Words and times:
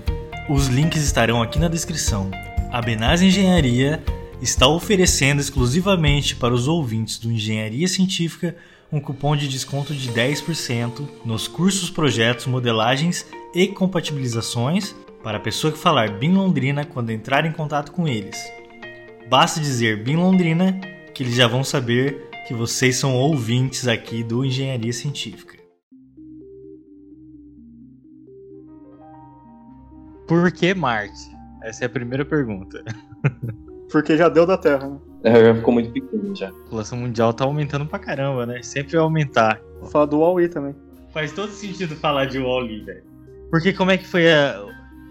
Os 0.50 0.66
links 0.66 1.04
estarão 1.04 1.44
aqui 1.44 1.60
na 1.60 1.68
descrição. 1.68 2.32
A 2.72 2.82
Benase 2.82 3.28
Engenharia 3.28 4.04
está 4.42 4.68
oferecendo 4.68 5.40
exclusivamente 5.40 6.36
para 6.36 6.52
os 6.52 6.68
ouvintes 6.68 7.20
do 7.20 7.32
Engenharia 7.32 7.88
Científica 7.88 8.56
um 8.92 9.00
cupom 9.00 9.36
de 9.36 9.48
desconto 9.48 9.94
de 9.94 10.10
10% 10.10 11.08
nos 11.24 11.48
cursos, 11.48 11.92
projetos, 11.92 12.48
modelagens 12.48 13.24
e 13.54 13.68
compatibilizações 13.68 14.96
para 15.24 15.38
a 15.38 15.42
pessoa 15.42 15.72
que 15.72 15.78
falar 15.78 16.18
BIM 16.18 16.34
Londrina 16.34 16.86
quando 16.86 17.12
entrar 17.12 17.46
em 17.46 17.52
contato 17.52 17.92
com 17.92 18.08
eles. 18.08 18.36
Basta 19.30 19.60
dizer 19.60 20.04
BIM 20.04 20.16
Londrina 20.16 20.82
que 21.14 21.22
eles 21.22 21.36
já 21.36 21.48
vão 21.48 21.64
saber 21.64 22.29
que 22.50 22.54
vocês 22.56 22.96
são 22.96 23.16
ouvintes 23.16 23.88
aqui 23.88 24.24
do 24.24 24.44
Engenharia 24.44 24.92
Científica. 24.92 25.56
Por 30.28 30.52
que 30.52 30.74
Marte? 30.74 31.30
Essa 31.62 31.84
é 31.84 31.86
a 31.86 31.90
primeira 31.90 32.26
pergunta. 32.26 32.84
Porque 33.92 34.18
já 34.18 34.30
deu 34.30 34.48
da 34.48 34.58
Terra, 34.58 34.90
né? 34.90 35.00
É, 35.26 35.46
já 35.46 35.54
ficou 35.54 35.76
muito 35.76 35.92
pequeno 35.92 36.36
já. 36.36 36.50
A 36.50 36.52
população 36.52 36.98
mundial 36.98 37.32
tá 37.34 37.44
aumentando 37.44 37.86
pra 37.86 38.00
caramba, 38.00 38.48
né? 38.48 38.64
Sempre 38.64 38.94
vai 38.94 39.02
aumentar. 39.02 39.62
Fala 39.92 40.08
do 40.08 40.18
Wall-E 40.18 40.50
também. 40.50 40.76
Faz 41.14 41.32
todo 41.32 41.52
sentido 41.52 41.96
falar 41.98 42.26
de 42.26 42.40
Wall-E, 42.40 42.84
velho. 42.84 43.04
Porque 43.52 43.74
como 43.74 43.92
é 43.92 43.98
que 43.98 44.08
foi 44.08 44.28
a, 44.34 44.60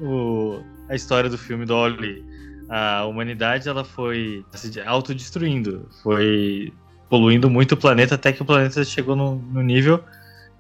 o, 0.01 0.61
a 0.89 0.97
história 0.97 1.31
do 1.31 1.39
filme 1.39 1.65
do 1.65 1.75
Wall-E? 1.75 2.25
A 2.69 3.07
humanidade, 3.07 3.69
ela 3.69 3.85
foi 3.85 4.45
se 4.55 4.81
autodestruindo. 4.81 5.89
Foi 6.03 6.73
poluindo 7.09 7.49
muito 7.49 7.73
o 7.73 7.77
planeta 7.77 8.15
até 8.15 8.33
que 8.33 8.43
o 8.43 8.45
planeta 8.45 8.85
chegou 8.85 9.17
no, 9.17 9.37
no 9.37 9.63
nível 9.63 10.03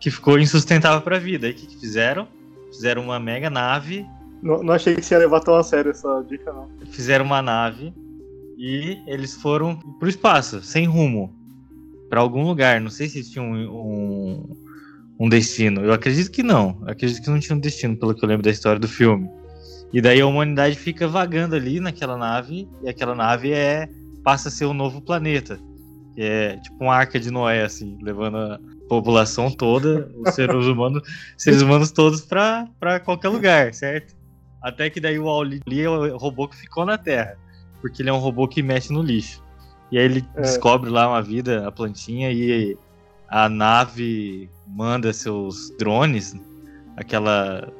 que 0.01 0.11
ficou 0.11 0.39
insustentável 0.39 1.01
para 1.01 1.17
a 1.17 1.21
vida. 1.21 1.49
E 1.49 1.51
o 1.51 1.55
que, 1.55 1.67
que, 1.67 1.79
fizeram? 1.79 2.27
Fizeram 2.73 3.03
uma 3.03 3.19
mega 3.19 3.51
nave. 3.51 4.07
Não, 4.43 4.63
não 4.63 4.75
achei 4.75 4.95
que 4.95 5.03
você 5.03 5.15
ia 5.15 5.19
levar 5.19 5.41
tão 5.41 5.55
a 5.55 5.65
sério 5.65 5.91
essa 5.91 6.23
dica, 6.29 6.53
não. 6.53 6.69
Fizeram 6.91 7.25
uma 7.25 7.43
nave 7.43 7.93
e 8.57 8.99
eles 9.07 9.35
foram 9.35 9.77
pro 9.99 10.09
espaço, 10.09 10.63
sem 10.63 10.87
rumo, 10.87 11.35
para 12.09 12.21
algum 12.21 12.45
lugar. 12.45 12.81
Não 12.81 12.91
sei 12.91 13.09
se 13.09 13.29
tinha 13.29 13.43
um, 13.43 13.55
um, 13.55 14.57
um, 15.19 15.29
destino. 15.29 15.83
Eu 15.83 15.93
acredito 15.93 16.31
que 16.31 16.43
não. 16.43 16.79
Eu 16.83 16.93
acredito 16.93 17.23
que 17.23 17.31
não 17.31 17.41
tinha 17.41 17.57
um 17.57 17.61
destino, 17.61 17.97
pelo 17.97 18.15
que 18.15 18.25
eu 18.25 18.29
lembro 18.29 18.45
da 18.45 18.51
história 18.51 18.79
do 18.79 18.89
filme. 18.89 19.29
E 19.93 20.01
daí 20.01 20.21
a 20.21 20.27
humanidade 20.27 20.77
fica 20.77 21.09
vagando 21.09 21.57
ali 21.57 21.81
naquela 21.81 22.17
nave 22.17 22.69
e 22.83 22.89
aquela 22.89 23.15
nave 23.15 23.53
é 23.53 23.89
passa 24.23 24.49
a 24.49 24.53
ser 24.53 24.67
um 24.67 24.75
novo 24.75 25.01
planeta 25.01 25.59
é 26.25 26.57
tipo 26.57 26.83
uma 26.83 26.95
arca 26.95 27.21
de 27.21 27.31
Noé, 27.31 27.63
assim, 27.63 27.97
levando 28.03 28.37
a 28.37 28.59
população 28.89 29.51
toda, 29.51 30.11
os 30.17 30.35
seres 30.35 30.55
humanos, 30.67 31.03
seres 31.37 31.63
humanos 31.63 31.93
todos 31.93 32.23
pra, 32.23 32.67
pra 32.81 32.99
qualquer 32.99 33.29
lugar, 33.29 33.73
certo? 33.73 34.17
Até 34.61 34.91
que 34.91 35.01
daí 35.01 35.19
o 35.19 35.25
Wally 35.25 35.61
é 35.71 35.89
o 35.89 36.17
robô 36.17 36.49
que 36.49 36.57
ficou 36.57 36.85
na 36.85 36.99
Terra, 36.99 37.37
porque 37.81 38.03
ele 38.03 38.11
é 38.11 38.13
um 38.13 38.19
robô 38.19 38.49
que 38.49 38.63
mexe 38.63 38.93
no 38.93 39.03
lixo. 39.03 39.43
E 39.93 39.99
aí 39.99 40.05
ele 40.05 40.25
é. 40.35 40.41
descobre 40.41 40.91
lá 40.91 41.09
uma 41.09 41.23
vida, 41.23 41.67
a 41.67 41.71
plantinha, 41.71 42.33
e 42.33 42.77
a 43.29 43.49
nave 43.49 44.51
manda 44.67 45.13
seus 45.13 45.71
drones, 45.79 46.35
aquela 46.97 47.73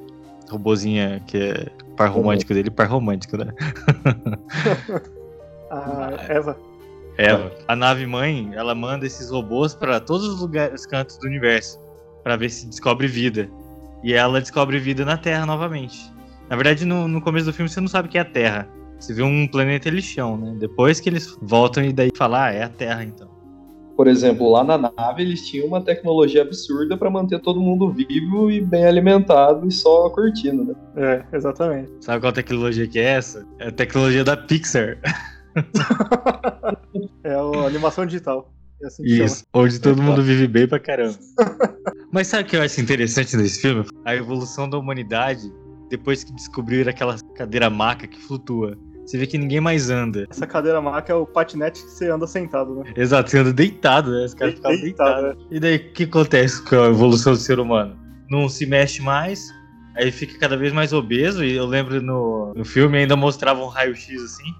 robozinha 0.49 1.21
que 1.27 1.37
é 1.37 1.67
par 1.97 2.09
romântico 2.09 2.55
dele, 2.55 2.71
par 2.71 2.89
romântico, 2.89 3.37
né? 3.37 3.53
a 5.71 6.15
Eva. 6.29 6.68
Ela, 7.19 7.53
a 7.67 7.75
nave 7.75 8.07
mãe, 8.07 8.51
ela 8.55 8.77
manda 8.77 9.05
esses 9.05 9.29
robôs 9.29 9.75
para 9.75 9.99
todos 9.99 10.29
os 10.29 10.41
lugares, 10.41 10.83
os 10.83 10.87
cantos 10.87 11.19
do 11.19 11.27
universo, 11.27 11.81
para 12.23 12.37
ver 12.37 12.49
se 12.49 12.65
descobre 12.69 13.09
vida. 13.09 13.51
E 14.05 14.15
ela 14.15 14.41
descobre 14.41 14.79
vida 14.79 15.05
na 15.05 15.17
Terra 15.17 15.45
novamente. 15.45 15.99
Na 16.49 16.55
verdade, 16.55 16.85
no, 16.85 17.09
no 17.09 17.21
começo 17.21 17.47
do 17.47 17.53
filme 17.53 17.69
você 17.69 17.81
não 17.81 17.89
sabe 17.89 18.07
o 18.07 18.11
que 18.11 18.19
é 18.19 18.21
a 18.21 18.25
Terra. 18.25 18.69
Você 19.01 19.13
vê 19.13 19.23
um 19.23 19.49
planeta 19.49 19.91
lixão, 19.91 20.37
né? 20.37 20.57
Depois 20.61 21.01
que 21.01 21.09
eles 21.09 21.37
voltam 21.43 21.85
e 21.85 21.93
daí 21.93 22.11
falar, 22.17 22.51
ah, 22.51 22.53
é 22.53 22.63
a 22.63 22.69
Terra 22.69 23.03
então. 23.03 23.29
Por 23.97 24.07
exemplo, 24.07 24.49
lá 24.49 24.63
na 24.63 24.79
nave 24.79 25.23
eles 25.23 25.45
tinham 25.45 25.67
uma 25.67 25.81
tecnologia 25.81 26.43
absurda 26.43 26.97
para 26.97 27.11
manter 27.11 27.41
todo 27.41 27.61
mundo 27.61 27.91
vivo 27.91 28.49
e 28.49 28.61
bem 28.61 28.87
alimentado 28.87 29.67
e 29.67 29.73
só 29.73 30.09
curtindo, 30.09 30.65
né? 30.65 30.75
É, 30.97 31.37
exatamente. 31.37 31.91
Sabe 32.01 32.21
qual 32.21 32.33
tecnologia 32.33 32.87
que 32.87 33.01
é 33.01 33.15
essa? 33.15 33.45
É 33.59 33.69
a 33.69 33.73
tecnologia 33.73 34.23
da 34.23 34.37
Pixar. 34.37 34.99
é 37.25 37.35
a 37.35 37.67
animação 37.67 38.07
digital. 38.07 38.53
É 38.83 38.87
assim 38.87 39.03
Isso, 39.05 39.39
chama. 39.39 39.65
onde 39.65 39.81
todo 39.81 40.03
mundo 40.03 40.23
vive 40.23 40.47
bem 40.47 40.69
pra 40.69 40.79
caramba. 40.79 41.17
Mas 42.13 42.29
sabe 42.29 42.45
o 42.45 42.47
que 42.47 42.57
eu 42.57 42.63
acho 42.63 42.81
interessante 42.81 43.37
nesse 43.37 43.61
filme? 43.61 43.85
A 44.05 44.15
evolução 44.15 44.69
da 44.69 44.79
humanidade 44.79 45.53
depois 45.91 46.23
que 46.23 46.33
descobriram 46.33 46.91
aquela 46.91 47.17
cadeira 47.35 47.69
maca 47.69 48.07
que 48.07 48.21
flutua. 48.21 48.77
Você 49.05 49.17
vê 49.17 49.27
que 49.27 49.39
ninguém 49.39 49.61
mais 49.61 49.89
anda. 49.89 50.27
Essa 50.29 50.47
cadeira 50.47 50.83
maca 50.83 51.13
é 51.13 51.17
o 51.17 51.27
patinete 51.27 51.83
que 51.83 51.91
você 51.91 52.11
anda 52.11 52.27
sentado, 52.27 52.75
né? 52.77 52.93
Exato, 52.95 53.31
você 53.31 53.39
anda 53.39 53.53
deitado, 53.53 54.11
né? 54.11 54.27
Os 54.27 54.35
caras 54.35 54.55
ficam 54.55 54.71
deitados. 54.71 55.23
Deitado, 55.23 55.47
é. 55.51 55.57
E 55.57 55.61
daí, 55.61 55.77
o 55.77 55.93
que 55.93 56.05
acontece 56.05 56.63
com 56.63 56.77
a 56.77 56.89
evolução 56.89 57.33
do 57.33 57.39
ser 57.39 57.59
humano? 57.59 57.97
Não 58.29 58.51
se 58.51 58.67
mexe 58.67 59.01
mais, 59.01 59.51
aí 59.97 60.13
fica 60.13 60.39
cada 60.39 60.59
vez 60.59 60.75
mais 60.75 60.93
obeso. 60.93 61.43
E 61.43 61.57
eu 61.57 61.65
lembro 61.65 62.03
no, 62.03 62.53
no 62.55 62.65
filme 62.67 62.99
ainda 62.99 63.17
mostrava 63.17 63.63
um 63.63 63.69
raio-x 63.69 64.23
assim 64.23 64.55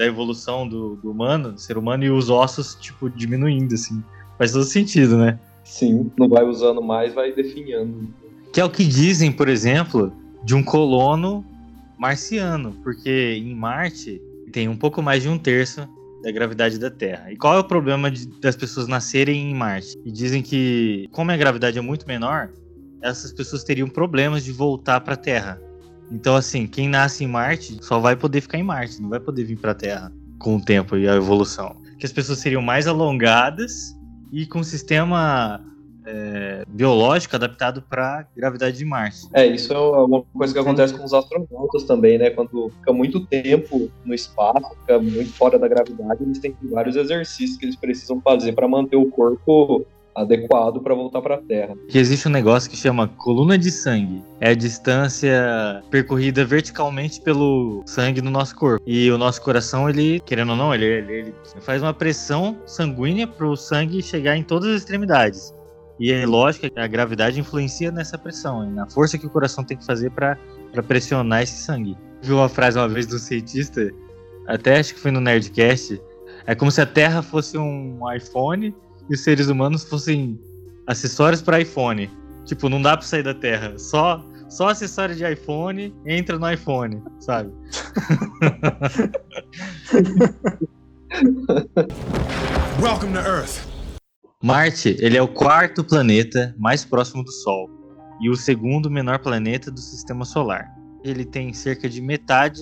da 0.00 0.06
evolução 0.06 0.66
do, 0.66 0.96
do 0.96 1.10
humano, 1.10 1.52
do 1.52 1.60
ser 1.60 1.76
humano, 1.76 2.02
e 2.02 2.10
os 2.10 2.30
ossos, 2.30 2.74
tipo, 2.74 3.10
diminuindo, 3.10 3.74
assim. 3.74 4.02
Faz 4.38 4.52
todo 4.52 4.64
sentido, 4.64 5.18
né? 5.18 5.38
Sim, 5.62 6.10
não 6.18 6.26
vai 6.26 6.42
usando 6.42 6.80
mais, 6.80 7.12
vai 7.12 7.30
definhando. 7.32 8.08
Que 8.50 8.62
é 8.62 8.64
o 8.64 8.70
que 8.70 8.82
dizem, 8.82 9.30
por 9.30 9.46
exemplo, 9.46 10.10
de 10.42 10.54
um 10.54 10.62
colono 10.62 11.44
marciano, 11.98 12.74
porque 12.82 13.36
em 13.44 13.54
Marte 13.54 14.22
tem 14.50 14.70
um 14.70 14.76
pouco 14.76 15.02
mais 15.02 15.22
de 15.22 15.28
um 15.28 15.36
terço 15.36 15.86
da 16.22 16.32
gravidade 16.32 16.78
da 16.78 16.90
Terra. 16.90 17.30
E 17.30 17.36
qual 17.36 17.56
é 17.56 17.58
o 17.58 17.64
problema 17.64 18.10
de, 18.10 18.26
das 18.40 18.56
pessoas 18.56 18.88
nascerem 18.88 19.50
em 19.50 19.54
Marte? 19.54 19.98
E 20.02 20.10
dizem 20.10 20.40
que, 20.40 21.10
como 21.12 21.30
a 21.30 21.36
gravidade 21.36 21.76
é 21.76 21.82
muito 21.82 22.06
menor, 22.06 22.48
essas 23.02 23.34
pessoas 23.34 23.64
teriam 23.64 23.86
problemas 23.86 24.44
de 24.44 24.50
voltar 24.50 25.02
para 25.02 25.12
a 25.12 25.18
Terra. 25.18 25.60
Então, 26.10 26.34
assim, 26.34 26.66
quem 26.66 26.88
nasce 26.88 27.24
em 27.24 27.28
Marte 27.28 27.78
só 27.82 28.00
vai 28.00 28.16
poder 28.16 28.40
ficar 28.40 28.58
em 28.58 28.62
Marte, 28.62 29.00
não 29.00 29.08
vai 29.08 29.20
poder 29.20 29.44
vir 29.44 29.56
para 29.56 29.72
a 29.72 29.74
Terra 29.74 30.12
com 30.38 30.56
o 30.56 30.64
tempo 30.64 30.96
e 30.96 31.08
a 31.08 31.14
evolução. 31.14 31.76
Que 31.98 32.06
as 32.06 32.12
pessoas 32.12 32.38
seriam 32.38 32.62
mais 32.62 32.86
alongadas 32.86 33.96
e 34.32 34.46
com 34.46 34.60
um 34.60 34.64
sistema 34.64 35.60
é, 36.04 36.64
biológico 36.68 37.36
adaptado 37.36 37.82
para 37.82 38.26
gravidade 38.36 38.78
de 38.78 38.84
Marte. 38.84 39.28
É, 39.32 39.46
isso 39.46 39.72
é 39.72 39.78
uma 39.78 40.22
coisa 40.22 40.52
que 40.52 40.58
acontece 40.58 40.94
com 40.94 41.04
os 41.04 41.12
astronautas 41.12 41.84
também, 41.84 42.18
né? 42.18 42.30
Quando 42.30 42.70
fica 42.78 42.92
muito 42.92 43.24
tempo 43.26 43.90
no 44.04 44.14
espaço, 44.14 44.76
fica 44.80 44.98
muito 44.98 45.32
fora 45.32 45.58
da 45.58 45.68
gravidade, 45.68 46.22
eles 46.22 46.38
têm 46.38 46.56
vários 46.62 46.96
exercícios 46.96 47.56
que 47.56 47.66
eles 47.66 47.76
precisam 47.76 48.20
fazer 48.20 48.52
para 48.52 48.66
manter 48.66 48.96
o 48.96 49.06
corpo 49.06 49.86
adequado 50.14 50.80
para 50.80 50.94
voltar 50.94 51.20
para 51.22 51.36
a 51.36 51.38
Terra. 51.38 51.74
Que 51.88 51.98
existe 51.98 52.28
um 52.28 52.30
negócio 52.30 52.70
que 52.70 52.76
chama 52.76 53.08
coluna 53.08 53.56
de 53.56 53.70
sangue. 53.70 54.22
É 54.40 54.50
a 54.50 54.54
distância 54.54 55.82
percorrida 55.90 56.44
verticalmente 56.44 57.20
pelo 57.20 57.82
sangue 57.86 58.20
no 58.20 58.30
nosso 58.30 58.54
corpo. 58.56 58.82
E 58.86 59.10
o 59.10 59.18
nosso 59.18 59.40
coração, 59.42 59.88
ele, 59.88 60.20
querendo 60.20 60.50
ou 60.50 60.56
não, 60.56 60.74
ele, 60.74 60.84
ele, 60.84 61.12
ele 61.12 61.34
faz 61.60 61.82
uma 61.82 61.94
pressão 61.94 62.58
sanguínea 62.66 63.26
para 63.26 63.46
o 63.46 63.56
sangue 63.56 64.02
chegar 64.02 64.36
em 64.36 64.42
todas 64.42 64.70
as 64.70 64.76
extremidades. 64.82 65.54
E 65.98 66.10
é 66.12 66.24
lógico 66.24 66.70
que 66.70 66.80
a 66.80 66.86
gravidade 66.86 67.38
influencia 67.38 67.90
nessa 67.90 68.16
pressão, 68.16 68.68
na 68.70 68.88
força 68.88 69.18
que 69.18 69.26
o 69.26 69.30
coração 69.30 69.62
tem 69.62 69.76
que 69.76 69.84
fazer 69.84 70.10
para 70.10 70.38
pressionar 70.86 71.42
esse 71.42 71.62
sangue. 71.62 71.94
Viu 72.22 72.36
uma 72.36 72.48
frase 72.48 72.78
uma 72.78 72.88
vez 72.88 73.06
do 73.06 73.18
cientista, 73.18 73.90
até 74.46 74.78
acho 74.78 74.94
que 74.94 75.00
foi 75.00 75.10
no 75.10 75.20
Nerdcast, 75.20 76.00
é 76.46 76.54
como 76.54 76.70
se 76.70 76.80
a 76.80 76.86
Terra 76.86 77.20
fosse 77.20 77.58
um 77.58 78.00
iPhone 78.14 78.74
e 79.10 79.14
os 79.14 79.20
seres 79.20 79.48
humanos 79.48 79.84
fossem 79.84 80.40
acessórios 80.86 81.42
para 81.42 81.60
iPhone. 81.60 82.08
Tipo, 82.46 82.68
não 82.68 82.80
dá 82.80 82.96
para 82.96 83.04
sair 83.04 83.24
da 83.24 83.34
Terra. 83.34 83.76
Só 83.76 84.24
só 84.50 84.68
acessório 84.68 85.14
de 85.14 85.24
iPhone 85.24 85.94
entra 86.04 86.36
no 86.36 86.50
iPhone, 86.50 87.00
sabe? 87.20 87.52
Welcome 92.82 93.12
to 93.12 93.20
Earth. 93.20 93.60
Marte, 94.42 94.96
ele 94.98 95.16
é 95.16 95.22
o 95.22 95.28
quarto 95.28 95.84
planeta 95.84 96.52
mais 96.58 96.84
próximo 96.84 97.22
do 97.22 97.30
Sol 97.30 97.70
e 98.20 98.28
o 98.28 98.34
segundo 98.34 98.90
menor 98.90 99.20
planeta 99.20 99.70
do 99.70 99.78
sistema 99.78 100.24
solar. 100.24 100.68
Ele 101.04 101.24
tem 101.24 101.52
cerca 101.52 101.88
de 101.88 102.02
metade 102.02 102.60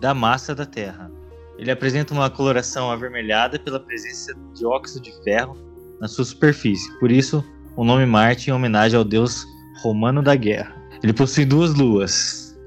da 0.00 0.12
massa 0.12 0.56
da 0.56 0.66
Terra. 0.66 1.08
Ele 1.58 1.70
apresenta 1.70 2.12
uma 2.12 2.28
coloração 2.28 2.90
avermelhada 2.90 3.58
pela 3.58 3.80
presença 3.80 4.34
de 4.54 4.66
óxido 4.66 5.04
de 5.04 5.12
ferro 5.22 5.56
na 6.00 6.08
sua 6.08 6.24
superfície, 6.24 6.92
por 6.98 7.10
isso 7.10 7.44
o 7.76 7.84
nome 7.84 8.06
Marte 8.06 8.50
em 8.50 8.52
homenagem 8.52 8.96
ao 8.96 9.04
deus 9.04 9.46
romano 9.82 10.22
da 10.22 10.34
guerra. 10.34 10.74
Ele 11.02 11.12
possui 11.12 11.44
duas 11.44 11.74
luas, 11.74 12.58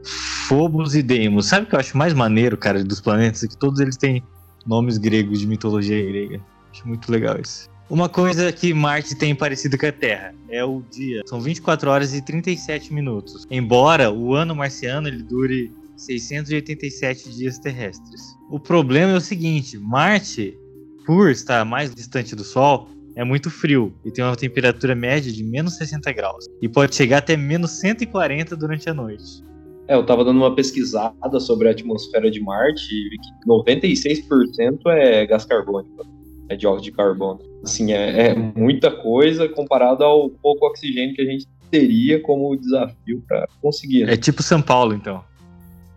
Phobos 0.48 0.96
e 0.96 1.02
Deimos. 1.02 1.48
Sabe 1.48 1.66
o 1.66 1.70
que 1.70 1.76
eu 1.76 1.80
acho 1.80 1.98
mais 1.98 2.14
maneiro, 2.14 2.58
cara, 2.58 2.84
dos 2.84 3.02
planetas? 3.02 3.44
É 3.44 3.48
que 3.48 3.58
todos 3.58 3.80
eles 3.80 3.98
têm 3.98 4.24
nomes 4.66 4.98
gregos 4.98 5.40
de 5.40 5.48
mitologia 5.48 6.04
grega. 6.06 6.42
Acho 6.72 6.88
muito 6.88 7.12
legal 7.12 7.40
isso. 7.40 7.70
Uma 7.90 8.08
coisa 8.08 8.52
que 8.52 8.72
Marte 8.72 9.16
tem 9.16 9.34
parecido 9.34 9.76
com 9.76 9.88
a 9.88 9.92
Terra 9.92 10.34
é 10.48 10.64
o 10.64 10.84
dia. 10.92 11.24
São 11.26 11.42
24 11.42 11.90
horas 11.90 12.14
e 12.14 12.22
37 12.22 12.94
minutos. 12.94 13.48
Embora 13.50 14.12
o 14.12 14.36
ano 14.36 14.56
marciano 14.56 15.08
ele 15.08 15.24
dure 15.24 15.74
687 16.00 17.30
dias 17.36 17.60
terrestres. 17.60 18.22
O 18.50 18.60
problema 18.60 19.14
é 19.14 19.18
o 19.18 19.22
seguinte: 19.22 19.78
Marte, 19.78 20.58
por 21.06 21.30
estar 21.30 21.64
mais 21.66 21.94
distante 21.94 22.36
do 22.36 22.44
Sol, 22.44 22.88
é 23.16 23.24
muito 23.24 23.50
frio 23.50 23.94
e 24.06 24.12
tem 24.12 24.24
uma 24.24 24.36
temperatura 24.36 24.96
média 24.96 25.32
de 25.32 25.44
menos 25.44 25.76
60 25.76 26.12
graus. 26.14 26.46
E 26.62 26.70
pode 26.70 26.96
chegar 26.96 27.18
até 27.18 27.36
menos 27.36 27.72
140 27.72 28.56
durante 28.56 28.90
a 28.90 28.94
noite. 28.94 29.44
É, 29.88 29.96
eu 29.96 30.06
tava 30.06 30.24
dando 30.24 30.38
uma 30.38 30.56
pesquisada 30.56 31.40
sobre 31.40 31.68
a 31.68 31.72
atmosfera 31.72 32.30
de 32.30 32.40
Marte 32.40 32.86
e 32.94 33.10
vi 33.10 33.18
que 33.18 33.50
96% 33.50 34.80
é 34.88 35.26
gás 35.26 35.46
carbônico, 35.46 36.06
é 36.48 36.56
dióxido 36.56 36.84
de 36.84 36.92
carbono. 36.92 37.40
Assim, 37.64 37.92
é, 37.92 38.28
é, 38.28 38.36
muita 38.36 38.92
coisa 38.92 39.50
comparado 39.50 40.04
ao 40.04 40.30
pouco 40.30 40.68
oxigênio 40.68 41.16
que 41.16 41.22
a 41.22 41.26
gente 41.26 41.48
teria 41.70 42.22
como 42.22 42.56
desafio 42.56 43.24
para 43.28 43.48
conseguir. 43.62 44.06
Né? 44.06 44.14
É 44.14 44.18
tipo 44.18 44.44
São 44.44 44.62
Paulo, 44.62 44.94
então. 44.94 45.24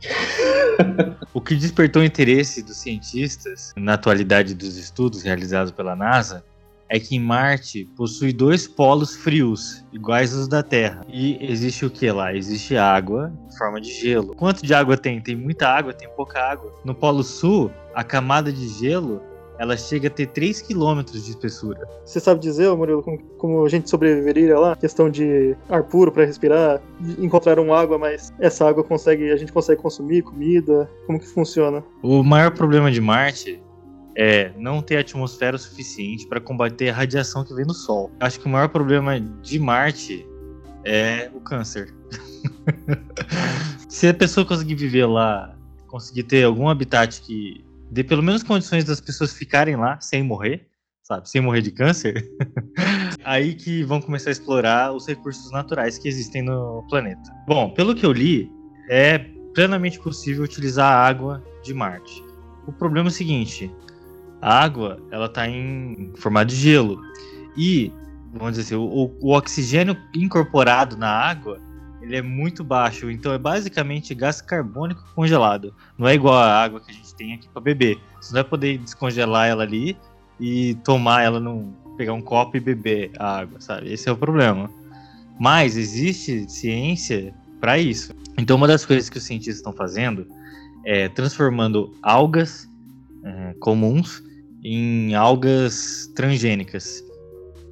o 1.32 1.40
que 1.40 1.54
despertou 1.54 2.02
o 2.02 2.04
interesse 2.04 2.62
dos 2.62 2.76
cientistas 2.76 3.72
na 3.76 3.94
atualidade 3.94 4.54
dos 4.54 4.76
estudos 4.76 5.22
realizados 5.22 5.72
pela 5.72 5.94
NASA 5.94 6.44
é 6.88 7.00
que 7.00 7.18
Marte 7.18 7.86
possui 7.96 8.34
dois 8.34 8.68
polos 8.68 9.16
frios, 9.16 9.82
iguais 9.94 10.36
aos 10.36 10.46
da 10.46 10.62
Terra. 10.62 11.02
E 11.08 11.38
existe 11.40 11.86
o 11.86 11.90
que 11.90 12.10
lá? 12.10 12.34
Existe 12.34 12.76
água 12.76 13.32
em 13.48 13.56
forma 13.56 13.80
de 13.80 13.90
gelo. 13.90 14.34
Quanto 14.34 14.62
de 14.62 14.74
água 14.74 14.98
tem? 14.98 15.18
Tem 15.18 15.34
muita 15.34 15.66
água, 15.66 15.94
tem 15.94 16.06
pouca 16.10 16.38
água. 16.38 16.70
No 16.84 16.94
Polo 16.94 17.22
Sul, 17.22 17.70
a 17.94 18.04
camada 18.04 18.52
de 18.52 18.68
gelo 18.68 19.22
ela 19.62 19.76
chega 19.76 20.08
a 20.08 20.10
ter 20.10 20.26
3 20.26 20.60
km 20.62 21.04
de 21.04 21.18
espessura. 21.18 21.88
Você 22.04 22.18
sabe 22.18 22.40
dizer, 22.40 22.68
Murilo, 22.74 23.00
como, 23.00 23.18
como 23.38 23.64
a 23.64 23.68
gente 23.68 23.88
sobreviveria 23.88 24.58
lá? 24.58 24.74
Questão 24.74 25.08
de 25.08 25.56
ar 25.68 25.84
puro 25.84 26.10
para 26.10 26.24
respirar, 26.24 26.82
encontrar 27.16 27.60
água, 27.60 27.96
mas 27.96 28.34
essa 28.40 28.68
água 28.68 28.82
consegue, 28.82 29.30
a 29.30 29.36
gente 29.36 29.52
consegue 29.52 29.80
consumir 29.80 30.22
comida? 30.22 30.90
Como 31.06 31.20
que 31.20 31.28
funciona? 31.28 31.84
O 32.02 32.24
maior 32.24 32.50
problema 32.50 32.90
de 32.90 33.00
Marte 33.00 33.62
é 34.16 34.50
não 34.58 34.82
ter 34.82 34.96
atmosfera 34.96 35.56
suficiente 35.56 36.26
para 36.26 36.40
combater 36.40 36.88
a 36.88 36.94
radiação 36.94 37.44
que 37.44 37.54
vem 37.54 37.64
do 37.64 37.72
Sol. 37.72 38.10
Acho 38.18 38.40
que 38.40 38.46
o 38.46 38.50
maior 38.50 38.68
problema 38.68 39.20
de 39.20 39.60
Marte 39.60 40.26
é 40.84 41.30
o 41.32 41.40
câncer. 41.40 41.94
Se 43.88 44.08
a 44.08 44.14
pessoa 44.14 44.44
conseguir 44.44 44.74
viver 44.74 45.06
lá, 45.06 45.56
conseguir 45.86 46.24
ter 46.24 46.42
algum 46.42 46.68
habitat 46.68 47.22
que 47.22 47.64
dê 47.92 48.02
pelo 48.02 48.22
menos 48.22 48.42
condições 48.42 48.84
das 48.84 49.00
pessoas 49.00 49.34
ficarem 49.34 49.76
lá 49.76 50.00
sem 50.00 50.22
morrer, 50.22 50.66
sabe? 51.02 51.28
Sem 51.28 51.42
morrer 51.42 51.60
de 51.60 51.70
câncer. 51.70 52.26
aí 53.22 53.54
que 53.54 53.84
vão 53.84 54.00
começar 54.00 54.30
a 54.30 54.32
explorar 54.32 54.92
os 54.92 55.06
recursos 55.06 55.52
naturais 55.52 55.98
que 55.98 56.08
existem 56.08 56.42
no 56.42 56.84
planeta. 56.88 57.30
Bom, 57.46 57.70
pelo 57.70 57.94
que 57.94 58.06
eu 58.06 58.12
li, 58.12 58.50
é 58.88 59.18
plenamente 59.54 60.00
possível 60.00 60.42
utilizar 60.42 60.90
a 60.90 61.06
água 61.06 61.44
de 61.62 61.74
Marte. 61.74 62.24
O 62.66 62.72
problema 62.72 63.08
é 63.08 63.10
o 63.10 63.12
seguinte: 63.12 63.70
a 64.40 64.62
água 64.62 64.98
ela 65.10 65.26
está 65.26 65.46
em 65.46 66.12
formato 66.16 66.46
de 66.46 66.56
gelo 66.56 66.98
e 67.58 67.92
vamos 68.32 68.56
dizer 68.56 68.74
assim, 68.74 68.74
o, 68.74 69.14
o 69.20 69.36
oxigênio 69.36 69.94
incorporado 70.14 70.96
na 70.96 71.10
água 71.10 71.60
ele 72.02 72.16
é 72.16 72.22
muito 72.22 72.64
baixo, 72.64 73.10
então 73.10 73.32
é 73.32 73.38
basicamente 73.38 74.14
gás 74.14 74.40
carbônico 74.40 75.04
congelado. 75.14 75.72
Não 75.96 76.08
é 76.08 76.14
igual 76.14 76.34
a 76.34 76.62
água 76.62 76.80
que 76.80 76.90
a 76.90 76.94
gente 76.94 77.14
tem 77.14 77.34
aqui 77.34 77.48
para 77.48 77.62
beber. 77.62 77.98
Você 78.20 78.34
não 78.34 78.42
vai 78.42 78.44
poder 78.44 78.78
descongelar 78.78 79.48
ela 79.48 79.62
ali 79.62 79.96
e 80.40 80.74
tomar 80.84 81.22
ela 81.22 81.38
num 81.38 81.72
pegar 81.96 82.14
um 82.14 82.22
copo 82.22 82.56
e 82.56 82.60
beber 82.60 83.12
a 83.18 83.38
água, 83.38 83.60
sabe? 83.60 83.92
Esse 83.92 84.08
é 84.08 84.12
o 84.12 84.16
problema. 84.16 84.68
Mas 85.38 85.76
existe 85.76 86.50
ciência 86.50 87.32
para 87.60 87.78
isso. 87.78 88.14
Então 88.36 88.56
uma 88.56 88.66
das 88.66 88.84
coisas 88.84 89.08
que 89.08 89.18
os 89.18 89.24
cientistas 89.24 89.56
estão 89.56 89.72
fazendo 89.72 90.26
é 90.84 91.08
transformando 91.08 91.94
algas 92.02 92.68
é, 93.22 93.54
comuns 93.60 94.22
em 94.64 95.14
algas 95.14 96.10
transgênicas 96.16 97.04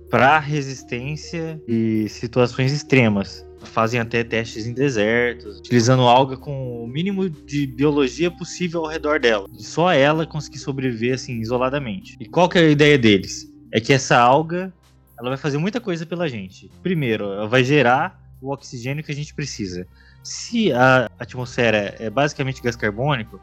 para 0.09 0.39
resistência 0.39 1.61
e 1.67 2.09
situações 2.09 2.73
extremas 2.73 3.45
fazem 3.67 4.01
até 4.01 4.25
testes 4.25 4.67
em 4.67 4.73
desertos, 4.73 5.59
utilizando 5.59 6.03
alga 6.03 6.37
com 6.37 6.83
o 6.83 6.87
mínimo 6.87 7.29
de 7.29 7.67
biologia 7.67 8.31
possível 8.31 8.81
ao 8.85 8.91
redor 8.91 9.21
dela. 9.21 9.47
E 9.59 9.63
só 9.63 9.93
ela 9.93 10.27
conseguir 10.27 10.59
sobreviver 10.59 11.15
assim 11.15 11.41
isoladamente. 11.41 12.17
E 12.19 12.27
qual 12.27 12.49
que 12.49 12.59
é 12.59 12.63
a 12.63 12.71
ideia 12.71 12.99
deles? 12.99 13.53
É 13.73 13.81
que 13.81 13.93
essa 13.93 14.19
alga 14.19 14.73
ela 15.19 15.29
vai 15.29 15.39
fazer 15.39 15.59
muita 15.59 15.81
coisa 15.81 16.07
pela 16.07 16.29
gente. 16.29 16.71
Primeiro, 16.83 17.25
ela 17.25 17.47
vai 17.47 17.63
gerar 17.63 18.19
o 18.41 18.51
oxigênio 18.53 19.05
que 19.05 19.13
a 19.13 19.15
gente 19.15 19.35
precisa. 19.35 19.87
Se 20.23 20.73
a 20.73 21.11
atmosfera 21.19 21.95
é 21.99 22.09
basicamente 22.09 22.63
gás 22.63 22.75
carbônico, 22.75 23.41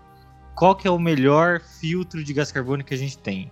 qual 0.55 0.75
que 0.75 0.87
é 0.87 0.91
o 0.91 0.99
melhor 0.99 1.61
filtro 1.79 2.23
de 2.23 2.33
gás 2.33 2.51
carbônico 2.51 2.89
que 2.89 2.95
a 2.95 2.97
gente 2.97 3.17
tem? 3.17 3.51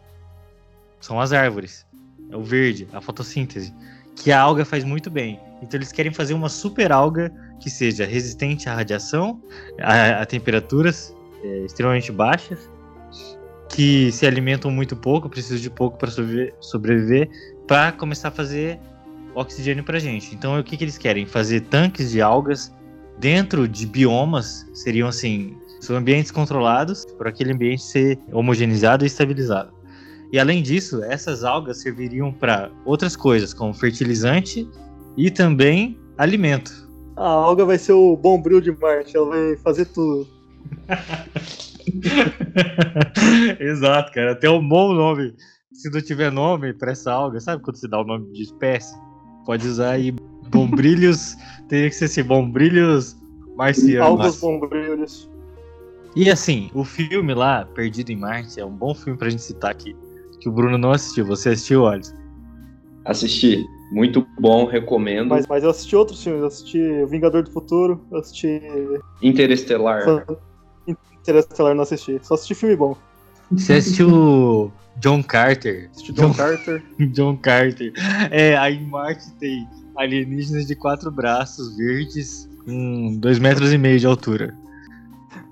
São 0.99 1.19
as 1.19 1.31
árvores. 1.31 1.85
É 2.31 2.35
o 2.35 2.43
verde, 2.43 2.87
a 2.91 2.99
fotossíntese 2.99 3.71
que 4.15 4.31
a 4.31 4.39
alga 4.39 4.65
faz 4.65 4.83
muito 4.83 5.09
bem. 5.09 5.39
Então 5.61 5.77
eles 5.77 5.91
querem 5.91 6.11
fazer 6.11 6.33
uma 6.33 6.49
super 6.49 6.91
alga 6.91 7.31
que 7.59 7.69
seja 7.69 8.05
resistente 8.05 8.69
à 8.69 8.75
radiação, 8.75 9.41
a, 9.79 10.21
a 10.21 10.25
temperaturas 10.25 11.15
é, 11.43 11.65
extremamente 11.65 12.11
baixas, 12.11 12.69
que 13.69 14.11
se 14.11 14.25
alimentam 14.25 14.69
muito 14.69 14.95
pouco, 14.95 15.29
precisam 15.29 15.57
de 15.57 15.69
pouco 15.69 15.97
para 15.97 16.11
sobreviver, 16.59 17.29
para 17.67 17.91
começar 17.91 18.29
a 18.29 18.31
fazer 18.31 18.79
oxigênio 19.33 19.83
para 19.83 19.99
gente. 19.99 20.33
Então 20.33 20.59
o 20.59 20.63
que, 20.63 20.77
que 20.77 20.83
eles 20.83 20.97
querem? 20.97 21.25
Fazer 21.25 21.61
tanques 21.61 22.11
de 22.11 22.21
algas 22.21 22.73
dentro 23.17 23.67
de 23.67 23.85
biomas, 23.85 24.69
seriam 24.73 25.07
assim, 25.07 25.57
são 25.79 25.95
ambientes 25.95 26.31
controlados, 26.31 27.05
para 27.17 27.29
aquele 27.29 27.53
ambiente 27.53 27.83
ser 27.83 28.19
homogeneizado 28.31 29.03
e 29.03 29.07
estabilizado. 29.07 29.73
E 30.31 30.39
além 30.39 30.61
disso, 30.61 31.03
essas 31.03 31.43
algas 31.43 31.81
serviriam 31.81 32.31
para 32.31 32.71
outras 32.83 33.15
coisas, 33.15 33.53
como 33.53 33.73
fertilizante 33.73 34.67
e 35.17 35.31
também 35.31 35.97
alimento. 36.17 36.85
A 37.15 37.27
alga 37.27 37.65
vai 37.65 37.77
ser 37.77 37.93
o 37.93 38.17
bombril 38.17 38.59
de 38.59 38.71
Marte, 38.71 39.15
ela 39.15 39.29
vai 39.29 39.55
fazer 39.57 39.85
tudo. 39.85 40.27
Exato, 43.59 44.11
cara. 44.11 44.33
Até 44.33 44.49
um 44.49 44.67
bom 44.67 44.93
nome. 44.93 45.33
Se 45.71 45.89
não 45.89 46.01
tiver 46.01 46.31
nome 46.31 46.73
para 46.73 46.91
essa 46.91 47.11
alga, 47.11 47.39
sabe 47.39 47.63
quando 47.63 47.77
você 47.77 47.87
dá 47.87 48.01
o 48.01 48.03
nome 48.03 48.31
de 48.33 48.43
espécie? 48.43 48.95
Pode 49.45 49.67
usar 49.67 49.91
aí 49.91 50.11
bombrilhos. 50.49 51.35
teria 51.69 51.89
que 51.89 51.95
ser 51.95 52.05
assim, 52.05 52.23
bombrilhos 52.23 53.15
marcianos. 53.55 54.07
Alvos 54.07 54.39
bombrilhos. 54.39 55.29
E 56.15 56.29
assim, 56.29 56.69
o 56.73 56.83
filme 56.83 57.33
lá, 57.33 57.65
Perdido 57.65 58.11
em 58.11 58.15
Marte, 58.15 58.59
é 58.59 58.65
um 58.65 58.75
bom 58.75 58.95
filme 58.95 59.19
pra 59.19 59.29
gente 59.29 59.41
citar 59.41 59.71
aqui. 59.71 59.95
Que 60.39 60.47
o 60.47 60.51
Bruno 60.51 60.77
não 60.77 60.91
assistiu. 60.91 61.25
Você 61.25 61.49
assistiu, 61.49 61.83
Olhos? 61.83 62.13
Assisti. 63.03 63.65
Muito 63.91 64.25
bom, 64.39 64.65
recomendo. 64.65 65.29
Mas, 65.29 65.45
mas 65.47 65.63
eu 65.63 65.69
assisti 65.69 65.95
outros 65.95 66.23
filmes. 66.23 66.41
Eu 66.41 66.47
assisti 66.47 66.79
O 67.03 67.07
Vingador 67.07 67.43
do 67.43 67.51
Futuro, 67.51 68.01
eu 68.11 68.17
assisti. 68.17 68.61
Interestelar. 69.21 70.25
Interestelar 70.87 71.75
não 71.75 71.83
assisti. 71.83 72.19
Só 72.21 72.33
assisti 72.33 72.55
filme 72.55 72.75
bom. 72.75 72.97
Você 73.51 73.73
assistiu 73.73 74.71
John 74.97 75.21
Carter? 75.21 75.89
Assisti 75.91 76.13
John 76.13 76.33
Carter. 76.33 76.83
John 77.11 77.37
Carter. 77.37 77.93
É, 78.31 78.57
aí 78.57 78.77
em 78.77 78.87
Marte 78.87 79.31
tem 79.39 79.67
alienígenas 79.95 80.65
de 80.65 80.75
quatro 80.75 81.11
braços 81.11 81.77
verdes 81.77 82.49
com 82.65 83.15
dois 83.17 83.39
metros 83.39 83.71
e 83.71 83.77
meio 83.77 83.99
de 83.99 84.07
altura. 84.07 84.53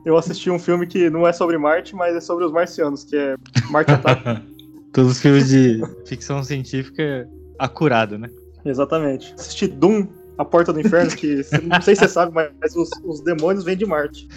Eu 0.06 0.18
assisti 0.18 0.50
um 0.50 0.60
filme 0.60 0.86
que 0.86 1.10
não 1.10 1.26
é 1.26 1.32
sobre 1.32 1.58
Marte, 1.58 1.96
mas 1.96 2.16
é 2.16 2.20
sobre 2.20 2.44
os 2.44 2.52
marcianos, 2.52 3.04
que 3.06 3.16
é 3.16 3.36
Marte 3.70 3.92
Ataque. 3.92 4.44
Todos 4.92 5.14
os 5.14 5.20
filmes 5.22 5.48
de 5.48 5.82
ficção 6.06 6.44
científica 6.44 7.28
acurado, 7.58 8.18
né? 8.18 8.30
Exatamente. 8.66 9.34
Assisti 9.34 9.68
Doom, 9.68 10.08
A 10.38 10.46
Porta 10.46 10.72
do 10.72 10.80
Inferno, 10.80 11.16
que 11.16 11.42
não 11.64 11.82
sei 11.82 11.96
se 11.96 12.02
você 12.02 12.08
sabe, 12.08 12.32
mas 12.34 12.76
os, 12.76 12.90
os 13.04 13.22
demônios 13.22 13.64
vêm 13.64 13.78
de 13.78 13.86
Marte. 13.86 14.28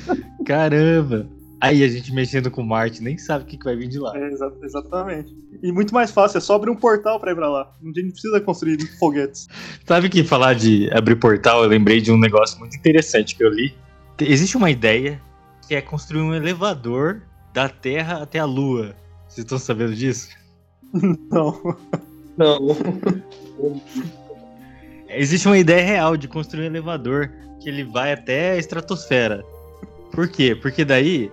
Caramba! 0.44 1.28
Aí 1.60 1.82
a 1.82 1.88
gente 1.88 2.12
mexendo 2.12 2.50
com 2.50 2.62
Marte 2.62 3.02
nem 3.02 3.16
sabe 3.16 3.44
o 3.44 3.46
que, 3.46 3.56
que 3.56 3.64
vai 3.64 3.74
vir 3.74 3.88
de 3.88 3.98
lá. 3.98 4.16
É, 4.16 4.28
exa 4.28 4.52
exatamente. 4.62 5.34
E 5.62 5.72
muito 5.72 5.94
mais 5.94 6.10
fácil, 6.10 6.36
é 6.36 6.40
só 6.40 6.54
abrir 6.54 6.70
um 6.70 6.76
portal 6.76 7.18
pra 7.18 7.32
ir 7.32 7.34
pra 7.34 7.48
lá. 7.48 7.72
A 7.82 7.86
gente 7.86 8.02
não 8.02 8.10
precisa 8.10 8.40
construir 8.40 8.78
foguetes. 8.98 9.48
Sabe 9.86 10.10
que 10.10 10.22
falar 10.22 10.54
de 10.54 10.90
abrir 10.92 11.16
portal, 11.16 11.62
eu 11.62 11.68
lembrei 11.68 12.00
de 12.00 12.12
um 12.12 12.18
negócio 12.18 12.58
muito 12.58 12.76
interessante 12.76 13.34
que 13.34 13.42
eu 13.42 13.48
li. 13.48 13.74
Existe 14.20 14.56
uma 14.56 14.70
ideia 14.70 15.20
que 15.66 15.74
é 15.74 15.80
construir 15.80 16.20
um 16.20 16.34
elevador 16.34 17.22
da 17.54 17.68
Terra 17.70 18.22
até 18.22 18.38
a 18.38 18.44
Lua. 18.44 18.94
Vocês 19.26 19.44
estão 19.44 19.58
sabendo 19.58 19.94
disso? 19.94 20.28
Não. 20.92 21.76
Não. 22.36 22.58
Existe 25.08 25.46
uma 25.46 25.58
ideia 25.58 25.84
real 25.84 26.16
de 26.16 26.28
construir 26.28 26.64
um 26.64 26.66
elevador 26.66 27.32
que 27.60 27.68
ele 27.68 27.84
vai 27.84 28.12
até 28.12 28.52
a 28.52 28.56
estratosfera. 28.58 29.44
Por 30.12 30.28
quê? 30.28 30.54
Porque 30.54 30.84
daí 30.84 31.30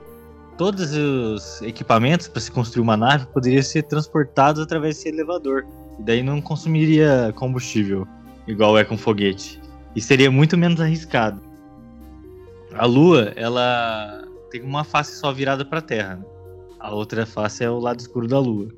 todos 0.57 0.93
os 0.93 1.61
equipamentos 1.61 2.27
para 2.27 2.41
se 2.41 2.51
construir 2.51 2.81
uma 2.81 2.95
nave 2.95 3.25
poderiam 3.27 3.63
ser 3.63 3.83
transportados 3.83 4.61
através 4.61 4.95
desse 4.95 5.09
elevador. 5.09 5.65
E 5.99 6.03
daí 6.03 6.23
não 6.23 6.41
consumiria 6.41 7.33
combustível, 7.35 8.07
igual 8.47 8.77
é 8.77 8.83
com 8.83 8.97
foguete. 8.97 9.61
E 9.95 10.01
seria 10.01 10.31
muito 10.31 10.57
menos 10.57 10.79
arriscado. 10.79 11.41
A 12.73 12.85
Lua, 12.85 13.33
ela 13.35 14.23
tem 14.49 14.61
uma 14.61 14.83
face 14.83 15.19
só 15.19 15.31
virada 15.31 15.63
para 15.63 15.79
a 15.79 15.81
Terra. 15.81 16.25
A 16.79 16.93
outra 16.93 17.25
face 17.25 17.63
é 17.63 17.69
o 17.69 17.79
lado 17.79 17.99
escuro 17.99 18.27
da 18.27 18.39
Lua. 18.39 18.69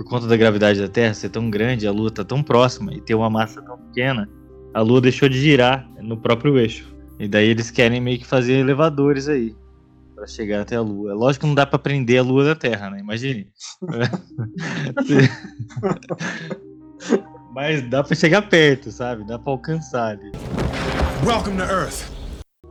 Por 0.00 0.06
conta 0.06 0.26
da 0.26 0.34
gravidade 0.34 0.80
da 0.80 0.88
Terra 0.88 1.12
ser 1.12 1.28
tão 1.28 1.50
grande, 1.50 1.86
a 1.86 1.92
Lua 1.92 2.10
tá 2.10 2.24
tão 2.24 2.42
próxima 2.42 2.94
e 2.94 3.02
ter 3.02 3.14
uma 3.14 3.28
massa 3.28 3.60
tão 3.60 3.76
pequena, 3.76 4.26
a 4.72 4.80
Lua 4.80 4.98
deixou 4.98 5.28
de 5.28 5.38
girar 5.38 5.86
no 6.00 6.16
próprio 6.16 6.58
eixo. 6.58 6.96
E 7.18 7.28
daí 7.28 7.48
eles 7.48 7.70
querem 7.70 8.00
meio 8.00 8.18
que 8.18 8.26
fazer 8.26 8.54
elevadores 8.54 9.28
aí 9.28 9.54
para 10.14 10.26
chegar 10.26 10.62
até 10.62 10.76
a 10.76 10.80
Lua. 10.80 11.10
É 11.10 11.14
lógico 11.14 11.42
que 11.42 11.48
não 11.48 11.54
dá 11.54 11.66
para 11.66 11.78
prender 11.78 12.18
a 12.18 12.22
Lua 12.22 12.44
da 12.44 12.54
Terra, 12.54 12.88
né? 12.88 13.00
Imagine. 13.00 13.52
Mas 17.52 17.82
dá 17.90 18.02
para 18.02 18.16
chegar 18.16 18.40
perto, 18.48 18.90
sabe? 18.90 19.26
Dá 19.26 19.38
para 19.38 19.52
alcançar 19.52 20.12
ali. 20.12 20.32
Welcome 21.26 21.58
to 21.58 21.64
Earth. 21.64 22.10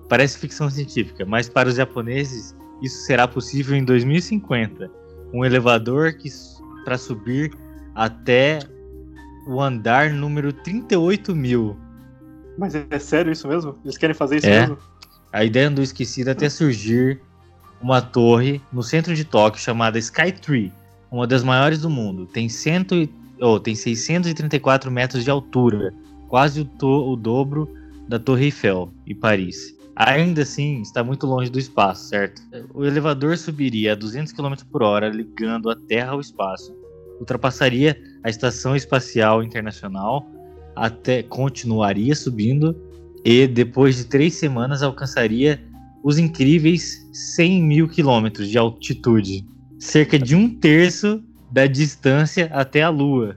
Parece 0.09 0.39
ficção 0.39 0.67
científica, 0.67 1.27
mas 1.27 1.47
para 1.47 1.69
os 1.69 1.75
japoneses 1.75 2.55
isso 2.81 3.05
será 3.05 3.27
possível 3.27 3.77
em 3.77 3.85
2050. 3.85 4.89
Um 5.31 5.45
elevador 5.45 6.13
que 6.13 6.27
para 6.83 6.97
subir 6.97 7.53
até 7.95 8.59
o 9.47 9.61
andar 9.61 10.11
número 10.11 10.51
38 10.53 11.35
mil. 11.35 11.75
Mas 12.57 12.75
é, 12.75 12.85
é 12.89 12.99
sério 12.99 13.31
isso 13.31 13.47
mesmo? 13.47 13.75
Eles 13.83 13.97
querem 13.97 14.13
fazer 14.13 14.37
isso 14.37 14.47
É. 14.47 14.61
mesmo? 14.61 14.77
A 15.31 15.43
ideia 15.45 15.67
andou 15.67 15.83
esquecida 15.83 16.31
até 16.31 16.49
surgir 16.49 17.21
uma 17.81 18.01
torre 18.01 18.61
no 18.73 18.81
centro 18.83 19.15
de 19.15 19.23
Tóquio 19.23 19.61
chamada 19.61 19.97
Skytree, 19.99 20.73
uma 21.11 21.25
das 21.27 21.43
maiores 21.43 21.81
do 21.81 21.89
mundo. 21.89 22.25
Tem, 22.25 22.49
cento 22.49 22.95
e, 22.95 23.09
oh, 23.39 23.59
tem 23.59 23.75
634 23.75 24.91
metros 24.91 25.23
de 25.23 25.29
altura, 25.29 25.93
quase 26.27 26.61
o, 26.61 26.65
to- 26.65 27.11
o 27.11 27.15
dobro 27.15 27.69
da 28.07 28.19
Torre 28.19 28.45
Eiffel, 28.45 28.91
em 29.05 29.15
Paris. 29.15 29.75
Ainda 29.99 30.43
assim, 30.43 30.81
está 30.81 31.03
muito 31.03 31.27
longe 31.27 31.51
do 31.51 31.59
espaço, 31.59 32.07
certo? 32.07 32.41
O 32.73 32.85
elevador 32.85 33.37
subiria 33.37 33.91
a 33.91 33.95
200 33.95 34.31
km 34.31 34.53
por 34.71 34.81
hora, 34.81 35.09
ligando 35.09 35.69
a 35.69 35.75
Terra 35.75 36.11
ao 36.11 36.21
espaço. 36.21 36.73
Ultrapassaria 37.19 38.01
a 38.23 38.29
Estação 38.29 38.77
Espacial 38.77 39.43
Internacional, 39.43 40.25
até 40.73 41.21
continuaria 41.21 42.15
subindo 42.15 42.73
e 43.25 43.45
depois 43.45 43.97
de 43.97 44.05
três 44.05 44.35
semanas 44.35 44.81
alcançaria 44.81 45.61
os 46.01 46.17
incríveis 46.17 47.05
100 47.35 47.61
mil 47.61 47.89
quilômetros 47.89 48.47
de 48.47 48.57
altitude, 48.57 49.45
cerca 49.77 50.17
de 50.17 50.33
um 50.33 50.49
terço 50.49 51.21
da 51.51 51.67
distância 51.67 52.49
até 52.53 52.83
a 52.83 52.89
Lua. 52.89 53.35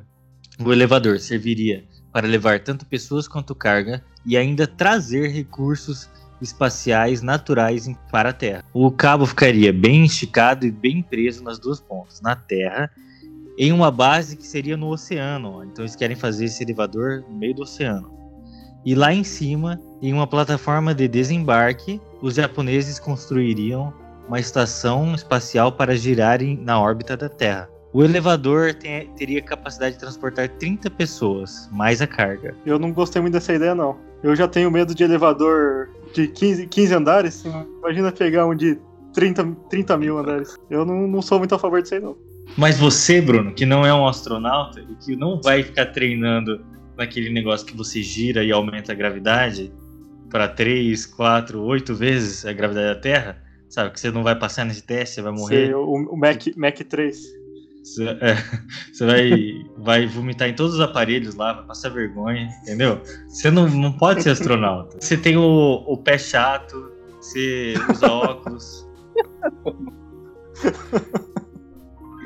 O 0.65 0.73
elevador 0.73 1.19
serviria 1.19 1.83
para 2.13 2.29
levar 2.29 2.61
tanto 2.61 2.87
pessoas 2.87 3.27
quanto 3.27 3.53
carga 3.53 4.01
e 4.25 4.37
ainda 4.37 4.65
trazer 4.65 5.33
recursos 5.33 6.09
espaciais 6.43 7.23
naturais 7.23 7.89
para 8.11 8.31
a 8.31 8.33
Terra. 8.33 8.65
O 8.75 8.91
cabo 8.91 9.25
ficaria 9.25 9.73
bem 9.73 10.05
esticado 10.05 10.67
e 10.67 10.71
bem 10.71 11.03
preso 11.03 11.43
nas 11.43 11.59
duas 11.59 11.81
pontas, 11.81 12.21
na 12.21 12.35
Terra, 12.37 12.91
em 13.59 13.73
uma 13.73 13.91
base 13.91 14.37
que 14.37 14.47
seria 14.47 14.77
no 14.77 14.89
oceano. 14.89 15.63
Então 15.65 15.85
eles 15.85 15.97
querem 15.97 16.17
fazer 16.17 16.47
esse 16.47 16.63
elevador 16.63 17.25
no 17.29 17.37
meio 17.37 17.55
do 17.55 17.63
oceano. 17.63 18.11
E 18.85 18.95
lá 18.95 19.15
em 19.15 19.23
cima, 19.23 19.81
em 20.03 20.13
uma 20.13 20.27
plataforma 20.27 20.93
de 20.93 21.07
desembarque, 21.07 22.01
os 22.21 22.35
japoneses 22.35 22.99
construiriam 22.99 23.93
uma 24.27 24.41
estação 24.41 25.15
espacial 25.15 25.71
para 25.73 25.97
girarem 25.97 26.57
na 26.57 26.81
órbita 26.81 27.17
da 27.17 27.29
Terra. 27.29 27.69
O 27.93 28.03
elevador 28.03 28.73
tem- 28.75 29.09
teria 29.11 29.43
capacidade 29.43 29.95
de 29.95 30.01
transportar 30.01 30.49
30 30.49 30.89
pessoas, 30.91 31.69
mais 31.71 32.01
a 32.01 32.07
carga. 32.07 32.57
Eu 32.65 32.79
não 32.79 32.91
gostei 32.91 33.21
muito 33.21 33.35
dessa 33.35 33.53
ideia, 33.53 33.75
não. 33.75 33.97
Eu 34.23 34.35
já 34.35 34.49
tenho 34.49 34.71
medo 34.71 34.95
de 34.95 35.05
elevador 35.05 35.91
de 36.13 36.29
15, 36.29 36.67
15 36.67 36.95
andares. 36.95 37.45
Imagina 37.79 38.13
pegar 38.13 38.47
um 38.47 38.55
de 38.55 38.79
30, 39.13 39.57
30 39.71 39.97
mil 39.99 40.19
andares. 40.19 40.57
Eu 40.71 40.85
não, 40.85 41.07
não 41.07 41.23
sou 41.23 41.39
muito 41.39 41.55
a 41.55 41.59
favor 41.59 41.81
disso 41.83 41.95
aí, 41.95 42.01
não. 42.01 42.17
Mas 42.57 42.79
você, 42.79 43.21
Bruno, 43.21 43.53
que 43.53 43.65
não 43.65 43.87
é 43.87 43.95
um 43.95 44.07
astronauta 44.07 44.81
e 44.81 44.95
que 44.97 45.17
não 45.17 45.41
vai 45.41 45.63
ficar 45.63 45.87
treinando 45.87 46.65
naquele 46.97 47.31
negócio 47.31 47.67
que 47.67 47.77
você 47.77 48.03
gira 48.03 48.45
e 48.45 48.53
aumenta 48.53 48.93
a 48.93 48.95
gravidade 48.95 49.73
para 50.31 50.49
3, 50.49 51.07
4, 51.07 51.63
8 51.63 51.95
vezes 51.95 52.45
a 52.45 52.53
gravidade 52.53 52.95
da 52.95 53.01
Terra, 53.01 53.43
sabe? 53.69 53.91
Que 53.91 54.01
você 54.01 54.11
não 54.11 54.23
vai 54.23 54.39
passar 54.39 54.65
nesse 54.65 54.83
teste, 54.83 55.17
você 55.17 55.23
vai 55.23 55.33
morrer. 55.33 55.67
Sei, 55.67 55.75
o, 55.75 55.85
o 55.85 56.17
Mac, 56.17 56.47
Mac 56.57 56.79
3. 56.79 57.42
Você, 57.83 58.05
é, 58.09 58.37
vai, 59.05 59.65
vai 59.79 60.07
vomitar 60.07 60.49
em 60.49 60.55
todos 60.55 60.75
os 60.75 60.81
aparelhos 60.81 61.35
lá, 61.35 61.53
vai 61.53 61.67
passar 61.67 61.91
vergonha, 61.91 62.49
entendeu? 62.63 63.01
Você 63.29 63.51
não, 63.51 63.69
não 63.69 63.93
pode 63.93 64.23
ser 64.23 64.31
astronauta. 64.31 64.99
Você 65.01 65.17
tem 65.17 65.37
o, 65.37 65.85
o 65.87 65.97
pé 65.97 66.17
chato, 66.19 66.93
você 67.21 67.75
usa 67.91 68.07
óculos. 68.11 68.87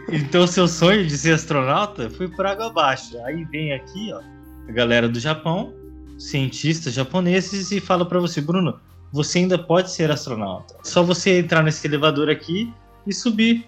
Então, 0.09 0.47
seu 0.47 0.69
sonho 0.69 1.05
de 1.05 1.19
ser 1.19 1.33
astronauta 1.35 2.09
foi 2.11 2.29
por 2.29 2.47
água 2.47 2.67
abaixo. 2.67 3.19
Aí 3.25 3.45
vem 3.47 3.73
aqui, 3.73 4.13
ó, 4.13 4.21
a 4.69 4.73
galera 4.73 5.09
do 5.09 5.19
Japão, 5.19 5.75
cientistas 6.19 6.95
japoneses, 6.95 7.73
e 7.73 7.81
fala 7.81 8.07
pra 8.07 8.21
você, 8.21 8.41
Bruno, 8.41 8.79
você 9.13 9.41
ainda 9.41 9.59
pode 9.59 9.91
ser 9.91 10.11
astronauta. 10.11 10.77
Só 10.85 11.03
você 11.03 11.41
entrar 11.41 11.63
nesse 11.63 11.87
elevador 11.87 12.31
aqui 12.31 12.73
e 13.07 13.13
subir. 13.13 13.67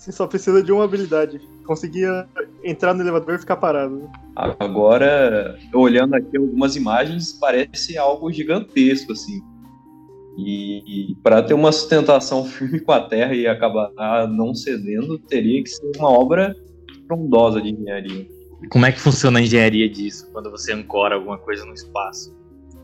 Você 0.00 0.12
só 0.12 0.26
precisa 0.26 0.62
de 0.62 0.72
uma 0.72 0.84
habilidade. 0.84 1.38
Conseguia 1.66 2.26
entrar 2.64 2.94
no 2.94 3.02
elevador 3.02 3.34
e 3.34 3.38
ficar 3.38 3.58
parado. 3.58 4.10
Agora, 4.34 5.58
olhando 5.74 6.14
aqui 6.14 6.38
algumas 6.38 6.74
imagens, 6.74 7.34
parece 7.34 7.98
algo 7.98 8.32
gigantesco, 8.32 9.12
assim. 9.12 9.42
E, 10.38 11.14
para 11.22 11.42
ter 11.42 11.52
uma 11.52 11.70
sustentação 11.70 12.46
firme 12.46 12.80
com 12.80 12.92
a 12.92 13.02
Terra 13.02 13.34
e 13.34 13.46
acabar 13.46 13.92
não 14.26 14.54
cedendo, 14.54 15.18
teria 15.18 15.62
que 15.62 15.68
ser 15.68 15.90
uma 15.98 16.08
obra 16.08 16.56
frondosa 17.06 17.60
de 17.60 17.68
engenharia. 17.68 18.26
Como 18.70 18.86
é 18.86 18.92
que 18.92 19.00
funciona 19.00 19.38
a 19.38 19.42
engenharia 19.42 19.86
disso 19.86 20.30
quando 20.32 20.50
você 20.50 20.72
ancora 20.72 21.16
alguma 21.16 21.36
coisa 21.36 21.62
no 21.66 21.74
espaço? 21.74 22.34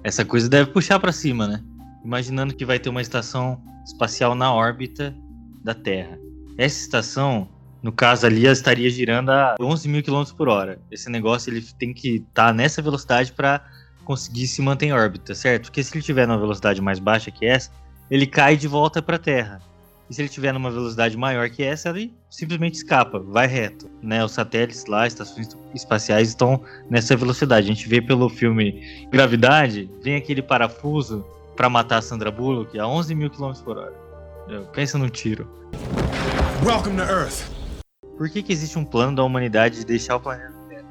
Essa 0.04 0.22
coisa 0.22 0.50
deve 0.50 0.70
puxar 0.70 1.00
pra 1.00 1.12
cima, 1.12 1.48
né? 1.48 1.64
Imaginando 2.04 2.54
que 2.54 2.66
vai 2.66 2.78
ter 2.78 2.90
uma 2.90 3.00
estação 3.00 3.58
espacial 3.86 4.34
na 4.34 4.52
órbita 4.52 5.16
da 5.64 5.72
Terra. 5.72 6.25
Essa 6.58 6.80
estação 6.80 7.48
No 7.82 7.92
caso 7.92 8.26
ali, 8.26 8.44
ela 8.44 8.52
estaria 8.52 8.90
girando 8.90 9.30
a 9.30 9.54
11 9.60 9.88
mil 9.88 10.02
km 10.02 10.24
por 10.36 10.48
hora. 10.48 10.80
Esse 10.90 11.08
negócio 11.08 11.52
ele 11.52 11.62
tem 11.78 11.94
que 11.94 12.16
estar 12.16 12.52
nessa 12.52 12.82
velocidade 12.82 13.32
para 13.32 13.64
conseguir 14.04 14.48
se 14.48 14.60
manter 14.60 14.86
em 14.86 14.92
órbita, 14.92 15.34
certo? 15.34 15.64
Porque 15.64 15.84
se 15.84 15.92
ele 15.92 16.00
estiver 16.00 16.26
numa 16.26 16.38
velocidade 16.38 16.80
mais 16.80 16.98
baixa 16.98 17.30
que 17.30 17.46
essa, 17.46 17.70
ele 18.10 18.26
cai 18.26 18.56
de 18.56 18.66
volta 18.66 19.00
para 19.00 19.16
a 19.16 19.18
Terra. 19.18 19.60
E 20.08 20.14
se 20.14 20.20
ele 20.20 20.28
estiver 20.28 20.52
numa 20.52 20.70
velocidade 20.70 21.16
maior 21.16 21.48
que 21.50 21.62
essa, 21.62 21.90
ele 21.90 22.12
simplesmente 22.30 22.74
escapa, 22.74 23.20
vai 23.20 23.46
reto. 23.46 23.88
Né? 24.02 24.24
Os 24.24 24.32
satélites 24.32 24.86
lá, 24.86 25.06
estações 25.06 25.56
espaciais 25.74 26.28
estão 26.28 26.60
nessa 26.90 27.14
velocidade. 27.14 27.66
A 27.66 27.74
gente 27.74 27.88
vê 27.88 28.00
pelo 28.00 28.28
filme 28.28 29.06
Gravidade, 29.10 29.88
vem 30.02 30.16
aquele 30.16 30.42
parafuso 30.42 31.24
para 31.56 31.68
matar 31.68 31.98
a 31.98 32.02
Sandra 32.02 32.30
Bullock 32.30 32.76
a 32.78 32.86
11 32.86 33.14
mil 33.14 33.30
km 33.30 33.52
por 33.64 33.78
hora. 33.78 33.94
Pensa 34.72 34.96
num 34.98 35.08
tiro. 35.08 35.48
Welcome 36.64 36.96
to 36.96 37.02
Earth. 37.02 37.50
Por 38.16 38.30
que, 38.30 38.42
que 38.42 38.52
existe 38.52 38.78
um 38.78 38.84
plano 38.84 39.14
da 39.14 39.22
humanidade 39.22 39.80
de 39.80 39.84
deixar 39.84 40.16
o 40.16 40.20
planeta 40.20 40.54
Terra? 40.68 40.84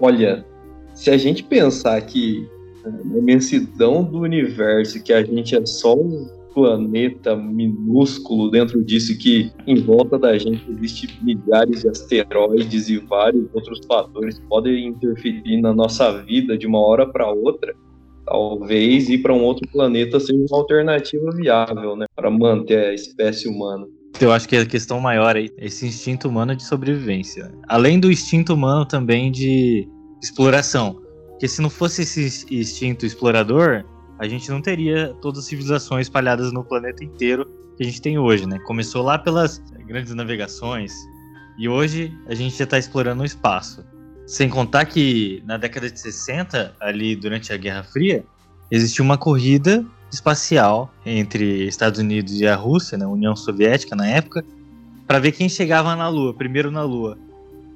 Olha, 0.00 0.46
se 0.94 1.10
a 1.10 1.18
gente 1.18 1.42
pensar 1.42 2.00
que 2.02 2.48
na 2.84 3.18
imensidão 3.18 4.02
do 4.02 4.20
universo, 4.20 5.02
que 5.02 5.12
a 5.12 5.22
gente 5.22 5.54
é 5.54 5.64
só 5.66 5.94
um 5.94 6.26
planeta 6.54 7.36
minúsculo 7.36 8.50
dentro 8.50 8.82
disso, 8.82 9.18
que 9.18 9.52
em 9.66 9.76
volta 9.76 10.18
da 10.18 10.38
gente 10.38 10.64
existe 10.70 11.18
milhares 11.22 11.82
de 11.82 11.88
asteroides 11.88 12.88
e 12.88 12.98
vários 12.98 13.46
outros 13.52 13.80
fatores 13.86 14.38
que 14.38 14.46
podem 14.46 14.86
interferir 14.86 15.60
na 15.60 15.74
nossa 15.74 16.22
vida 16.22 16.56
de 16.56 16.66
uma 16.66 16.78
hora 16.78 17.06
para 17.06 17.30
outra, 17.30 17.74
talvez 18.24 19.08
ir 19.08 19.18
para 19.18 19.32
um 19.32 19.42
outro 19.42 19.68
planeta 19.70 20.18
seja 20.18 20.34
uma 20.34 20.58
alternativa 20.58 21.30
viável, 21.32 21.96
né, 21.96 22.06
para 22.14 22.30
manter 22.30 22.86
a 22.86 22.94
espécie 22.94 23.48
humana. 23.48 23.86
Eu 24.20 24.32
acho 24.32 24.48
que 24.48 24.56
a 24.56 24.64
questão 24.64 25.00
maior 25.00 25.36
é 25.36 25.46
esse 25.58 25.86
instinto 25.86 26.28
humano 26.28 26.54
de 26.54 26.62
sobrevivência. 26.62 27.52
Além 27.68 27.98
do 27.98 28.12
instinto 28.12 28.54
humano 28.54 28.86
também 28.86 29.30
de 29.30 29.88
exploração. 30.22 31.00
Porque 31.30 31.48
se 31.48 31.60
não 31.60 31.68
fosse 31.68 32.02
esse 32.02 32.46
instinto 32.54 33.04
explorador, 33.04 33.84
a 34.18 34.28
gente 34.28 34.48
não 34.50 34.62
teria 34.62 35.12
todas 35.20 35.40
as 35.40 35.46
civilizações 35.46 36.06
espalhadas 36.06 36.52
no 36.52 36.64
planeta 36.64 37.04
inteiro 37.04 37.44
que 37.76 37.82
a 37.82 37.86
gente 37.86 38.00
tem 38.00 38.16
hoje, 38.16 38.46
né? 38.46 38.58
Começou 38.60 39.02
lá 39.02 39.18
pelas 39.18 39.58
grandes 39.86 40.14
navegações 40.14 40.92
e 41.58 41.68
hoje 41.68 42.16
a 42.26 42.34
gente 42.34 42.56
já 42.56 42.64
está 42.64 42.78
explorando 42.78 43.22
o 43.22 43.26
espaço. 43.26 43.84
Sem 44.26 44.48
contar 44.48 44.86
que 44.86 45.42
na 45.46 45.56
década 45.56 45.90
de 45.90 45.98
60, 46.00 46.74
ali 46.80 47.14
durante 47.14 47.52
a 47.52 47.56
Guerra 47.56 47.82
Fria, 47.82 48.24
existiu 48.70 49.04
uma 49.04 49.18
corrida 49.18 49.84
espacial 50.10 50.90
entre 51.04 51.66
Estados 51.66 52.00
Unidos 52.00 52.40
e 52.40 52.46
a 52.46 52.56
Rússia, 52.56 52.96
né? 52.96 53.06
União 53.06 53.36
Soviética 53.36 53.94
na 53.94 54.06
época, 54.06 54.44
para 55.06 55.18
ver 55.18 55.32
quem 55.32 55.48
chegava 55.48 55.94
na 55.94 56.08
Lua, 56.08 56.32
primeiro 56.32 56.70
na 56.70 56.82
Lua. 56.82 57.18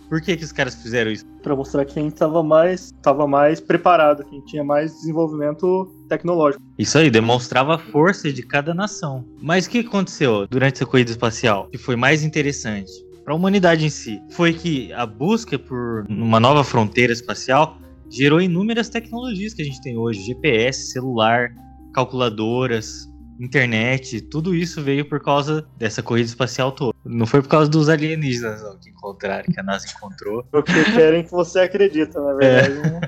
Por 0.09 0.23
que, 0.23 0.38
que 0.38 0.45
os 0.45 0.52
caras 0.52 0.75
fizeram 0.75 1.11
isso? 1.11 1.26
Para 1.43 1.55
mostrar 1.55 1.85
quem 1.85 2.09
estava 2.09 2.43
mais, 2.43 2.95
tava 3.02 3.26
mais 3.26 3.61
preparado, 3.61 4.25
quem 4.25 4.40
tinha 4.40 4.64
mais 4.64 4.95
desenvolvimento 4.95 5.93
tecnológico. 6.09 6.62
Isso 6.78 6.97
aí, 6.97 7.11
demonstrava 7.11 7.75
a 7.75 7.78
força 7.78 8.33
de 8.33 8.43
cada 8.43 8.73
nação. 8.73 9.23
Mas 9.43 9.67
o 9.67 9.71
que 9.71 9.81
aconteceu 9.81 10.47
durante 10.47 10.76
essa 10.76 10.87
corrida 10.87 11.11
espacial 11.11 11.69
que 11.71 11.76
foi 11.76 11.95
mais 11.95 12.23
interessante 12.23 12.90
para 13.28 13.35
a 13.35 13.37
humanidade 13.37 13.85
em 13.85 13.90
si? 13.90 14.23
Foi 14.30 14.54
que 14.54 14.90
a 14.94 15.04
busca 15.04 15.58
por 15.58 16.06
uma 16.08 16.40
nova 16.40 16.64
fronteira 16.64 17.12
espacial 17.12 17.76
gerou 18.08 18.40
inúmeras 18.40 18.88
tecnologias 18.88 19.52
que 19.52 19.61
a 19.61 19.64
gente 19.66 19.82
tem 19.82 19.99
hoje: 19.99 20.23
GPS, 20.23 20.92
celular, 20.92 21.50
calculadoras, 21.92 23.06
internet, 23.38 24.23
tudo 24.23 24.54
isso 24.54 24.80
veio 24.80 25.06
por 25.06 25.20
causa 25.20 25.68
dessa 25.76 26.02
corrida 26.02 26.26
espacial 26.26 26.73
toda. 26.73 26.97
Não 27.04 27.26
foi 27.26 27.42
por 27.42 27.50
causa 27.50 27.70
dos 27.70 27.90
alienígenas 27.90 28.62
não, 28.62 28.78
que 28.78 28.88
encontraram, 28.88 29.44
que 29.44 29.61
a 29.61 29.62
NASA 29.62 29.87
encontrou. 29.94 30.42
Porque 30.50 30.85
querem 30.94 31.23
que 31.23 31.30
você 31.30 31.60
acredita, 31.60 32.19
na 32.23 32.32
verdade. 32.32 32.78
É. 32.78 32.91
Né? 32.93 33.00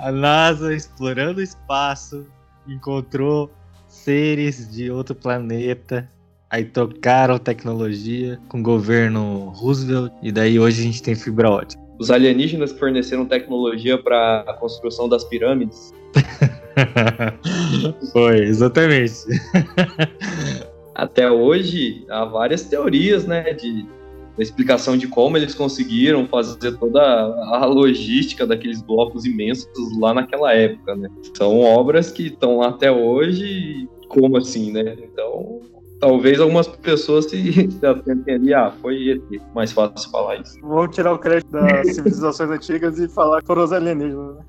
A 0.00 0.10
NASA, 0.10 0.74
explorando 0.74 1.40
o 1.40 1.42
espaço, 1.42 2.24
encontrou 2.66 3.52
seres 3.86 4.66
de 4.72 4.90
outro 4.90 5.14
planeta. 5.14 6.08
Aí 6.52 6.66
trocaram 6.66 7.38
tecnologia 7.38 8.38
com 8.46 8.60
o 8.60 8.62
governo 8.62 9.48
Roosevelt 9.54 10.12
e 10.22 10.30
daí 10.30 10.60
hoje 10.60 10.82
a 10.82 10.84
gente 10.84 11.02
tem 11.02 11.14
fibra 11.14 11.50
ótica. 11.50 11.82
Os 11.98 12.10
alienígenas 12.10 12.72
forneceram 12.72 13.24
tecnologia 13.24 13.96
para 13.96 14.40
a 14.40 14.52
construção 14.52 15.08
das 15.08 15.24
pirâmides. 15.24 15.94
Foi, 18.12 18.40
exatamente. 18.40 19.14
Até 20.94 21.30
hoje, 21.30 22.04
há 22.10 22.26
várias 22.26 22.64
teorias, 22.64 23.26
né, 23.26 23.54
de 23.54 23.86
da 24.36 24.42
explicação 24.42 24.96
de 24.96 25.06
como 25.06 25.36
eles 25.36 25.54
conseguiram 25.54 26.26
fazer 26.26 26.78
toda 26.78 27.02
a 27.02 27.66
logística 27.66 28.46
daqueles 28.46 28.80
blocos 28.80 29.26
imensos 29.26 29.66
lá 29.98 30.14
naquela 30.14 30.54
época, 30.54 30.96
né? 30.96 31.10
São 31.36 31.60
obras 31.60 32.10
que 32.10 32.28
estão 32.28 32.58
lá 32.58 32.68
até 32.68 32.90
hoje, 32.90 33.86
como 34.08 34.38
assim, 34.38 34.72
né? 34.72 34.96
Então, 35.02 35.60
talvez 36.02 36.40
algumas 36.40 36.66
pessoas 36.66 37.26
se, 37.26 37.70
se 37.70 37.86
atentem 37.86 38.34
ali, 38.34 38.52
ah, 38.52 38.72
foi 38.82 39.08
ET, 39.08 39.40
mais 39.54 39.70
fácil 39.70 40.10
falar 40.10 40.40
isso. 40.40 40.60
Vamos 40.60 40.94
tirar 40.94 41.12
o 41.12 41.18
crédito 41.18 41.52
das 41.52 41.86
civilizações 41.94 42.50
antigas 42.50 42.98
e 42.98 43.08
falar 43.08 43.40
que 43.40 43.46
foram 43.46 43.62
os 43.62 43.72
alienígenas, 43.72 44.34
né? 44.36 44.44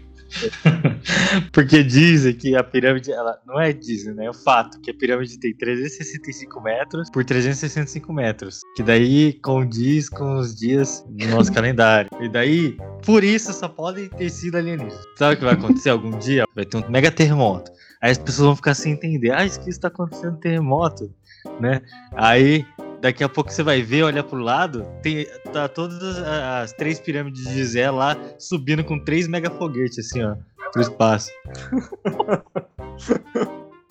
Porque 1.52 1.82
dizem 1.82 2.34
que 2.34 2.56
a 2.56 2.62
pirâmide, 2.62 3.12
ela 3.12 3.38
não 3.46 3.60
é 3.60 3.72
dizem, 3.72 4.14
né? 4.14 4.26
É 4.26 4.30
o 4.30 4.34
fato 4.34 4.80
que 4.80 4.90
a 4.90 4.94
pirâmide 4.94 5.38
tem 5.38 5.54
365 5.54 6.60
metros 6.60 7.10
por 7.10 7.24
365 7.24 8.12
metros. 8.12 8.60
Que 8.74 8.82
daí 8.82 9.34
condiz 9.34 10.08
com 10.08 10.38
os 10.38 10.54
dias 10.54 11.04
do 11.08 11.26
nosso 11.28 11.52
calendário. 11.52 12.10
E 12.20 12.28
daí, 12.28 12.76
por 13.04 13.22
isso, 13.24 13.52
só 13.52 13.68
podem 13.68 14.08
ter 14.08 14.30
sido 14.30 14.56
alienígenas. 14.56 15.04
Sabe 15.16 15.34
o 15.34 15.38
que 15.38 15.44
vai 15.44 15.54
acontecer 15.54 15.90
algum 15.90 16.18
dia? 16.18 16.44
Vai 16.54 16.64
ter 16.64 16.76
um 16.76 16.90
mega 16.90 17.10
terremoto. 17.10 17.70
Aí 18.00 18.10
as 18.10 18.18
pessoas 18.18 18.46
vão 18.46 18.56
ficar 18.56 18.74
sem 18.74 18.92
entender. 18.92 19.32
Ah, 19.32 19.44
isso 19.44 19.60
que 19.60 19.70
está 19.70 19.88
acontecendo 19.88 20.36
terremoto, 20.38 21.12
né? 21.60 21.80
Aí 22.12 22.64
Daqui 23.06 23.22
a 23.22 23.28
pouco 23.28 23.52
você 23.52 23.62
vai 23.62 23.82
ver, 23.82 24.02
olha 24.02 24.24
pro 24.24 24.36
lado, 24.36 24.84
tem 25.00 25.28
tá 25.52 25.68
todas 25.68 26.02
as, 26.02 26.72
três 26.72 26.98
pirâmides 26.98 27.44
de 27.44 27.54
Gizé 27.54 27.88
lá 27.88 28.16
subindo 28.36 28.82
com 28.82 28.98
três 28.98 29.28
mega 29.28 29.48
foguetes, 29.48 30.00
assim, 30.00 30.24
ó, 30.24 30.34
pro 30.72 30.82
espaço. 30.82 31.30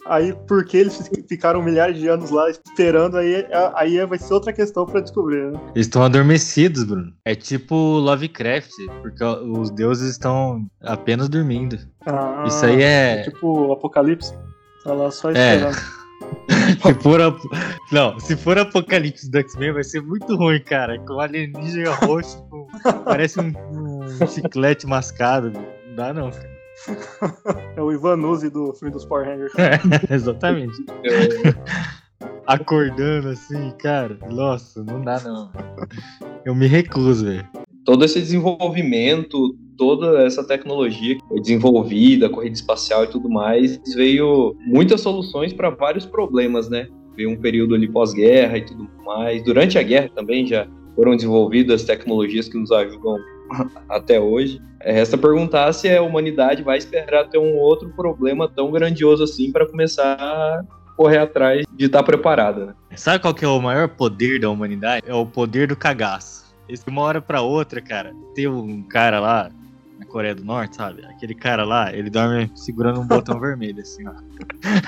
Aí, 0.06 0.36
porque 0.46 0.76
eles 0.76 1.10
ficaram 1.30 1.64
milhares 1.64 1.98
de 1.98 2.10
anos 2.10 2.30
lá 2.30 2.50
esperando, 2.50 3.16
aí, 3.18 3.48
aí 3.74 4.06
vai 4.06 4.20
ser 4.20 4.36
outra 4.36 4.54
questão 4.54 4.86
para 4.86 5.00
descobrir, 5.00 5.52
né? 5.52 5.60
Eles 5.74 5.88
estão 5.88 6.04
adormecidos, 6.04 6.84
Bruno. 6.84 7.12
É 7.26 7.34
tipo 7.34 7.76
Lovecraft, 7.76 8.70
porque 9.02 9.24
os 9.24 9.72
deuses 9.72 10.12
estão 10.12 10.64
apenas 10.82 11.28
dormindo. 11.28 11.80
Ah, 12.06 12.44
Isso 12.46 12.64
aí 12.64 12.84
é. 12.84 13.22
é 13.22 13.24
tipo 13.24 13.72
Apocalipse. 13.72 14.32
Tá 14.84 14.94
lá 14.94 15.10
só 15.10 15.32
é. 15.32 15.32
esperando. 15.32 15.76
É. 15.76 15.96
se 16.82 16.94
for 17.02 17.22
a... 17.22 17.36
Não, 17.92 18.20
se 18.20 18.36
for 18.36 18.58
Apocalipse 18.58 19.30
do 19.30 19.38
X-Men 19.40 19.74
vai 19.74 19.84
ser 19.84 20.02
muito 20.02 20.36
ruim, 20.36 20.60
cara. 20.62 21.00
Com 21.00 21.20
alienígena 21.20 21.94
roxo, 21.96 22.44
com... 22.50 22.68
parece 23.04 23.40
um, 23.40 23.54
um 23.72 24.28
chiclete 24.28 24.86
mascado. 24.86 25.52
Não 25.52 25.96
dá 25.96 26.14
não, 26.14 26.32
cara. 26.32 26.56
É 27.76 27.82
o 27.82 27.92
Ivan 27.92 28.18
Uzi 28.28 28.50
do 28.50 28.74
filme 28.74 28.92
dos 28.92 29.06
Power 29.06 29.26
Rangers. 29.26 29.54
É, 29.58 30.14
exatamente. 30.14 30.86
Acordando 32.46 33.30
assim, 33.30 33.72
cara. 33.80 34.18
Nossa, 34.30 34.84
não 34.84 35.02
dá 35.02 35.20
não. 35.22 35.52
Eu 36.46 36.54
me 36.54 36.68
recuso, 36.68 37.26
velho. 37.26 37.48
Todo 37.84 38.06
esse 38.06 38.20
desenvolvimento, 38.20 39.58
toda 39.78 40.24
essa 40.24 40.44
tecnologia 40.44 41.16
que 41.16 41.28
foi 41.28 41.40
desenvolvida, 41.42 42.30
corrida 42.30 42.56
espacial 42.56 43.04
e 43.04 43.08
tudo 43.08 43.30
mais, 43.30 43.80
veio 43.96 44.56
muitas 44.66 45.02
soluções 45.02 45.54
para 45.54 45.70
vários 45.70 46.06
problemas, 46.06 46.70
né? 46.70 46.88
Veio 47.16 47.30
um 47.30 47.38
período 47.38 47.76
ali 47.76 47.88
pós-guerra 47.88 48.58
e 48.58 48.66
tudo 48.66 48.90
mais. 49.06 49.44
Durante 49.44 49.78
a 49.78 49.84
guerra 49.84 50.10
também 50.14 50.46
já 50.46 50.68
foram 50.96 51.16
desenvolvidas 51.16 51.84
tecnologias 51.84 52.48
que 52.48 52.58
nos 52.58 52.72
ajudam 52.72 53.18
até 53.90 54.20
hoje. 54.20 54.62
É, 54.82 54.92
resta 54.92 55.18
perguntar 55.18 55.72
se 55.74 55.90
a 55.90 56.02
humanidade 56.02 56.64
vai 56.64 56.78
esperar 56.78 57.30
ter 57.30 57.38
um 57.38 57.56
outro 57.58 57.90
problema 57.96 58.48
tão 58.48 58.72
grandioso 58.72 59.24
assim 59.24 59.52
para 59.52 59.66
começar 59.66 60.18
a 60.20 60.64
correr 60.96 61.18
atrás 61.18 61.66
de 61.76 61.86
estar 61.86 62.00
tá 62.00 62.04
preparada. 62.04 62.68
Né? 62.68 62.74
Sabe 62.96 63.20
qual 63.20 63.34
que 63.34 63.44
é 63.44 63.48
o 63.48 63.62
maior 63.62 63.90
poder 63.90 64.40
da 64.40 64.50
humanidade? 64.50 65.06
É 65.08 65.14
o 65.14 65.26
poder 65.26 65.68
do 65.68 65.76
cagaço. 65.76 66.46
De 66.68 66.80
uma 66.88 67.02
hora 67.02 67.22
para 67.22 67.42
outra, 67.42 67.80
cara, 67.80 68.14
tem 68.34 68.48
um 68.48 68.82
cara 68.84 69.20
lá, 69.20 69.52
Coreia 70.16 70.34
do 70.34 70.46
Norte, 70.46 70.78
sabe? 70.78 71.04
Aquele 71.08 71.36
cara 71.36 71.66
lá, 71.66 71.94
ele 71.94 72.10
dorme 72.10 72.50
segurando 72.56 73.02
um 73.02 73.06
botão 73.06 73.36
vermelho, 73.38 73.82
assim, 73.82 74.08
ó. 74.08 74.14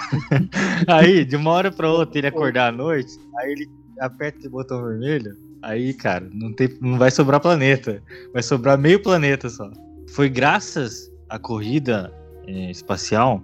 aí, 0.88 1.26
de 1.26 1.36
uma 1.36 1.52
hora 1.52 1.70
pra 1.70 1.92
outra, 1.92 2.18
ele 2.18 2.28
acordar 2.28 2.70
à 2.70 2.72
noite, 2.72 3.20
aí 3.36 3.52
ele 3.52 3.70
aperta 4.00 4.40
esse 4.40 4.48
botão 4.48 4.82
vermelho, 4.82 5.38
aí, 5.62 5.94
cara, 5.94 6.30
não, 6.34 6.54
tem, 6.54 6.70
não 6.80 6.98
vai 6.98 7.12
sobrar 7.12 7.42
planeta. 7.42 8.02
Vai 8.32 8.42
sobrar 8.42 8.78
meio 8.78 9.04
planeta 9.04 9.50
só. 9.50 9.70
Foi 10.12 10.30
graças 10.30 11.12
à 11.28 11.38
corrida 11.38 12.10
é, 12.48 12.72
espacial 12.72 13.44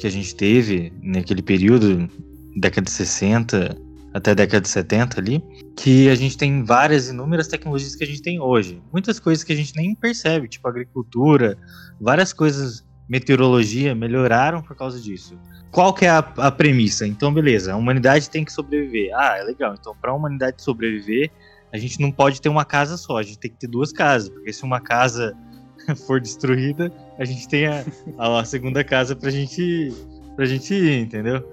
que 0.00 0.08
a 0.08 0.10
gente 0.10 0.34
teve 0.34 0.92
naquele 1.00 1.40
período, 1.40 2.10
década 2.56 2.84
de 2.84 2.90
60 2.90 3.78
até 4.16 4.30
a 4.30 4.34
década 4.34 4.62
de 4.62 4.68
70 4.68 5.20
ali, 5.20 5.44
que 5.76 6.08
a 6.08 6.14
gente 6.14 6.38
tem 6.38 6.64
várias 6.64 7.10
inúmeras 7.10 7.48
tecnologias 7.48 7.94
que 7.94 8.02
a 8.02 8.06
gente 8.06 8.22
tem 8.22 8.40
hoje. 8.40 8.82
Muitas 8.90 9.20
coisas 9.20 9.44
que 9.44 9.52
a 9.52 9.56
gente 9.56 9.76
nem 9.76 9.94
percebe, 9.94 10.48
tipo 10.48 10.66
agricultura, 10.66 11.58
várias 12.00 12.32
coisas, 12.32 12.82
meteorologia, 13.06 13.94
melhoraram 13.94 14.62
por 14.62 14.74
causa 14.74 14.98
disso. 14.98 15.38
Qual 15.70 15.92
que 15.92 16.06
é 16.06 16.08
a, 16.08 16.18
a 16.18 16.50
premissa? 16.50 17.06
Então, 17.06 17.32
beleza, 17.32 17.74
a 17.74 17.76
humanidade 17.76 18.30
tem 18.30 18.42
que 18.42 18.52
sobreviver. 18.52 19.10
Ah, 19.14 19.36
é 19.36 19.42
legal. 19.42 19.74
Então, 19.78 19.94
para 20.00 20.10
a 20.10 20.14
humanidade 20.14 20.62
sobreviver, 20.62 21.30
a 21.70 21.76
gente 21.76 22.00
não 22.00 22.10
pode 22.10 22.40
ter 22.40 22.48
uma 22.48 22.64
casa 22.64 22.96
só, 22.96 23.18
a 23.18 23.22
gente 23.22 23.38
tem 23.38 23.50
que 23.50 23.58
ter 23.58 23.66
duas 23.66 23.92
casas, 23.92 24.30
porque 24.30 24.50
se 24.50 24.62
uma 24.62 24.80
casa 24.80 25.36
for 26.06 26.22
destruída, 26.22 26.90
a 27.18 27.24
gente 27.26 27.46
tem 27.46 27.66
a, 27.66 27.84
a 28.16 28.44
segunda 28.46 28.82
casa 28.82 29.14
pra 29.14 29.28
gente, 29.28 29.92
pra 30.34 30.46
gente 30.46 30.72
ir, 30.72 31.02
entendeu? 31.02 31.44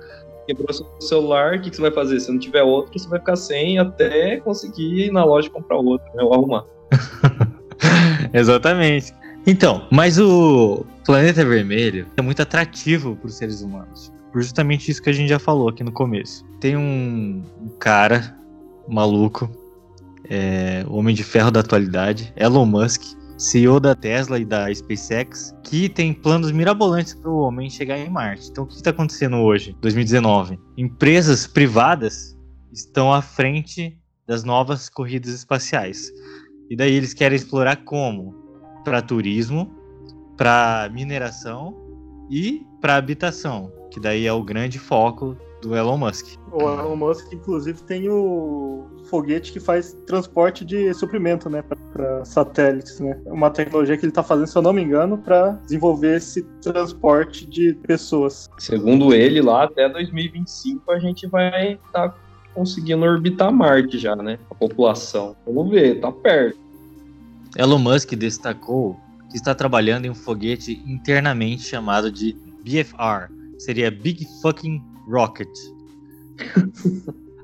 Quebrou 0.45 0.73
seu 0.73 0.85
celular, 0.99 1.55
o 1.55 1.61
que, 1.61 1.69
que 1.69 1.75
você 1.75 1.81
vai 1.81 1.91
fazer? 1.91 2.19
Se 2.19 2.31
não 2.31 2.39
tiver 2.39 2.63
outro, 2.63 2.97
você 2.97 3.07
vai 3.07 3.19
ficar 3.19 3.35
sem 3.35 3.79
até 3.79 4.37
conseguir 4.37 5.07
ir 5.07 5.11
na 5.11 5.23
loja 5.23 5.49
comprar 5.49 5.77
outro, 5.77 6.05
né? 6.15 6.23
Ou 6.23 6.33
arrumar. 6.33 6.65
Exatamente. 8.33 9.13
Então, 9.45 9.87
mas 9.91 10.19
o 10.19 10.85
planeta 11.05 11.43
vermelho 11.43 12.07
é 12.15 12.21
muito 12.21 12.41
atrativo 12.41 13.15
para 13.15 13.27
os 13.27 13.35
seres 13.35 13.61
humanos. 13.61 14.11
Por 14.31 14.41
justamente 14.41 14.89
isso 14.89 15.01
que 15.01 15.09
a 15.09 15.13
gente 15.13 15.29
já 15.29 15.37
falou 15.37 15.69
aqui 15.69 15.83
no 15.83 15.91
começo. 15.91 16.45
Tem 16.59 16.75
um, 16.75 17.43
cara 17.79 18.35
maluco, 18.87 19.49
é, 20.29 20.85
o 20.87 20.95
homem 20.95 21.13
de 21.13 21.23
ferro 21.23 21.51
da 21.51 21.59
atualidade, 21.59 22.33
Elon 22.35 22.65
Musk, 22.65 23.03
CEO 23.43 23.77
da 23.77 23.93
Tesla 23.93 24.39
e 24.39 24.45
da 24.45 24.73
SpaceX, 24.73 25.53
que 25.63 25.89
tem 25.89 26.13
planos 26.13 26.49
mirabolantes 26.49 27.13
para 27.13 27.29
o 27.29 27.39
homem 27.39 27.69
chegar 27.69 27.99
em 27.99 28.09
Marte. 28.09 28.49
Então, 28.49 28.63
o 28.63 28.67
que 28.67 28.75
está 28.75 28.91
acontecendo 28.91 29.35
hoje, 29.35 29.75
2019? 29.81 30.57
Empresas 30.77 31.45
privadas 31.45 32.37
estão 32.71 33.13
à 33.13 33.21
frente 33.21 33.99
das 34.25 34.45
novas 34.45 34.87
corridas 34.87 35.33
espaciais. 35.33 36.09
E 36.69 36.75
daí 36.77 36.93
eles 36.93 37.13
querem 37.13 37.35
explorar 37.35 37.83
como? 37.83 38.33
Para 38.85 39.01
turismo, 39.01 39.69
para 40.37 40.89
mineração 40.93 41.75
e 42.31 42.65
para 42.79 42.95
habitação, 42.95 43.69
que 43.91 43.99
daí 43.99 44.25
é 44.25 44.31
o 44.31 44.41
grande 44.41 44.79
foco 44.79 45.37
do 45.63 45.75
Elon 45.75 45.97
Musk. 45.97 46.37
O 46.51 46.61
Elon 46.61 46.95
Musk, 46.95 47.31
inclusive, 47.31 47.81
tem 47.83 48.09
o 48.09 48.85
foguete 49.09 49.51
que 49.51 49.59
faz 49.59 49.97
transporte 50.05 50.65
de 50.65 50.93
suprimento, 50.93 51.49
né, 51.49 51.63
para 51.93 52.25
satélites, 52.25 52.99
né? 52.99 53.19
É 53.25 53.31
uma 53.31 53.49
tecnologia 53.49 53.97
que 53.97 54.03
ele 54.03 54.11
está 54.11 54.23
fazendo, 54.23 54.47
se 54.47 54.57
eu 54.57 54.61
não 54.61 54.73
me 54.73 54.83
engano, 54.83 55.17
para 55.17 55.51
desenvolver 55.63 56.17
esse 56.17 56.43
transporte 56.61 57.45
de 57.45 57.73
pessoas. 57.87 58.49
Segundo 58.57 59.13
ele, 59.13 59.41
lá 59.41 59.63
até 59.63 59.87
2025 59.87 60.91
a 60.91 60.99
gente 60.99 61.27
vai 61.27 61.73
estar 61.73 62.09
tá 62.09 62.15
conseguindo 62.53 63.03
orbitar 63.03 63.51
Marte 63.51 63.97
já, 63.97 64.15
né? 64.15 64.37
A 64.51 64.55
população. 64.55 65.35
Vamos 65.45 65.71
ver, 65.71 65.99
tá 65.99 66.11
perto. 66.11 66.57
Elon 67.57 67.79
Musk 67.79 68.13
destacou 68.13 68.97
que 69.29 69.37
está 69.37 69.55
trabalhando 69.55 70.05
em 70.05 70.09
um 70.09 70.15
foguete 70.15 70.83
internamente 70.85 71.63
chamado 71.63 72.11
de 72.11 72.35
BFR, 72.63 73.31
seria 73.57 73.89
Big 73.89 74.27
Fucking 74.41 74.92
Rocket. 75.07 75.49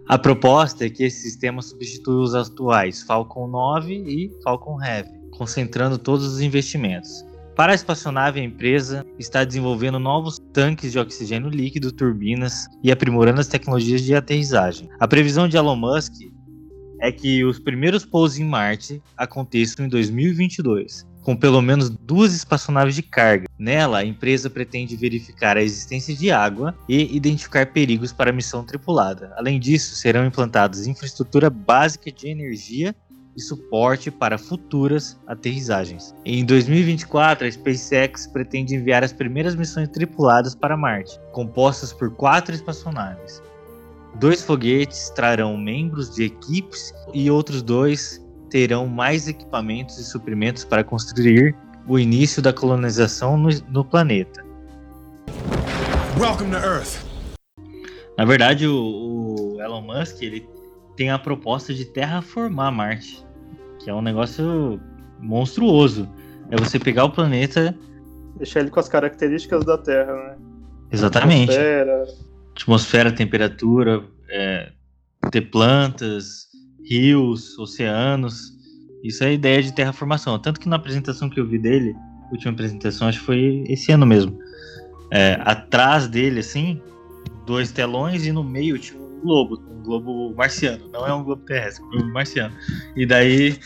A 0.07 0.17
proposta 0.17 0.85
é 0.85 0.89
que 0.89 1.03
esse 1.03 1.21
sistema 1.21 1.61
substitua 1.61 2.23
os 2.23 2.33
atuais 2.33 3.03
Falcon 3.03 3.47
9 3.47 3.93
e 3.93 4.31
Falcon 4.43 4.83
Heavy, 4.83 5.11
concentrando 5.31 5.97
todos 5.97 6.25
os 6.25 6.41
investimentos. 6.41 7.23
Para 7.55 7.73
a 7.73 7.75
espaçonave, 7.75 8.39
a 8.39 8.43
empresa 8.43 9.05
está 9.19 9.43
desenvolvendo 9.43 9.99
novos 9.99 10.39
tanques 10.53 10.93
de 10.93 10.97
oxigênio 10.97 11.49
líquido, 11.49 11.91
turbinas 11.91 12.67
e 12.81 12.91
aprimorando 12.91 13.41
as 13.41 13.47
tecnologias 13.47 14.01
de 14.01 14.15
aterrissagem. 14.15 14.89
A 14.99 15.07
previsão 15.07 15.47
de 15.47 15.57
Elon 15.57 15.75
Musk 15.75 16.13
é 17.01 17.11
que 17.11 17.43
os 17.43 17.59
primeiros 17.59 18.05
pousos 18.05 18.39
em 18.39 18.45
Marte 18.45 19.01
aconteçam 19.15 19.85
em 19.85 19.89
2022, 19.89 21.05
com 21.29 21.35
pelo 21.35 21.61
menos 21.61 21.91
duas 21.91 22.33
espaçonaves 22.33 22.95
de 22.95 23.03
carga. 23.03 23.45
Nela, 23.55 23.99
a 23.99 24.03
empresa 24.03 24.49
pretende 24.49 24.95
verificar 24.95 25.57
a 25.57 25.61
existência 25.61 26.15
de 26.15 26.31
água 26.31 26.73
e 26.89 27.15
identificar 27.15 27.67
perigos 27.67 28.11
para 28.11 28.31
a 28.31 28.33
missão 28.33 28.63
tripulada. 28.63 29.31
Além 29.37 29.59
disso, 29.59 29.95
serão 29.95 30.25
implantadas 30.25 30.87
infraestrutura 30.87 31.47
básica 31.47 32.11
de 32.11 32.27
energia 32.27 32.95
e 33.37 33.41
suporte 33.43 34.09
para 34.09 34.39
futuras 34.39 35.19
aterrissagens. 35.27 36.15
Em 36.25 36.43
2024, 36.43 37.45
a 37.45 37.51
SpaceX 37.51 38.25
pretende 38.25 38.73
enviar 38.73 39.03
as 39.03 39.13
primeiras 39.13 39.53
missões 39.53 39.87
tripuladas 39.89 40.55
para 40.55 40.75
Marte, 40.75 41.19
compostas 41.31 41.93
por 41.93 42.09
quatro 42.09 42.55
espaçonaves. 42.55 43.39
Dois 44.15 44.41
foguetes 44.41 45.11
trarão 45.11 45.55
membros 45.55 46.09
de 46.09 46.23
equipes 46.23 46.91
e 47.13 47.29
outros 47.29 47.61
dois 47.61 48.19
terão 48.49 48.87
mais 48.87 49.27
equipamentos 49.27 49.97
e 49.97 50.03
suprimentos 50.03 50.65
para 50.65 50.83
construir 50.83 51.55
o 51.87 51.97
início 51.97 52.41
da 52.41 52.51
colonização 52.51 53.37
no, 53.37 53.49
no 53.69 53.85
planeta. 53.85 54.43
Welcome 56.19 56.51
to 56.51 56.57
Earth. 56.57 57.09
Na 58.17 58.25
verdade, 58.25 58.67
o, 58.67 59.55
o, 59.55 59.61
Elon 59.61 59.81
Musk 59.81 60.21
ele 60.21 60.45
tem 60.97 61.09
a 61.09 61.17
proposta 61.17 61.73
de 61.73 61.85
terraformar 61.85 62.71
Marte, 62.71 63.25
que 63.81 63.89
é 63.89 63.93
um 63.93 64.01
negócio 64.01 64.79
monstruoso. 65.19 66.09
É 66.51 66.57
você 66.57 66.77
pegar 66.77 67.05
o 67.05 67.11
planeta, 67.11 67.73
deixar 68.35 68.59
ele 68.59 68.69
com 68.69 68.79
as 68.79 68.89
características 68.89 69.63
da 69.63 69.77
Terra, 69.77 70.13
né? 70.13 70.37
Exatamente. 70.91 71.51
Atmosfera, 71.51 72.03
atmosfera 72.51 73.11
temperatura, 73.11 74.03
é, 74.29 74.71
ter 75.31 75.41
plantas, 75.41 76.48
rios, 76.89 77.57
oceanos. 77.59 78.57
Isso 79.03 79.23
é 79.23 79.27
a 79.27 79.31
ideia 79.31 79.61
de 79.61 79.71
terraformação. 79.71 80.39
Tanto 80.39 80.59
que 80.59 80.67
na 80.67 80.75
apresentação 80.75 81.29
que 81.29 81.39
eu 81.39 81.45
vi 81.45 81.59
dele, 81.59 81.95
última 82.31 82.51
apresentação, 82.51 83.07
acho 83.07 83.19
que 83.19 83.25
foi 83.25 83.63
esse 83.67 83.91
ano 83.91 84.05
mesmo. 84.05 84.37
É, 85.11 85.39
atrás 85.43 86.07
dele, 86.07 86.39
assim, 86.39 86.81
dois 87.45 87.71
telões 87.71 88.25
e 88.25 88.31
no 88.31 88.43
meio 88.43 88.77
tinha 88.77 88.99
um 88.99 89.21
globo, 89.21 89.61
um 89.69 89.83
globo 89.83 90.33
marciano. 90.35 90.89
Não 90.91 91.05
é 91.05 91.13
um 91.13 91.23
globo 91.23 91.43
terrestre, 91.43 91.83
é 91.83 91.87
um 91.87 91.89
globo 91.89 92.13
marciano. 92.13 92.55
E 92.95 93.05
daí, 93.05 93.57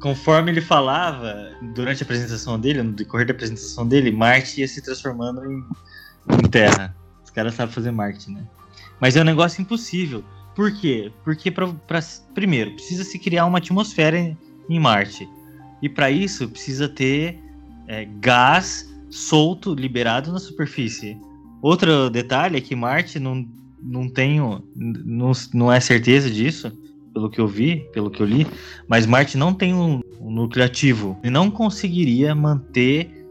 conforme 0.00 0.50
ele 0.50 0.60
falava, 0.60 1.34
durante 1.74 2.02
a 2.02 2.04
apresentação 2.04 2.58
dele, 2.58 2.82
no 2.82 2.92
decorrer 2.92 3.26
da 3.26 3.32
apresentação 3.32 3.86
dele, 3.86 4.10
Marte 4.10 4.60
ia 4.60 4.68
se 4.68 4.82
transformando 4.82 5.44
em, 5.44 5.64
em 6.42 6.48
Terra. 6.48 6.94
Os 7.24 7.30
caras 7.30 7.54
sabem 7.54 7.74
fazer 7.74 7.90
Marte, 7.90 8.30
né? 8.30 8.44
Mas 9.00 9.16
é 9.16 9.20
um 9.20 9.24
negócio 9.24 9.60
impossível. 9.60 10.24
Por 10.54 10.72
quê? 10.72 11.10
Porque, 11.24 11.50
pra, 11.50 11.68
pra 11.68 12.00
primeiro, 12.32 12.72
precisa 12.72 13.02
se 13.02 13.18
criar 13.18 13.46
uma 13.46 13.58
atmosfera 13.58 14.18
em, 14.18 14.36
em 14.68 14.78
Marte. 14.78 15.28
E 15.82 15.88
para 15.88 16.10
isso, 16.10 16.48
precisa 16.48 16.88
ter 16.88 17.38
é, 17.88 18.06
gás 18.20 18.88
solto, 19.10 19.74
liberado 19.74 20.32
na 20.32 20.38
superfície. 20.38 21.18
Outro 21.60 22.08
detalhe 22.08 22.56
é 22.56 22.60
que 22.60 22.76
Marte 22.76 23.18
não, 23.18 23.46
não 23.82 24.08
tenho. 24.08 24.62
Não, 24.76 25.32
não 25.52 25.72
é 25.72 25.80
certeza 25.80 26.30
disso, 26.30 26.70
pelo 27.12 27.28
que 27.28 27.40
eu 27.40 27.48
vi, 27.48 27.86
pelo 27.92 28.10
que 28.10 28.22
eu 28.22 28.26
li, 28.26 28.46
mas 28.88 29.06
Marte 29.06 29.36
não 29.36 29.52
tem 29.52 29.74
um, 29.74 30.00
um 30.20 30.30
núcleo 30.30 30.64
ativo. 30.64 31.18
E 31.24 31.30
não 31.30 31.50
conseguiria 31.50 32.34
manter 32.34 33.26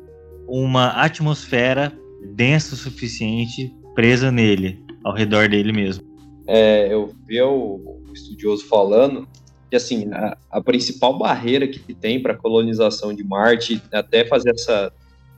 uma 0.48 0.90
atmosfera 0.90 1.98
densa 2.36 2.76
o 2.76 2.78
suficiente 2.78 3.74
presa 3.96 4.32
nele, 4.32 4.84
ao 5.04 5.14
redor 5.14 5.48
dele 5.48 5.72
mesmo 5.72 6.13
é, 6.48 6.88
eu 6.92 7.14
o, 7.44 8.02
o, 8.10 8.14
estudioso 8.14 8.66
falando 8.66 9.28
que 9.70 9.76
assim 9.76 10.10
a, 10.12 10.38
a 10.52 10.62
principal 10.62 11.18
barreira 11.18 11.68
que 11.68 11.94
tem 11.94 12.22
para 12.22 12.34
a 12.34 12.38
colonização 12.38 13.14
de 13.14 13.24
Marte, 13.24 13.82
até 13.92 14.26
fazer 14.26 14.52
essa 14.52 14.92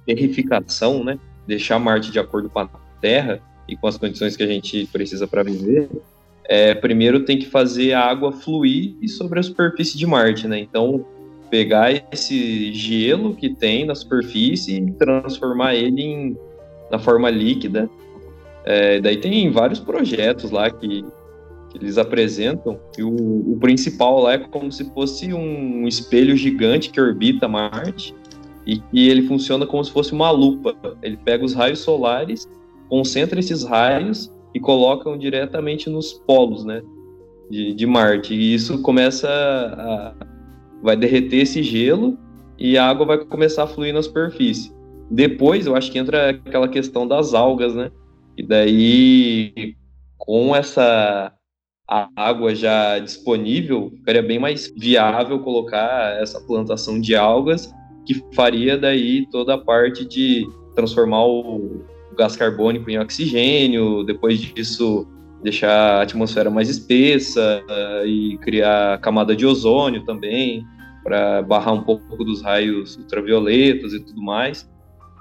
terrificação, 0.06 1.04
né, 1.04 1.20
deixar 1.48 1.80
Marte 1.80 2.12
de 2.12 2.20
acordo 2.20 2.50
com 2.50 2.60
a 2.60 2.70
Terra 3.02 3.42
e 3.68 3.76
com 3.76 3.88
as 3.88 3.98
condições 3.98 4.36
que 4.36 4.44
a 4.44 4.48
gente 4.48 4.88
precisa 4.88 5.28
para 5.28 5.44
viver, 5.44 5.90
é, 6.48 6.76
primeiro 6.76 7.26
tem 7.26 7.40
que 7.40 7.48
fazer 7.48 7.94
a 7.94 8.02
água 8.02 8.32
fluir 8.32 8.96
sobre 9.10 9.40
a 9.40 9.44
superfície 9.44 9.98
de 9.98 10.06
Marte, 10.06 10.48
né? 10.48 10.60
Então 10.60 11.06
pegar 11.50 11.92
esse 12.12 12.74
gelo 12.74 13.36
que 13.36 13.50
tem 13.50 13.86
na 13.86 13.96
superfície 13.96 14.78
e 14.78 14.92
transformar 14.94 15.76
ele 15.76 16.02
em, 16.02 16.38
na 16.92 17.00
forma 17.00 17.30
líquida 17.30 17.90
é, 18.66 19.00
daí 19.00 19.18
tem 19.18 19.52
vários 19.52 19.80
projetos 19.80 20.50
lá 20.50 20.70
que, 20.72 21.04
que 21.70 21.78
eles 21.78 21.98
apresentam, 21.98 22.80
e 22.98 23.04
o, 23.04 23.54
o, 23.54 23.58
principal 23.60 24.22
lá 24.22 24.34
é 24.34 24.38
como 24.40 24.72
se 24.72 24.84
fosse 24.92 25.32
um 25.34 25.88
espelho 25.88 26.36
gigante 26.36 26.90
que 26.90 27.00
orbita 27.00 27.48
Marte, 27.48 28.16
e 28.66 28.80
que 28.80 29.08
ele 29.08 29.28
funciona 29.28 29.68
como 29.68 29.84
se 29.86 29.92
fosse 29.92 30.12
uma 30.12 30.32
lupa. 30.32 30.76
Ele 31.04 31.18
pega 31.18 31.46
os 31.46 31.54
raios 31.54 31.80
solares, 31.80 32.50
concentra 32.90 33.40
esses 33.40 33.64
raios 33.64 34.32
e 34.56 34.60
colocam 34.60 35.16
diretamente 35.16 35.88
nos 35.88 36.14
polos, 36.14 36.66
né, 36.66 36.82
de, 37.50 37.74
de 37.74 37.86
Marte. 37.86 38.34
E 38.34 38.56
isso 38.56 38.82
começa 38.82 39.30
a, 39.30 40.16
vai 40.82 40.96
derreter 40.96 41.42
esse 41.42 41.62
gelo 41.62 42.18
e 42.58 42.78
a 42.78 42.90
água 42.90 43.06
vai 43.06 43.18
começar 43.20 43.64
a 43.64 43.68
fluir 43.68 43.94
na 43.94 44.02
superfície. 44.02 44.74
Depois, 45.12 45.68
eu 45.68 45.76
acho 45.76 45.92
que 45.92 46.00
entra 46.00 46.32
aquela 46.32 46.68
questão 46.68 47.08
das 47.08 47.36
algas, 47.36 47.76
né? 47.76 47.92
E 48.38 48.44
daí, 48.44 49.76
com 50.18 50.56
essa 50.56 51.32
água 51.88 52.56
já 52.56 53.00
disponível, 53.00 53.92
ficaria 53.98 54.24
bem 54.24 54.40
mais 54.40 54.74
viável 54.76 55.40
colocar 55.40 56.20
essa 56.22 56.42
plantação 56.42 57.00
de 57.00 57.16
algas, 57.16 57.74
que 58.06 58.24
faria 58.34 58.78
daí 58.78 59.28
toda 59.30 59.54
a 59.54 59.58
parte 59.58 60.06
de 60.06 60.48
transformar 60.76 61.26
o 61.26 61.86
gás 62.18 62.36
carbônico 62.36 62.90
em 62.90 63.00
oxigênio, 63.00 64.04
depois 64.04 64.40
disso 64.40 65.08
deixar 65.44 66.00
a 66.00 66.02
atmosfera 66.02 66.50
mais 66.50 66.70
espessa 66.70 67.64
e 68.06 68.38
criar 68.42 69.00
camada 69.00 69.36
de 69.36 69.46
ozônio 69.46 70.04
também, 70.04 70.66
para 71.04 71.44
barrar 71.44 71.74
um 71.74 71.84
pouco 71.84 72.24
dos 72.24 72.42
raios 72.42 72.98
ultravioletas 72.98 73.94
e 73.94 74.00
tudo 74.00 74.22
mais. 74.22 74.68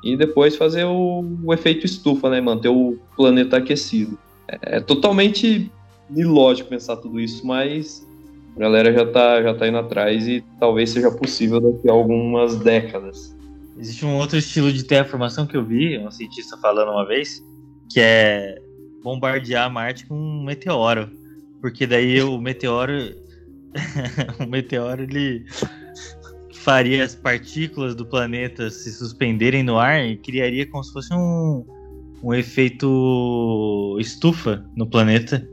E 0.04 0.16
depois 0.16 0.54
fazer 0.54 0.84
o, 0.84 1.24
o 1.42 1.54
efeito 1.54 1.86
estufa, 1.86 2.28
né? 2.28 2.40
Manter 2.40 2.68
o 2.68 2.98
planeta 3.16 3.56
aquecido. 3.56 4.18
É, 4.46 4.76
é 4.76 4.80
totalmente 4.80 5.70
ilógico 6.14 6.68
pensar 6.68 6.96
tudo 6.98 7.18
isso, 7.18 7.46
mas 7.46 8.06
a 8.54 8.60
galera 8.60 8.92
já 8.92 9.06
tá, 9.06 9.42
já 9.42 9.54
tá 9.54 9.66
indo 9.66 9.78
atrás 9.78 10.28
e 10.28 10.44
talvez 10.60 10.90
seja 10.90 11.10
possível 11.10 11.58
daqui 11.58 11.88
a 11.88 11.92
algumas 11.92 12.56
décadas. 12.56 13.34
Existe 13.78 14.04
um 14.04 14.16
outro 14.16 14.38
estilo 14.38 14.70
de 14.70 14.84
terraformação 14.84 15.46
que 15.46 15.56
eu 15.56 15.64
vi, 15.64 15.98
um 15.98 16.10
cientista 16.10 16.56
falando 16.58 16.92
uma 16.92 17.06
vez, 17.06 17.42
que 17.90 17.98
é 17.98 18.60
bombardear 19.02 19.72
Marte 19.72 20.06
com 20.06 20.14
um 20.14 20.44
meteoro. 20.44 21.10
Porque 21.60 21.86
daí 21.86 22.22
o 22.22 22.38
meteoro. 22.38 22.92
o 24.38 24.46
meteoro 24.46 25.02
ele 25.02 25.44
faria 26.64 27.04
as 27.04 27.14
partículas 27.14 27.94
do 27.94 28.06
planeta 28.06 28.70
se 28.70 28.90
suspenderem 28.90 29.62
no 29.62 29.78
ar 29.78 30.02
e 30.02 30.16
criaria 30.16 30.66
como 30.66 30.82
se 30.82 30.92
fosse 30.94 31.12
um, 31.12 31.62
um 32.22 32.32
efeito 32.32 33.98
estufa 34.00 34.64
no 34.74 34.86
planeta 34.86 35.46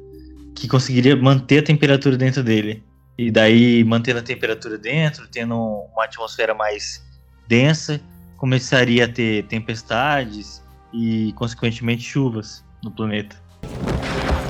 que 0.56 0.70
conseguiria 0.70 1.16
manter 1.18 1.60
a 1.60 1.64
temperatura 1.64 2.16
dentro 2.16 2.42
dele. 2.42 2.82
E 3.18 3.30
daí, 3.30 3.84
mantendo 3.84 4.20
a 4.20 4.24
temperatura 4.24 4.78
dentro, 4.78 5.28
tendo 5.28 5.56
uma 5.94 6.06
atmosfera 6.06 6.56
mais 6.56 7.04
densa, 7.46 8.00
começaria 8.38 9.04
a 9.04 9.08
ter 9.08 9.44
tempestades 9.48 10.64
e, 10.94 11.34
consequentemente, 11.34 12.04
chuvas 12.04 12.64
no 12.82 12.90
planeta. 12.90 13.36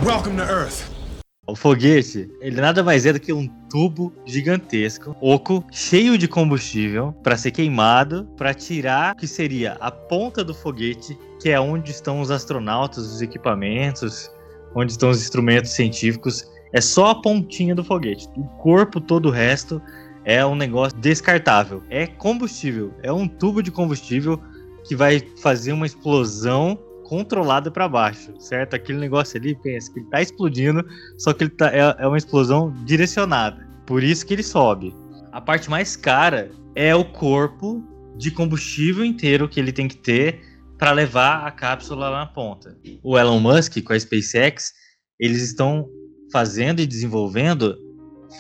Welcome 0.06 0.38
to 0.38 0.44
Earth. 0.44 1.01
O 1.48 1.56
foguete, 1.56 2.30
ele 2.40 2.62
nada 2.62 2.84
mais 2.84 3.04
é 3.04 3.12
do 3.12 3.20
que 3.20 3.34
um 3.34 3.48
tubo 3.68 4.14
gigantesco, 4.28 5.16
oco, 5.20 5.66
cheio 5.72 6.16
de 6.16 6.28
combustível 6.28 7.14
para 7.24 7.36
ser 7.36 7.50
queimado, 7.50 8.26
para 8.38 8.54
tirar 8.54 9.16
o 9.16 9.18
que 9.18 9.26
seria 9.26 9.74
a 9.82 9.90
ponta 9.90 10.44
do 10.44 10.54
foguete, 10.54 11.18
que 11.42 11.50
é 11.50 11.60
onde 11.60 11.90
estão 11.90 12.22
os 12.22 12.30
astronautas, 12.30 13.08
os 13.08 13.24
equipamentos, 13.24 14.32
onde 14.76 14.92
estão 14.92 15.10
os 15.10 15.20
instrumentos 15.20 15.72
científicos. 15.72 16.48
É 16.72 16.80
só 16.80 17.08
a 17.08 17.22
pontinha 17.22 17.74
do 17.74 17.84
foguete. 17.84 18.30
O 18.38 18.44
corpo, 18.60 19.02
todo 19.02 19.30
o 19.30 19.32
resto, 19.32 19.82
é 20.24 20.46
um 20.46 20.56
negócio 20.56 20.96
descartável. 21.00 21.82
É 21.90 22.06
combustível. 22.06 22.94
É 23.02 23.12
um 23.12 23.28
tubo 23.28 23.64
de 23.64 23.72
combustível 23.72 24.40
que 24.86 24.96
vai 24.96 25.20
fazer 25.42 25.74
uma 25.74 25.88
explosão 25.88 26.78
controlada 27.12 27.70
para 27.70 27.90
baixo, 27.90 28.34
certo? 28.40 28.74
Aquele 28.74 28.98
negócio 28.98 29.38
ali, 29.38 29.54
pensa 29.54 29.92
que 29.92 30.00
ele 30.00 30.08
tá 30.10 30.22
explodindo, 30.22 30.82
só 31.18 31.34
que 31.34 31.44
ele 31.44 31.52
tá, 31.52 31.68
é, 31.68 31.94
é 32.00 32.08
uma 32.08 32.18
explosão 32.18 32.72
direcionada. 32.86 33.68
Por 33.86 34.02
isso 34.02 34.26
que 34.26 34.34
ele 34.34 34.44
sobe. 34.44 34.96
A 35.30 35.42
parte 35.42 35.70
mais 35.70 35.98
cara 35.98 36.50
é 36.74 36.96
o 36.96 37.04
corpo 37.04 37.84
de 38.16 38.32
combustível 38.32 39.04
inteiro 39.04 39.50
que 39.50 39.60
ele 39.60 39.74
tem 39.74 39.90
que 39.90 39.98
ter 39.98 40.40
para 40.78 40.94
levar 40.94 41.46
a 41.46 41.52
cápsula 41.52 42.08
lá 42.08 42.20
na 42.20 42.28
ponta. 42.28 42.78
O 43.04 43.20
Elon 43.20 43.42
Musk 43.42 43.84
com 43.84 43.92
a 43.92 44.00
SpaceX, 44.00 44.72
eles 45.20 45.42
estão 45.42 45.90
fazendo 46.32 46.80
e 46.80 46.88
desenvolvendo 46.88 47.76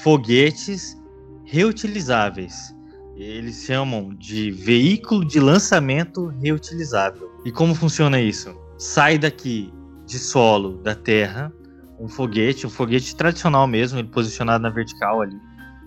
foguetes 0.01 0.95
reutilizáveis. 1.43 2.73
Eles 3.21 3.65
chamam 3.65 4.15
de 4.15 4.49
veículo 4.49 5.23
de 5.23 5.39
lançamento 5.39 6.34
reutilizável. 6.41 7.31
E 7.45 7.51
como 7.51 7.75
funciona 7.75 8.19
isso? 8.19 8.60
Sai 8.79 9.19
daqui 9.19 9.71
de 10.07 10.17
solo 10.17 10.79
da 10.79 10.95
Terra 10.95 11.53
um 11.99 12.07
foguete, 12.07 12.65
um 12.65 12.69
foguete 12.69 13.15
tradicional 13.15 13.67
mesmo, 13.67 13.99
ele 13.99 14.07
posicionado 14.07 14.63
na 14.63 14.71
vertical 14.71 15.21
ali. 15.21 15.39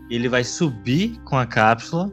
Ele 0.08 0.28
vai 0.28 0.44
subir 0.44 1.20
com 1.24 1.36
a 1.36 1.44
cápsula, 1.44 2.08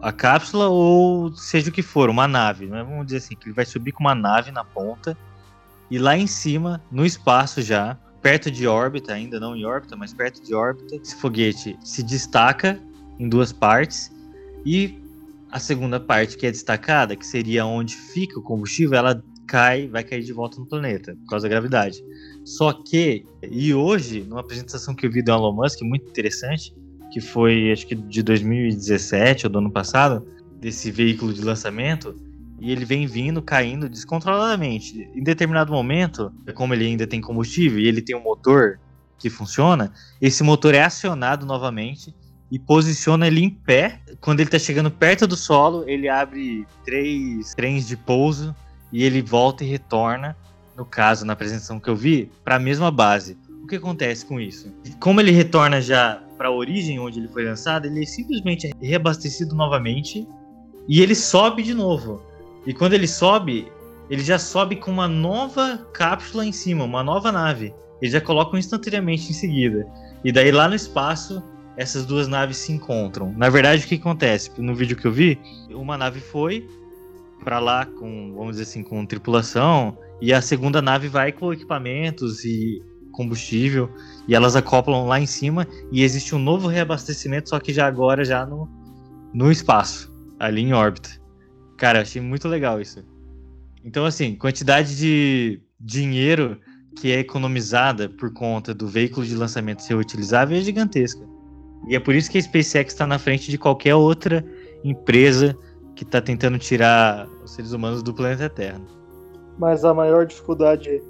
a 0.00 0.12
cápsula 0.12 0.68
ou 0.68 1.34
seja 1.34 1.68
o 1.68 1.72
que 1.72 1.82
for, 1.82 2.08
uma 2.08 2.28
nave, 2.28 2.66
né? 2.66 2.84
vamos 2.84 3.06
dizer 3.06 3.18
assim, 3.18 3.34
que 3.34 3.48
ele 3.48 3.54
vai 3.56 3.64
subir 3.64 3.90
com 3.90 4.04
uma 4.04 4.14
nave 4.14 4.52
na 4.52 4.62
ponta 4.62 5.18
e 5.90 5.98
lá 5.98 6.16
em 6.16 6.28
cima, 6.28 6.80
no 6.88 7.04
espaço 7.04 7.60
já, 7.62 7.98
perto 8.22 8.48
de 8.48 8.68
órbita, 8.68 9.12
ainda 9.12 9.40
não 9.40 9.56
em 9.56 9.64
órbita, 9.64 9.96
mas 9.96 10.14
perto 10.14 10.40
de 10.40 10.54
órbita, 10.54 10.94
esse 10.94 11.16
foguete 11.16 11.76
se 11.82 12.00
destaca 12.04 12.80
em 13.18 13.28
duas 13.28 13.52
partes 13.52 14.21
e 14.64 14.98
a 15.50 15.58
segunda 15.58 16.00
parte 16.00 16.36
que 16.36 16.46
é 16.46 16.50
destacada, 16.50 17.14
que 17.14 17.26
seria 17.26 17.66
onde 17.66 17.94
fica 17.94 18.38
o 18.38 18.42
combustível, 18.42 18.96
ela 18.96 19.22
cai, 19.46 19.86
vai 19.86 20.02
cair 20.02 20.22
de 20.22 20.32
volta 20.32 20.58
no 20.58 20.66
planeta, 20.66 21.14
por 21.14 21.28
causa 21.28 21.46
da 21.46 21.50
gravidade. 21.50 22.02
Só 22.44 22.72
que, 22.72 23.26
e 23.42 23.74
hoje, 23.74 24.22
numa 24.22 24.40
apresentação 24.40 24.94
que 24.94 25.06
eu 25.06 25.10
vi 25.10 25.22
do 25.22 25.30
Elon 25.30 25.52
Musk, 25.52 25.82
muito 25.82 26.08
interessante, 26.08 26.74
que 27.12 27.20
foi 27.20 27.70
acho 27.70 27.86
que 27.86 27.94
de 27.94 28.22
2017 28.22 29.46
ou 29.46 29.52
do 29.52 29.58
ano 29.58 29.70
passado, 29.70 30.26
desse 30.58 30.90
veículo 30.90 31.34
de 31.34 31.42
lançamento, 31.42 32.16
e 32.58 32.70
ele 32.70 32.84
vem 32.84 33.06
vindo, 33.06 33.42
caindo 33.42 33.88
descontroladamente. 33.88 35.10
Em 35.14 35.22
determinado 35.22 35.72
momento, 35.72 36.32
como 36.54 36.72
ele 36.72 36.86
ainda 36.86 37.06
tem 37.06 37.20
combustível 37.20 37.78
e 37.78 37.88
ele 37.88 38.00
tem 38.00 38.16
um 38.16 38.22
motor 38.22 38.78
que 39.18 39.28
funciona, 39.28 39.92
esse 40.20 40.42
motor 40.42 40.74
é 40.74 40.82
acionado 40.82 41.44
novamente 41.44 42.14
e 42.52 42.58
posiciona 42.58 43.26
ele 43.26 43.40
em 43.40 43.48
pé. 43.48 43.98
Quando 44.20 44.40
ele 44.40 44.48
está 44.48 44.58
chegando 44.58 44.90
perto 44.90 45.26
do 45.26 45.34
solo, 45.34 45.88
ele 45.88 46.06
abre 46.06 46.66
três 46.84 47.54
trens 47.54 47.88
de 47.88 47.96
pouso 47.96 48.54
e 48.92 49.02
ele 49.02 49.22
volta 49.22 49.64
e 49.64 49.66
retorna, 49.66 50.36
no 50.76 50.84
caso, 50.84 51.24
na 51.24 51.32
apresentação 51.32 51.80
que 51.80 51.88
eu 51.88 51.96
vi, 51.96 52.30
para 52.44 52.56
a 52.56 52.60
mesma 52.60 52.90
base. 52.90 53.38
O 53.64 53.66
que 53.66 53.76
acontece 53.76 54.26
com 54.26 54.38
isso? 54.38 54.70
Como 55.00 55.18
ele 55.18 55.30
retorna 55.30 55.80
já 55.80 56.22
para 56.36 56.48
a 56.48 56.52
origem 56.52 56.98
onde 56.98 57.20
ele 57.20 57.28
foi 57.28 57.42
lançado, 57.46 57.86
ele 57.86 58.02
é 58.02 58.06
simplesmente 58.06 58.70
reabastecido 58.82 59.54
novamente 59.54 60.28
e 60.86 61.00
ele 61.00 61.14
sobe 61.14 61.62
de 61.62 61.72
novo. 61.72 62.22
E 62.66 62.74
quando 62.74 62.92
ele 62.92 63.08
sobe, 63.08 63.72
ele 64.10 64.22
já 64.22 64.38
sobe 64.38 64.76
com 64.76 64.90
uma 64.90 65.08
nova 65.08 65.78
cápsula 65.94 66.44
em 66.44 66.52
cima, 66.52 66.84
uma 66.84 67.02
nova 67.02 67.32
nave. 67.32 67.72
Eles 68.02 68.12
já 68.12 68.20
colocam 68.20 68.58
instantaneamente 68.58 69.30
em 69.30 69.32
seguida. 69.32 69.86
E 70.22 70.30
daí 70.30 70.52
lá 70.52 70.68
no 70.68 70.74
espaço, 70.74 71.42
essas 71.76 72.04
duas 72.04 72.28
naves 72.28 72.58
se 72.58 72.72
encontram. 72.72 73.32
Na 73.36 73.48
verdade, 73.48 73.84
o 73.84 73.88
que 73.88 73.94
acontece? 73.94 74.50
No 74.58 74.74
vídeo 74.74 74.96
que 74.96 75.06
eu 75.06 75.12
vi, 75.12 75.38
uma 75.70 75.96
nave 75.96 76.20
foi 76.20 76.68
para 77.42 77.58
lá 77.58 77.86
com, 77.86 78.32
vamos 78.34 78.52
dizer 78.52 78.62
assim, 78.62 78.82
com 78.82 79.04
tripulação, 79.04 79.98
e 80.20 80.32
a 80.32 80.40
segunda 80.40 80.80
nave 80.80 81.08
vai 81.08 81.32
com 81.32 81.52
equipamentos 81.52 82.44
e 82.44 82.80
combustível, 83.10 83.90
e 84.28 84.34
elas 84.34 84.56
acoplam 84.56 85.06
lá 85.06 85.20
em 85.20 85.26
cima, 85.26 85.66
e 85.90 86.02
existe 86.02 86.34
um 86.34 86.38
novo 86.38 86.68
reabastecimento, 86.68 87.48
só 87.48 87.58
que 87.58 87.72
já 87.72 87.86
agora 87.86 88.24
já 88.24 88.46
no, 88.46 88.68
no 89.34 89.50
espaço, 89.50 90.14
ali 90.38 90.62
em 90.62 90.72
órbita. 90.72 91.10
Cara, 91.76 92.02
achei 92.02 92.22
muito 92.22 92.48
legal 92.48 92.80
isso. 92.80 93.04
Então, 93.84 94.04
assim, 94.04 94.36
quantidade 94.36 94.96
de 94.96 95.60
dinheiro 95.80 96.60
que 97.00 97.10
é 97.10 97.18
economizada 97.18 98.08
por 98.08 98.32
conta 98.32 98.72
do 98.72 98.86
veículo 98.86 99.26
de 99.26 99.34
lançamento 99.34 99.82
ser 99.82 99.94
utilizável 99.94 100.56
é 100.56 100.60
gigantesca. 100.60 101.31
E 101.88 101.96
é 101.96 102.00
por 102.00 102.14
isso 102.14 102.30
que 102.30 102.38
a 102.38 102.42
SpaceX 102.42 102.92
está 102.92 103.06
na 103.06 103.18
frente 103.18 103.50
de 103.50 103.58
qualquer 103.58 103.94
outra 103.94 104.44
empresa 104.84 105.56
que 105.94 106.04
está 106.04 106.20
tentando 106.20 106.58
tirar 106.58 107.28
os 107.44 107.52
seres 107.54 107.72
humanos 107.72 108.02
do 108.02 108.14
planeta 108.14 108.48
Terra. 108.48 108.80
Mas 109.58 109.84
a 109.84 109.92
maior 109.92 110.26
dificuldade 110.26 111.02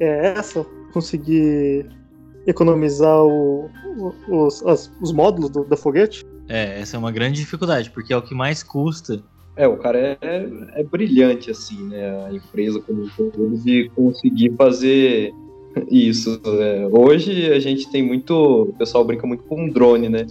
é 0.00 0.26
essa? 0.28 0.64
Conseguir 0.92 1.86
economizar 2.46 3.22
o, 3.22 3.70
o, 4.28 4.46
os, 4.46 4.64
as, 4.66 4.92
os 5.00 5.12
módulos 5.12 5.50
do, 5.50 5.64
da 5.64 5.76
foguete? 5.76 6.24
É, 6.48 6.80
essa 6.80 6.96
é 6.96 6.98
uma 6.98 7.12
grande 7.12 7.40
dificuldade, 7.40 7.90
porque 7.90 8.12
é 8.12 8.16
o 8.16 8.22
que 8.22 8.34
mais 8.34 8.62
custa 8.62 9.22
é, 9.56 9.68
o 9.68 9.76
cara 9.76 10.18
é, 10.20 10.48
é 10.74 10.82
brilhante, 10.82 11.50
assim, 11.50 11.88
né? 11.88 12.26
A 12.26 12.32
empresa 12.32 12.80
como 12.80 13.08
todo 13.10 13.56
de 13.58 13.88
conseguir 13.94 14.52
fazer 14.56 15.32
isso. 15.90 16.40
Né? 16.44 16.88
Hoje 16.90 17.52
a 17.52 17.58
gente 17.58 17.90
tem 17.90 18.02
muito. 18.02 18.34
O 18.34 18.74
pessoal 18.74 19.04
brinca 19.04 19.26
muito 19.26 19.44
com 19.44 19.68
drone, 19.68 20.08
né? 20.08 20.26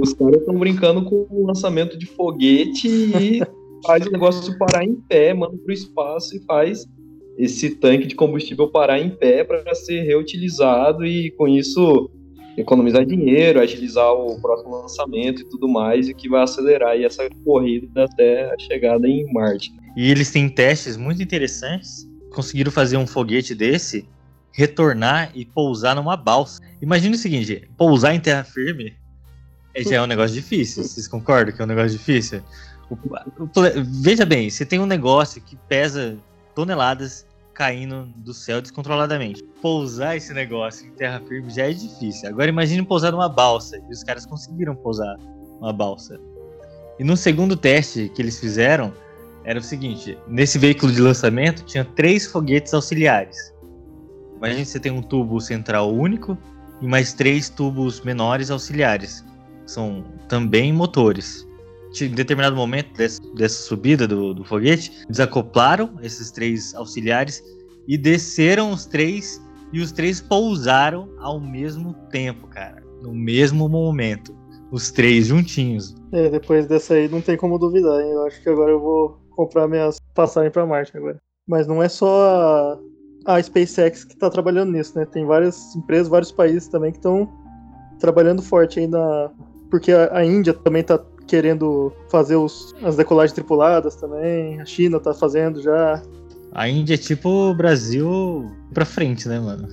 Os 0.00 0.12
caras 0.12 0.40
estão 0.40 0.58
brincando 0.58 1.04
com 1.04 1.26
o 1.30 1.46
lançamento 1.46 1.98
de 1.98 2.06
foguete 2.06 2.88
e 2.88 3.42
faz 3.86 4.06
o 4.06 4.10
negócio 4.10 4.56
parar 4.58 4.84
em 4.84 4.94
pé, 4.94 5.32
manda 5.32 5.56
para 5.56 5.70
o 5.70 5.72
espaço 5.72 6.36
e 6.36 6.40
faz 6.40 6.86
esse 7.38 7.70
tanque 7.76 8.06
de 8.06 8.14
combustível 8.14 8.68
parar 8.68 8.98
em 8.98 9.10
pé 9.10 9.44
para 9.44 9.74
ser 9.74 10.02
reutilizado 10.02 11.04
e 11.06 11.30
com 11.32 11.48
isso 11.48 12.10
economizar 12.56 13.04
dinheiro, 13.04 13.60
agilizar 13.60 14.12
o 14.12 14.40
próximo 14.40 14.80
lançamento 14.80 15.42
e 15.42 15.44
tudo 15.44 15.68
mais, 15.68 16.08
e 16.08 16.14
que 16.14 16.28
vai 16.28 16.42
acelerar 16.42 16.98
essa 16.98 17.28
corrida 17.44 18.04
até 18.04 18.52
a 18.52 18.58
chegada 18.58 19.06
em 19.06 19.30
Marte. 19.32 19.72
E 19.94 20.10
eles 20.10 20.30
têm 20.30 20.48
testes 20.48 20.96
muito 20.96 21.22
interessantes. 21.22 22.08
Conseguiram 22.30 22.70
fazer 22.70 22.96
um 22.96 23.06
foguete 23.06 23.54
desse 23.54 24.06
retornar 24.56 25.30
e 25.34 25.44
pousar 25.44 25.94
numa 25.94 26.16
balsa. 26.16 26.60
Imagina 26.80 27.14
o 27.14 27.18
seguinte: 27.18 27.68
pousar 27.76 28.14
em 28.14 28.20
terra 28.20 28.42
firme 28.42 28.96
é, 29.74 29.82
já 29.84 29.96
é 29.96 30.02
um 30.02 30.06
negócio 30.06 30.34
difícil. 30.34 30.82
Vocês 30.82 31.06
concordam 31.06 31.54
que 31.54 31.60
é 31.60 31.64
um 31.64 31.68
negócio 31.68 31.90
difícil? 31.90 32.42
O- 32.90 32.94
o 32.94 33.50
veja 34.02 34.24
bem, 34.24 34.48
você 34.48 34.64
tem 34.64 34.78
um 34.80 34.86
negócio 34.86 35.42
que 35.42 35.56
pesa 35.68 36.16
toneladas 36.54 37.26
caindo 37.52 38.06
do 38.16 38.32
céu 38.32 38.62
descontroladamente. 38.62 39.42
Pousar 39.60 40.16
esse 40.16 40.32
negócio 40.32 40.86
em 40.86 40.90
terra 40.92 41.20
firme 41.26 41.50
já 41.50 41.68
é 41.68 41.72
difícil. 41.72 42.28
Agora 42.28 42.48
imagine 42.48 42.82
pousar 42.84 43.12
numa 43.12 43.28
balsa. 43.28 43.76
E 43.88 43.92
os 43.92 44.02
caras 44.02 44.24
conseguiram 44.24 44.74
pousar 44.74 45.16
uma 45.60 45.72
balsa. 45.72 46.18
E 46.98 47.04
no 47.04 47.16
segundo 47.16 47.56
teste 47.56 48.10
que 48.14 48.22
eles 48.22 48.40
fizeram, 48.40 48.92
era 49.44 49.58
o 49.58 49.62
seguinte: 49.62 50.16
nesse 50.26 50.58
veículo 50.58 50.90
de 50.92 51.00
lançamento 51.00 51.62
tinha 51.64 51.84
três 51.84 52.26
foguetes 52.26 52.72
auxiliares. 52.72 53.52
Imagine 54.36 54.62
que 54.62 54.68
você 54.68 54.80
tem 54.80 54.92
um 54.92 55.02
tubo 55.02 55.40
central 55.40 55.92
único 55.92 56.36
e 56.80 56.86
mais 56.86 57.12
três 57.12 57.48
tubos 57.48 58.00
menores 58.00 58.50
auxiliares. 58.50 59.24
São 59.66 60.04
também 60.28 60.72
motores. 60.72 61.46
Em 62.00 62.10
determinado 62.10 62.54
momento 62.54 62.94
dessa, 62.94 63.20
dessa 63.34 63.62
subida 63.62 64.06
do, 64.06 64.34
do 64.34 64.44
foguete, 64.44 64.92
desacoplaram 65.08 65.94
esses 66.02 66.30
três 66.30 66.74
auxiliares 66.74 67.42
e 67.88 67.96
desceram 67.96 68.72
os 68.72 68.84
três 68.84 69.40
e 69.72 69.80
os 69.80 69.92
três 69.92 70.20
pousaram 70.20 71.08
ao 71.18 71.40
mesmo 71.40 71.94
tempo, 72.10 72.46
cara. 72.48 72.82
No 73.02 73.14
mesmo 73.14 73.68
momento. 73.68 74.36
Os 74.70 74.90
três 74.90 75.26
juntinhos. 75.26 75.94
É, 76.12 76.28
depois 76.28 76.66
dessa 76.66 76.94
aí 76.94 77.08
não 77.08 77.20
tem 77.20 77.36
como 77.36 77.58
duvidar, 77.58 78.00
hein? 78.00 78.10
Eu 78.10 78.26
acho 78.26 78.42
que 78.42 78.48
agora 78.48 78.72
eu 78.72 78.80
vou 78.80 79.18
comprar 79.30 79.68
minhas 79.68 79.98
passagens 80.14 80.52
pra 80.52 80.66
Marte 80.66 80.96
agora. 80.96 81.20
Mas 81.46 81.66
não 81.66 81.82
é 81.82 81.88
só 81.88 82.78
a, 83.26 83.42
SpaceX 83.42 84.04
que 84.04 84.16
tá 84.16 84.30
trabalhando 84.30 84.72
nisso, 84.72 84.98
né? 84.98 85.04
Tem 85.04 85.24
várias 85.24 85.74
empresas, 85.74 86.08
vários 86.08 86.32
países 86.32 86.68
também 86.68 86.92
que 86.92 86.98
estão 86.98 87.28
trabalhando 87.98 88.42
forte 88.42 88.80
aí 88.80 88.86
na. 88.86 89.30
Porque 89.70 89.92
a, 89.92 90.18
a 90.18 90.24
Índia 90.24 90.54
também 90.54 90.82
tá 90.82 90.98
querendo 91.26 91.92
fazer 92.08 92.36
os, 92.36 92.74
as 92.82 92.96
decolagens 92.96 93.34
tripuladas 93.34 93.96
também. 93.96 94.60
A 94.60 94.64
China 94.64 95.00
tá 95.00 95.12
fazendo 95.12 95.60
já. 95.60 96.02
A 96.52 96.68
Índia 96.68 96.94
é 96.94 96.98
tipo 96.98 97.28
o 97.28 97.54
Brasil 97.54 98.50
pra 98.72 98.84
frente, 98.84 99.28
né, 99.28 99.38
mano? 99.38 99.68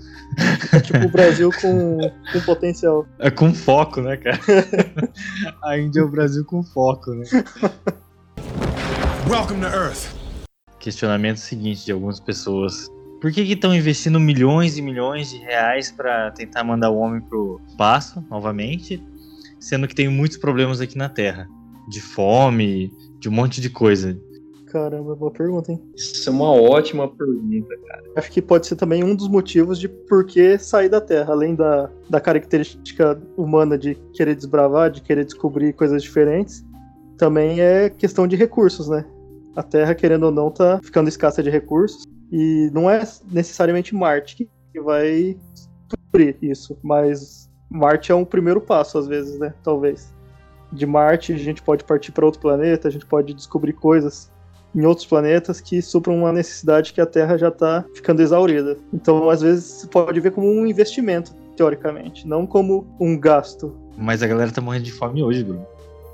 É 0.74 0.80
tipo 0.80 1.06
o 1.06 1.10
Brasil 1.10 1.50
com, 1.62 1.98
com 2.32 2.42
potencial. 2.42 3.06
É 3.20 3.30
com 3.32 3.54
foco, 3.54 4.02
né, 4.02 4.18
cara? 4.18 4.40
A 5.64 5.78
Índia 5.78 6.02
é 6.02 6.04
o 6.04 6.10
Brasil 6.10 6.44
com 6.44 6.64
foco, 6.64 7.12
né? 7.12 7.24
Welcome 9.30 9.62
to 9.62 9.68
Earth. 9.68 10.10
Questionamento 10.80 11.38
seguinte 11.38 11.86
de 11.86 11.92
algumas 11.94 12.20
pessoas. 12.20 12.90
Por 13.24 13.32
que 13.32 13.40
estão 13.40 13.74
investindo 13.74 14.20
milhões 14.20 14.78
e 14.78 14.82
milhões 14.82 15.30
de 15.30 15.38
reais 15.38 15.90
pra 15.90 16.30
tentar 16.32 16.62
mandar 16.62 16.90
o 16.90 16.98
homem 16.98 17.22
pro 17.22 17.58
espaço 17.70 18.22
novamente, 18.30 19.02
sendo 19.58 19.88
que 19.88 19.96
tem 19.96 20.10
muitos 20.10 20.36
problemas 20.36 20.82
aqui 20.82 20.98
na 20.98 21.08
Terra? 21.08 21.48
De 21.88 22.02
fome, 22.02 22.92
de 23.22 23.30
um 23.30 23.32
monte 23.32 23.62
de 23.62 23.70
coisa. 23.70 24.20
Caramba, 24.66 25.16
boa 25.16 25.32
pergunta, 25.32 25.72
hein? 25.72 25.82
Isso 25.96 26.30
é 26.30 26.34
uma 26.34 26.52
ótima 26.52 27.08
pergunta. 27.08 27.74
Acho 28.18 28.30
que 28.30 28.42
pode 28.42 28.68
ser 28.68 28.76
também 28.76 29.06
um 29.06 29.16
dos 29.16 29.30
motivos 29.30 29.80
de 29.80 29.88
por 29.88 30.26
que 30.26 30.58
sair 30.58 30.90
da 30.90 31.00
Terra, 31.00 31.32
além 31.32 31.56
da, 31.56 31.90
da 32.10 32.20
característica 32.20 33.18
humana 33.38 33.78
de 33.78 33.96
querer 34.12 34.36
desbravar, 34.36 34.92
de 34.92 35.02
querer 35.02 35.24
descobrir 35.24 35.72
coisas 35.72 36.04
diferentes, 36.04 36.62
também 37.18 37.62
é 37.62 37.90
questão 37.90 38.28
de 38.28 38.36
recursos, 38.36 38.90
né? 38.90 39.06
A 39.56 39.64
Terra, 39.64 39.96
querendo 39.96 40.24
ou 40.24 40.32
não, 40.34 40.52
tá 40.52 40.82
ficando 40.84 41.08
escassa 41.08 41.42
de 41.42 41.50
recursos 41.50 42.04
e 42.36 42.72
não 42.74 42.90
é 42.90 43.08
necessariamente 43.32 43.94
Marte 43.94 44.50
que 44.72 44.82
vai 44.82 45.38
suprir 45.88 46.36
isso, 46.42 46.76
mas 46.82 47.48
Marte 47.70 48.12
é 48.12 48.16
um 48.16 48.26
primeiro 48.26 48.60
passo, 48.60 48.98
às 48.98 49.06
vezes, 49.06 49.38
né? 49.38 49.54
Talvez. 49.64 50.12
De 50.72 50.84
Marte, 50.88 51.32
a 51.32 51.38
gente 51.38 51.62
pode 51.62 51.84
partir 51.84 52.12
para 52.12 52.26
outro 52.26 52.42
planeta, 52.42 52.88
a 52.88 52.92
gente 52.92 53.06
pode 53.06 53.36
descobrir 53.36 53.74
coisas 53.74 54.32
em 54.74 54.84
outros 54.84 55.06
planetas 55.06 55.62
que 55.62 55.80
supram 55.80 56.18
uma 56.18 56.34
necessidade 56.34 56.92
que 56.92 57.00
a 57.00 57.06
Terra 57.06 57.38
já 57.38 57.50
está 57.50 57.86
ficando 57.94 58.24
exaurida. 58.24 58.78
Então, 58.92 59.30
às 59.30 59.44
vezes, 59.44 59.66
você 59.66 59.88
pode 59.88 60.20
ver 60.20 60.32
como 60.32 60.48
um 60.48 60.66
investimento, 60.66 61.36
teoricamente, 61.56 62.28
não 62.28 62.48
como 62.48 62.88
um 63.00 63.16
gasto. 63.16 63.78
Mas 63.96 64.24
a 64.24 64.28
galera 64.28 64.50
tá 64.50 64.60
morrendo 64.60 64.86
de 64.86 64.92
fome 64.92 65.22
hoje, 65.22 65.44
Bruno. 65.44 65.68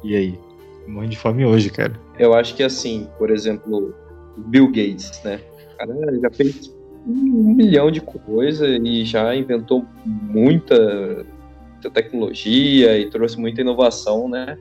E 0.04 0.18
aí? 0.18 0.40
Morrendo 0.86 1.12
de 1.12 1.18
fome 1.18 1.46
hoje, 1.46 1.70
cara. 1.70 1.98
Eu 2.18 2.34
acho 2.34 2.54
que 2.56 2.64
assim, 2.64 3.08
por 3.18 3.32
exemplo, 3.32 3.96
Bill 4.36 4.68
Gates, 4.68 5.22
né? 5.24 5.40
Cara 5.80 6.20
já 6.22 6.30
fez 6.30 6.76
um 7.08 7.56
milhão 7.56 7.90
de 7.90 8.02
coisa 8.02 8.68
e 8.68 9.06
já 9.06 9.34
inventou 9.34 9.86
muita, 10.06 11.26
muita 11.72 11.90
tecnologia 11.90 12.98
e 12.98 13.10
trouxe 13.10 13.40
muita 13.40 13.62
inovação, 13.62 14.28
né? 14.28 14.58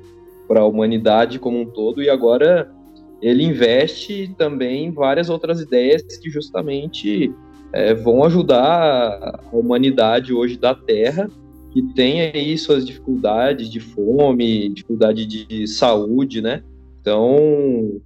Para 0.46 0.60
a 0.60 0.64
humanidade 0.64 1.40
como 1.40 1.60
um 1.60 1.66
todo. 1.66 2.00
E 2.00 2.08
agora 2.08 2.72
ele 3.20 3.42
investe 3.42 4.32
também 4.38 4.86
em 4.86 4.92
várias 4.92 5.28
outras 5.28 5.60
ideias 5.60 6.02
que 6.02 6.30
justamente 6.30 7.34
é, 7.72 7.92
vão 7.92 8.22
ajudar 8.24 9.40
a 9.42 9.56
humanidade 9.56 10.32
hoje 10.32 10.56
da 10.56 10.72
Terra, 10.72 11.28
que 11.72 11.82
tem 11.94 12.20
aí 12.20 12.56
suas 12.56 12.86
dificuldades 12.86 13.68
de 13.68 13.80
fome, 13.80 14.68
dificuldade 14.68 15.26
de 15.26 15.66
saúde, 15.66 16.40
né? 16.40 16.62
Então, 17.00 18.00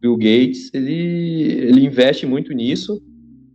Bill 0.00 0.16
Gates, 0.16 0.70
ele, 0.72 1.52
ele 1.68 1.84
investe 1.84 2.26
muito 2.26 2.52
nisso, 2.52 3.02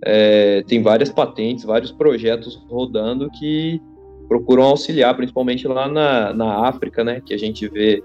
é, 0.04 0.64
tem 0.68 0.82
várias 0.82 1.10
patentes, 1.10 1.64
vários 1.64 1.92
projetos 1.92 2.56
rodando 2.70 3.30
que 3.32 3.82
procuram 4.28 4.64
auxiliar, 4.64 5.16
principalmente 5.16 5.68
lá 5.68 5.88
na, 5.88 6.34
na 6.34 6.68
África, 6.68 7.04
né? 7.04 7.22
Que 7.26 7.34
a 7.34 7.38
gente 7.38 7.68
vê 7.68 8.04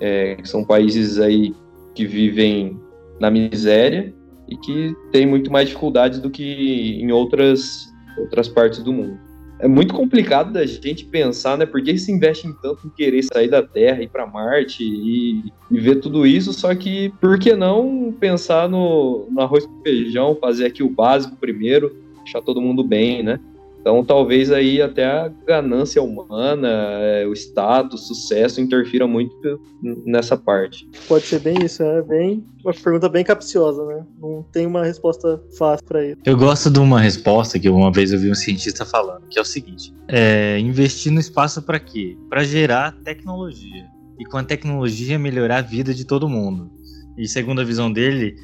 é, 0.00 0.36
que 0.36 0.48
são 0.48 0.64
países 0.64 1.18
aí 1.18 1.54
que 1.94 2.06
vivem 2.06 2.78
na 3.20 3.30
miséria 3.30 4.14
e 4.48 4.56
que 4.56 4.94
têm 5.12 5.26
muito 5.26 5.50
mais 5.50 5.68
dificuldades 5.68 6.18
do 6.18 6.30
que 6.30 7.00
em 7.00 7.10
outras, 7.12 7.88
outras 8.18 8.48
partes 8.48 8.82
do 8.82 8.92
mundo. 8.92 9.18
É 9.62 9.68
muito 9.68 9.92
complicado 9.92 10.52
da 10.52 10.64
gente 10.64 11.04
pensar, 11.04 11.58
né? 11.58 11.66
Por 11.66 11.82
que 11.82 11.96
se 11.98 12.10
investe 12.10 12.46
em 12.46 12.52
tanto 12.52 12.86
em 12.86 12.90
querer 12.90 13.22
sair 13.24 13.48
da 13.48 13.62
Terra, 13.62 14.02
ir 14.02 14.08
para 14.08 14.26
Marte 14.26 14.82
e, 14.82 15.52
e, 15.70 15.78
ver 15.78 15.96
tudo 15.96 16.26
isso? 16.26 16.52
Só 16.54 16.74
que 16.74 17.12
por 17.20 17.38
que 17.38 17.54
não 17.54 18.14
pensar 18.18 18.68
no, 18.68 19.28
no 19.30 19.40
arroz 19.40 19.66
com 19.66 19.82
feijão, 19.82 20.34
fazer 20.40 20.64
aqui 20.64 20.82
o 20.82 20.88
básico 20.88 21.36
primeiro, 21.36 21.94
deixar 22.24 22.40
todo 22.40 22.60
mundo 22.60 22.82
bem, 22.82 23.22
né? 23.22 23.38
Então, 23.80 24.04
talvez 24.04 24.52
aí 24.52 24.82
até 24.82 25.04
a 25.06 25.28
ganância 25.46 26.02
humana, 26.02 26.68
é, 27.00 27.26
o 27.26 27.32
status, 27.32 28.02
o 28.02 28.14
sucesso 28.14 28.60
interfira 28.60 29.06
muito 29.06 29.60
nessa 30.04 30.36
parte. 30.36 30.86
Pode 31.08 31.24
ser 31.24 31.40
bem 31.40 31.64
isso, 31.64 31.82
é 31.82 32.02
bem 32.02 32.44
uma 32.62 32.74
pergunta 32.74 33.08
bem 33.08 33.24
capciosa, 33.24 33.84
né? 33.86 34.04
Não 34.20 34.42
tem 34.52 34.66
uma 34.66 34.84
resposta 34.84 35.42
fácil 35.56 35.84
para 35.86 36.04
isso. 36.04 36.18
Eu 36.24 36.36
gosto 36.36 36.70
de 36.70 36.78
uma 36.78 37.00
resposta 37.00 37.58
que 37.58 37.68
uma 37.68 37.90
vez 37.90 38.12
eu 38.12 38.18
vi 38.18 38.30
um 38.30 38.34
cientista 38.34 38.84
falando, 38.84 39.26
que 39.28 39.38
é 39.38 39.42
o 39.42 39.44
seguinte: 39.44 39.94
é, 40.08 40.58
investir 40.58 41.10
no 41.10 41.20
espaço 41.20 41.62
para 41.62 41.80
quê? 41.80 42.18
Para 42.28 42.44
gerar 42.44 42.92
tecnologia 43.02 43.86
e 44.18 44.24
com 44.26 44.36
a 44.36 44.44
tecnologia 44.44 45.18
melhorar 45.18 45.58
a 45.58 45.62
vida 45.62 45.94
de 45.94 46.04
todo 46.04 46.28
mundo. 46.28 46.70
E 47.16 47.26
segundo 47.26 47.60
a 47.62 47.64
visão 47.64 47.90
dele, 47.90 48.36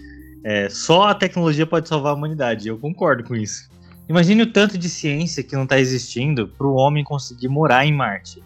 é, 0.43 0.69
só 0.71 1.09
a 1.09 1.15
tecnologia 1.15 1.67
pode 1.67 1.89
salvar 1.89 2.13
a 2.13 2.17
humanidade. 2.17 2.69
Eu 2.69 2.79
concordo 2.79 3.23
com 3.25 3.37
isso. 3.37 3.69
Imagine 4.09 4.43
o 4.43 4.53
tanto 4.53 4.79
de 4.79 4.89
ciência 4.89 5.43
que 5.43 5.57
não 5.57 5.65
está 5.65 5.79
existindo 5.79 6.47
para 6.47 6.67
o 6.67 6.75
homem 6.75 7.03
conseguir 7.03 7.49
morar 7.49 7.85
em 7.85 7.93
Marte. 7.93 8.43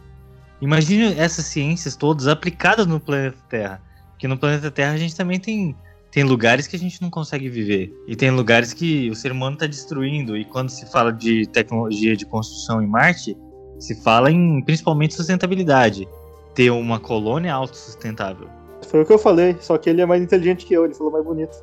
Imagine 0.61 1.19
essas 1.19 1.47
ciências 1.47 1.97
todas 1.97 2.27
aplicadas 2.27 2.87
no 2.87 2.99
planeta 2.99 3.37
Terra. 3.49 3.83
Porque 4.11 4.27
no 4.27 4.39
planeta 4.39 4.71
Terra 4.71 4.93
a 4.93 4.97
gente 4.97 5.15
também 5.15 5.39
tem, 5.39 5.75
tem 6.11 6.25
lugares 6.25 6.67
que 6.67 6.77
a 6.77 6.79
gente 6.79 7.01
não 7.03 7.11
consegue 7.11 7.49
viver. 7.49 7.95
E 8.07 8.17
tem 8.17 8.31
lugares 8.31 8.73
que 8.73 9.11
o 9.11 9.15
ser 9.15 9.33
humano 9.33 9.55
está 9.55 9.67
destruindo. 9.67 10.37
E 10.37 10.45
quando 10.47 10.71
se 10.71 10.91
fala 10.91 11.13
de 11.13 11.47
tecnologia 11.47 12.17
de 12.17 12.25
construção 12.25 12.83
em 12.83 12.87
Marte, 12.87 13.37
se 13.79 13.95
fala 14.03 14.31
em 14.31 14.63
principalmente 14.63 15.15
sustentabilidade. 15.15 16.09
Ter 16.55 16.71
uma 16.71 16.99
colônia 16.99 17.55
autossustentável. 17.55 18.49
Foi 18.89 19.03
o 19.03 19.07
que 19.07 19.13
eu 19.13 19.19
falei, 19.19 19.57
só 19.61 19.79
que 19.79 19.89
ele 19.89 20.01
é 20.01 20.07
mais 20.07 20.23
inteligente 20.23 20.67
que 20.67 20.75
eu, 20.75 20.85
ele 20.85 20.95
falou 20.95 21.13
mais 21.13 21.25
bonito. 21.25 21.57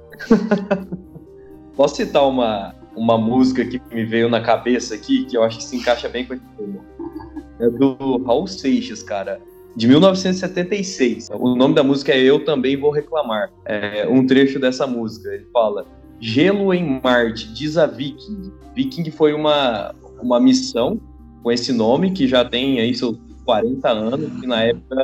Posso 1.75 1.95
citar 1.97 2.27
uma, 2.27 2.73
uma 2.97 3.17
música 3.17 3.63
que 3.63 3.79
me 3.93 4.03
veio 4.03 4.27
na 4.27 4.41
cabeça 4.41 4.95
aqui, 4.95 5.25
que 5.25 5.37
eu 5.37 5.43
acho 5.43 5.59
que 5.59 5.63
se 5.63 5.77
encaixa 5.77 6.09
bem 6.09 6.25
com 6.25 6.33
esse 6.33 6.43
tema. 6.57 6.83
É 7.59 7.69
do 7.69 8.17
Raul 8.23 8.47
Seixas, 8.47 9.03
cara. 9.03 9.39
De 9.75 9.87
1976. 9.87 11.29
O 11.33 11.55
nome 11.55 11.75
da 11.75 11.83
música 11.83 12.11
é 12.11 12.19
Eu 12.19 12.43
Também 12.43 12.75
Vou 12.75 12.89
Reclamar. 12.89 13.51
É 13.65 14.07
um 14.09 14.25
trecho 14.25 14.59
dessa 14.59 14.87
música. 14.87 15.29
Ele 15.29 15.45
fala: 15.53 15.85
Gelo 16.19 16.73
em 16.73 16.99
Marte, 17.03 17.53
diz 17.53 17.77
a 17.77 17.85
Viking. 17.85 18.51
Viking 18.75 19.11
foi 19.11 19.33
uma, 19.33 19.93
uma 20.21 20.39
missão 20.39 20.99
com 21.43 21.51
esse 21.51 21.71
nome, 21.71 22.11
que 22.11 22.27
já 22.27 22.43
tem 22.43 22.79
aí 22.79 22.93
seus 22.95 23.17
40 23.45 23.89
anos, 23.89 24.43
e 24.43 24.47
na 24.47 24.63
época 24.63 24.95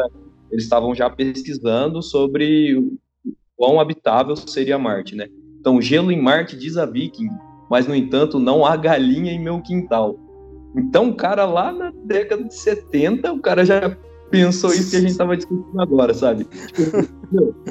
eles 0.52 0.64
estavam 0.64 0.94
já 0.94 1.10
pesquisando 1.10 2.02
sobre 2.02 2.76
o 2.76 2.98
quão 3.56 3.80
habitável 3.80 4.36
seria 4.36 4.78
Marte, 4.78 5.16
né? 5.16 5.28
Então, 5.60 5.82
Gelo 5.82 6.12
em 6.12 6.22
Marte, 6.22 6.58
diz 6.58 6.76
a 6.78 6.86
Viking, 6.86 7.30
mas 7.74 7.88
no 7.88 7.96
entanto 7.96 8.40
não 8.40 8.64
há 8.64 8.78
galinha 8.78 9.32
em 9.32 9.40
meu 9.40 9.60
quintal. 9.60 10.16
Então, 10.76 11.10
o 11.10 11.16
cara 11.16 11.44
lá 11.44 11.72
na 11.72 11.92
década 12.06 12.44
de 12.44 12.54
70, 12.54 13.34
o 13.34 13.40
cara 13.40 13.66
já 13.66 13.98
pensou 14.30 14.72
isso 14.72 14.92
que 14.92 14.98
a 14.98 15.02
gente 15.02 15.18
tava 15.18 15.36
discutindo 15.36 15.82
agora, 15.82 16.14
sabe? 16.14 16.46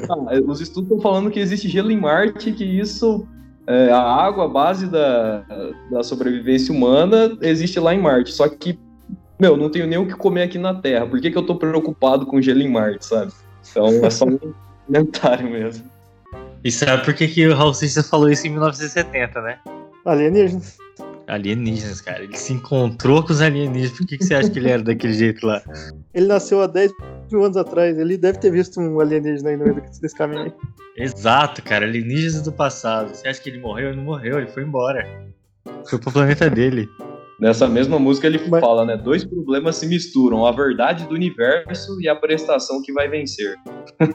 Ah, 0.09 0.41
os 0.45 0.59
estudos 0.59 0.89
estão 0.89 0.99
falando 0.99 1.31
que 1.31 1.39
existe 1.39 1.69
gelo 1.69 1.89
em 1.89 1.97
Marte, 1.97 2.51
que 2.51 2.65
isso, 2.65 3.25
é, 3.65 3.89
a 3.91 4.01
água, 4.01 4.43
a 4.43 4.47
base 4.49 4.87
da, 4.87 5.45
da 5.89 6.03
sobrevivência 6.03 6.75
humana, 6.75 7.37
existe 7.39 7.79
lá 7.79 7.95
em 7.95 8.01
Marte. 8.01 8.33
Só 8.33 8.49
que, 8.49 8.77
meu, 9.39 9.55
não 9.55 9.69
tenho 9.69 9.87
nem 9.87 9.97
o 9.97 10.05
que 10.05 10.15
comer 10.15 10.43
aqui 10.43 10.57
na 10.57 10.73
Terra. 10.75 11.05
Por 11.05 11.21
que, 11.21 11.31
que 11.31 11.37
eu 11.37 11.45
tô 11.45 11.55
preocupado 11.55 12.25
com 12.25 12.41
gelo 12.41 12.61
em 12.61 12.69
Marte, 12.69 13.05
sabe? 13.05 13.31
Então, 13.71 13.87
é 14.03 14.09
só 14.09 14.25
um 14.25 14.37
comentário 14.85 15.49
mesmo. 15.49 15.89
E 16.61 16.69
sabe 16.69 17.05
por 17.05 17.13
que, 17.13 17.25
que 17.29 17.47
o 17.47 17.55
Raul 17.55 17.73
Seixas 17.73 18.09
falou 18.09 18.29
isso 18.29 18.45
em 18.45 18.49
1970, 18.49 19.41
né? 19.41 19.59
Alienígenas. 20.05 20.77
Alienígenas, 21.27 22.01
cara. 22.01 22.23
Ele 22.23 22.35
se 22.35 22.53
encontrou 22.53 23.23
com 23.23 23.31
os 23.31 23.41
alienígenas. 23.41 23.97
Por 23.97 24.05
que, 24.05 24.17
que 24.17 24.25
você 24.25 24.35
acha 24.35 24.49
que 24.49 24.59
ele 24.59 24.69
era 24.69 24.83
daquele 24.83 25.13
jeito 25.13 25.45
lá? 25.45 25.61
Ele 26.13 26.27
nasceu 26.27 26.61
há 26.61 26.67
10 26.67 26.91
mil 27.31 27.43
anos 27.43 27.55
atrás. 27.57 27.97
Ele 27.97 28.17
deve 28.17 28.37
ter 28.39 28.51
visto 28.51 28.79
um 28.81 28.99
alienígena 28.99 29.49
aí 29.51 29.57
no 29.57 29.63
meio 29.63 29.81
desse 30.01 30.15
caminho 30.15 30.43
aí. 30.43 30.53
Exato, 30.97 31.63
cara. 31.63 31.85
Alienígenas 31.85 32.41
do 32.41 32.51
passado. 32.51 33.09
Você 33.15 33.27
acha 33.27 33.41
que 33.41 33.49
ele 33.49 33.59
morreu? 33.59 33.87
Ele 33.89 33.97
não 33.97 34.03
morreu, 34.03 34.37
ele 34.37 34.47
foi 34.47 34.63
embora. 34.63 35.07
Foi 35.89 35.97
pro 35.97 36.11
planeta 36.11 36.49
dele. 36.49 36.87
Nessa 37.39 37.67
mesma 37.67 37.97
música 37.97 38.27
ele 38.27 38.39
Mas- 38.47 38.61
fala, 38.61 38.85
né? 38.85 38.95
Dois 38.95 39.23
problemas 39.23 39.77
se 39.77 39.87
misturam, 39.87 40.45
a 40.45 40.51
verdade 40.51 41.07
do 41.07 41.15
universo 41.15 41.99
e 42.01 42.07
a 42.07 42.15
prestação 42.15 42.81
que 42.81 42.93
vai 42.93 43.07
vencer. 43.07 43.55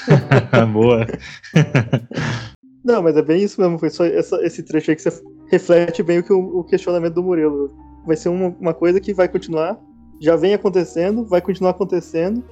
Boa. 0.72 1.06
Não, 2.84 3.02
mas 3.02 3.16
é 3.16 3.22
bem 3.22 3.42
isso 3.42 3.60
mesmo. 3.60 3.78
Foi 3.78 3.90
só 3.90 4.04
essa- 4.04 4.44
esse 4.44 4.62
trecho 4.62 4.90
aí 4.90 4.96
que 4.96 5.02
você 5.02 5.22
reflete 5.50 6.02
bem 6.02 6.18
o, 6.18 6.22
que 6.22 6.32
o, 6.32 6.62
questionamento 6.64 7.14
do 7.14 7.22
Murilo. 7.22 7.70
Vai 8.06 8.16
ser 8.16 8.28
uma, 8.28 8.54
uma 8.60 8.74
coisa 8.74 9.00
que 9.00 9.14
vai 9.14 9.26
continuar, 9.28 9.78
já 10.20 10.36
vem 10.36 10.52
acontecendo, 10.54 11.24
vai 11.24 11.40
continuar 11.40 11.70
acontecendo. 11.70 12.44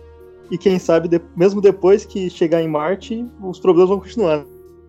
E 0.50 0.56
quem 0.58 0.78
sabe, 0.78 1.08
de- 1.08 1.20
mesmo 1.36 1.60
depois 1.60 2.04
que 2.04 2.30
chegar 2.30 2.62
em 2.62 2.68
Marte, 2.68 3.26
os 3.42 3.60
problemas 3.60 3.90
vão 3.90 4.00
continuar. 4.00 4.44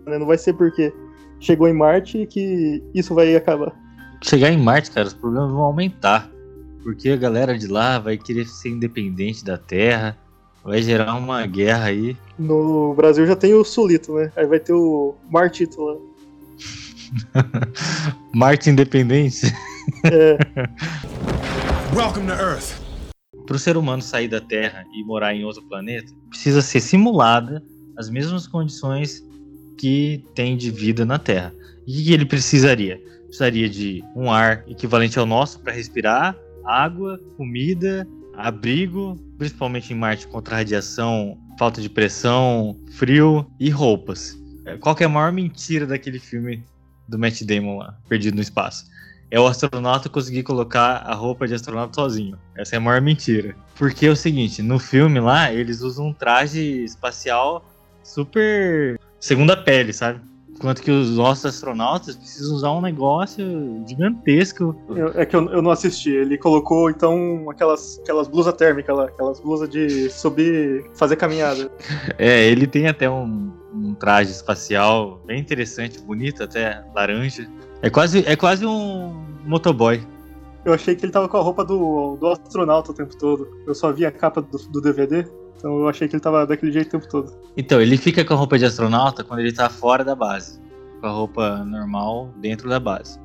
né? 0.05 0.17
Não 0.17 0.25
vai 0.25 0.37
ser 0.37 0.53
porque 0.53 0.93
chegou 1.39 1.67
em 1.67 1.73
Marte 1.73 2.25
que 2.25 2.81
isso 2.93 3.13
vai 3.13 3.35
acabar. 3.35 3.73
Chegar 4.21 4.51
em 4.51 4.57
Marte, 4.57 4.91
cara, 4.91 5.07
os 5.07 5.13
problemas 5.13 5.51
vão 5.51 5.61
aumentar. 5.61 6.29
Porque 6.83 7.09
a 7.09 7.15
galera 7.17 7.57
de 7.57 7.67
lá 7.67 7.99
vai 7.99 8.17
querer 8.17 8.45
ser 8.45 8.69
independente 8.69 9.43
da 9.43 9.57
Terra. 9.57 10.17
Vai 10.63 10.81
gerar 10.81 11.15
uma 11.15 11.45
guerra 11.45 11.85
aí. 11.85 12.15
No 12.39 12.93
Brasil 12.93 13.27
já 13.27 13.35
tem 13.35 13.53
o 13.53 13.65
Sulito, 13.65 14.15
né? 14.15 14.31
Aí 14.35 14.47
vai 14.47 14.59
ter 14.59 14.71
o 14.71 15.13
Martito 15.29 15.81
lá. 15.81 15.95
Marte 18.33 18.69
independente. 18.69 19.47
É, 20.05 20.37
Welcome 21.93 22.27
to 22.27 22.33
Earth. 22.33 22.81
Para 23.45 23.55
o 23.57 23.59
ser 23.59 23.75
humano 23.75 24.01
sair 24.01 24.29
da 24.29 24.39
Terra 24.39 24.85
e 24.95 25.03
morar 25.03 25.35
em 25.35 25.43
outro 25.43 25.61
planeta, 25.63 26.13
precisa 26.29 26.61
ser 26.61 26.79
simulada 26.79 27.61
as 27.97 28.09
mesmas 28.09 28.47
condições 28.47 29.21
que 29.77 30.23
tem 30.33 30.55
de 30.55 30.71
vida 30.71 31.05
na 31.05 31.19
Terra. 31.19 31.53
E 31.85 32.01
o 32.01 32.05
que 32.05 32.13
ele 32.13 32.25
precisaria? 32.25 33.01
Precisaria 33.25 33.69
de 33.69 34.01
um 34.15 34.31
ar 34.31 34.63
equivalente 34.67 35.19
ao 35.19 35.25
nosso 35.25 35.59
para 35.59 35.73
respirar, 35.73 36.37
água, 36.65 37.19
comida, 37.35 38.07
abrigo, 38.33 39.19
principalmente 39.43 39.91
em 39.91 39.95
Marte 39.95 40.25
contra 40.25 40.55
radiação, 40.55 41.37
falta 41.59 41.81
de 41.81 41.89
pressão, 41.89 42.79
frio 42.93 43.45
e 43.59 43.69
roupas. 43.69 44.37
É, 44.65 44.77
Qual 44.77 44.95
é 44.97 45.03
a 45.03 45.09
maior 45.09 45.33
mentira 45.33 45.85
daquele 45.85 46.17
filme 46.17 46.63
do 47.09 47.19
Matt 47.19 47.41
Damon 47.43 47.79
lá, 47.79 47.97
Perdido 48.07 48.35
no 48.35 48.41
Espaço? 48.41 48.85
É 49.29 49.37
o 49.37 49.45
astronauta 49.45 50.07
conseguir 50.07 50.43
colocar 50.43 50.97
a 50.97 51.13
roupa 51.13 51.45
de 51.45 51.55
astronauta 51.55 51.95
sozinho. 51.95 52.37
Essa 52.55 52.75
é 52.75 52.77
a 52.77 52.79
maior 52.79 53.01
mentira. 53.01 53.53
Porque 53.75 54.05
é 54.05 54.09
o 54.09 54.15
seguinte, 54.15 54.61
no 54.61 54.79
filme 54.79 55.19
lá, 55.19 55.51
eles 55.51 55.81
usam 55.81 56.07
um 56.07 56.13
traje 56.13 56.85
espacial 56.85 57.65
super 58.01 58.97
segunda 59.19 59.57
pele, 59.57 59.91
sabe? 59.91 60.21
Enquanto 60.55 60.81
que 60.81 60.91
os 60.91 61.17
nossos 61.17 61.45
astronautas 61.45 62.15
precisam 62.15 62.55
usar 62.55 62.71
um 62.71 62.79
negócio 62.81 63.43
gigantesco. 63.87 64.75
eu- 64.89 65.09
é 65.15 65.25
que 65.25 65.35
eu, 65.35 65.49
eu 65.49 65.61
não 65.61 65.71
assisti. 65.71 66.11
Ele 66.11 66.37
colocou, 66.37 66.89
então, 66.89 67.49
aquelas, 67.49 67.99
aquelas 67.99 68.27
blusas 68.27 68.53
térmicas 68.53 68.95
lá, 68.95 69.05
aquelas 69.05 69.39
blusas 69.39 69.67
de 69.69 70.09
subir, 70.09 70.85
fazer 70.95 71.15
caminhada. 71.15 71.71
É, 72.17 72.45
ele 72.47 72.67
tem 72.67 72.87
até 72.87 73.09
um, 73.09 73.51
um 73.73 73.93
traje 73.95 74.31
espacial 74.31 75.19
bem 75.25 75.39
interessante, 75.39 75.99
bonito, 76.01 76.43
até 76.43 76.83
laranja. 76.95 77.47
É 77.81 77.89
quase, 77.89 78.23
é 78.25 78.35
quase 78.35 78.65
um 78.65 79.25
motoboy. 79.45 80.01
Eu 80.63 80.73
achei 80.73 80.95
que 80.95 81.03
ele 81.03 81.11
tava 81.11 81.27
com 81.27 81.35
a 81.35 81.41
roupa 81.41 81.65
do, 81.65 82.15
do 82.15 82.27
astronauta 82.27 82.91
o 82.91 82.93
tempo 82.93 83.17
todo. 83.17 83.47
Eu 83.67 83.75
só 83.75 83.91
vi 83.91 84.05
a 84.05 84.11
capa 84.11 84.41
do, 84.41 84.57
do 84.57 84.79
DVD, 84.79 85.25
então 85.55 85.79
eu 85.79 85.87
achei 85.87 86.07
que 86.07 86.15
ele 86.15 86.21
tava 86.21 86.45
daquele 86.45 86.71
jeito 86.71 86.87
o 86.87 86.99
tempo 86.99 87.09
todo. 87.09 87.33
Então, 87.55 87.81
ele 87.81 87.97
fica 87.97 88.25
com 88.25 88.33
a 88.33 88.37
roupa 88.37 88.57
de 88.57 88.65
astronauta 88.65 89.23
quando 89.23 89.39
ele 89.39 89.53
tá 89.53 89.69
fora 89.69 90.03
da 90.03 90.15
base. 90.15 90.59
Com 90.99 91.07
a 91.07 91.11
roupa 91.11 91.63
normal 91.65 92.33
dentro 92.37 92.69
da 92.69 92.79
base. 92.79 93.19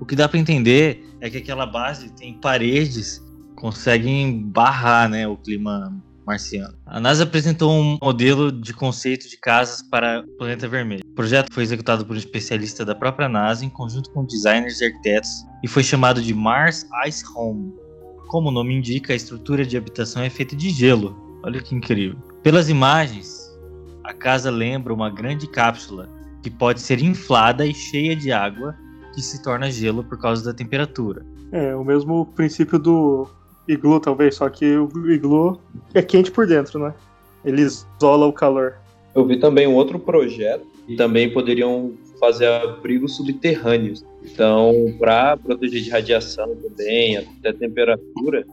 O 0.00 0.04
que 0.04 0.14
dá 0.14 0.28
pra 0.28 0.38
entender 0.38 1.04
é 1.20 1.30
que 1.30 1.38
aquela 1.38 1.66
base 1.66 2.10
tem 2.12 2.34
paredes 2.34 3.24
conseguem 3.56 4.42
barrar 4.42 5.08
né, 5.08 5.26
o 5.26 5.36
clima 5.36 5.92
marciano. 6.26 6.74
A 6.84 7.00
NASA 7.00 7.22
apresentou 7.22 7.72
um 7.72 7.96
modelo 8.02 8.50
de 8.50 8.74
conceito 8.74 9.28
de 9.28 9.38
casas 9.38 9.80
para 9.80 10.20
o 10.20 10.36
planeta 10.36 10.68
vermelho. 10.68 11.02
O 11.06 11.14
projeto 11.14 11.52
foi 11.52 11.62
executado 11.62 12.04
por 12.04 12.14
um 12.14 12.18
especialista 12.18 12.84
da 12.84 12.94
própria 12.94 13.28
NASA 13.28 13.64
em 13.64 13.70
conjunto 13.70 14.10
com 14.10 14.24
designers 14.24 14.80
e 14.80 14.86
arquitetos 14.86 15.30
e 15.62 15.68
foi 15.68 15.84
chamado 15.84 16.20
de 16.20 16.34
Mars 16.34 16.86
Ice 17.06 17.24
Home. 17.34 17.72
Como 18.26 18.48
o 18.48 18.52
nome 18.52 18.74
indica, 18.74 19.12
a 19.12 19.16
estrutura 19.16 19.64
de 19.64 19.76
habitação 19.76 20.22
é 20.22 20.28
feita 20.28 20.56
de 20.56 20.70
gelo. 20.70 21.25
Olha 21.46 21.62
que 21.62 21.76
incrível. 21.76 22.16
Pelas 22.42 22.68
imagens, 22.68 23.56
a 24.02 24.12
casa 24.12 24.50
lembra 24.50 24.92
uma 24.92 25.08
grande 25.08 25.46
cápsula 25.46 26.08
que 26.42 26.50
pode 26.50 26.80
ser 26.80 27.00
inflada 27.00 27.64
e 27.64 27.72
cheia 27.72 28.16
de 28.16 28.32
água 28.32 28.74
que 29.14 29.22
se 29.22 29.40
torna 29.44 29.70
gelo 29.70 30.02
por 30.02 30.18
causa 30.18 30.44
da 30.44 30.52
temperatura. 30.52 31.24
É, 31.52 31.72
o 31.76 31.84
mesmo 31.84 32.26
princípio 32.34 32.80
do 32.80 33.28
iglu, 33.68 34.00
talvez, 34.00 34.34
só 34.34 34.48
que 34.48 34.76
o 34.76 34.90
iglu 35.08 35.60
é 35.94 36.02
quente 36.02 36.32
por 36.32 36.48
dentro, 36.48 36.80
né? 36.80 36.92
Ele 37.44 37.62
isola 37.62 38.26
o 38.26 38.32
calor. 38.32 38.74
Eu 39.14 39.24
vi 39.24 39.38
também 39.38 39.68
um 39.68 39.74
outro 39.74 40.00
projeto 40.00 40.66
e 40.88 40.96
também 40.96 41.32
poderiam 41.32 41.92
fazer 42.18 42.48
abrigos 42.48 43.14
subterrâneos. 43.16 44.04
Então, 44.24 44.92
para 44.98 45.36
proteger 45.36 45.80
de 45.80 45.90
radiação 45.90 46.56
também, 46.56 47.18
até 47.18 47.52
temperatura, 47.52 48.44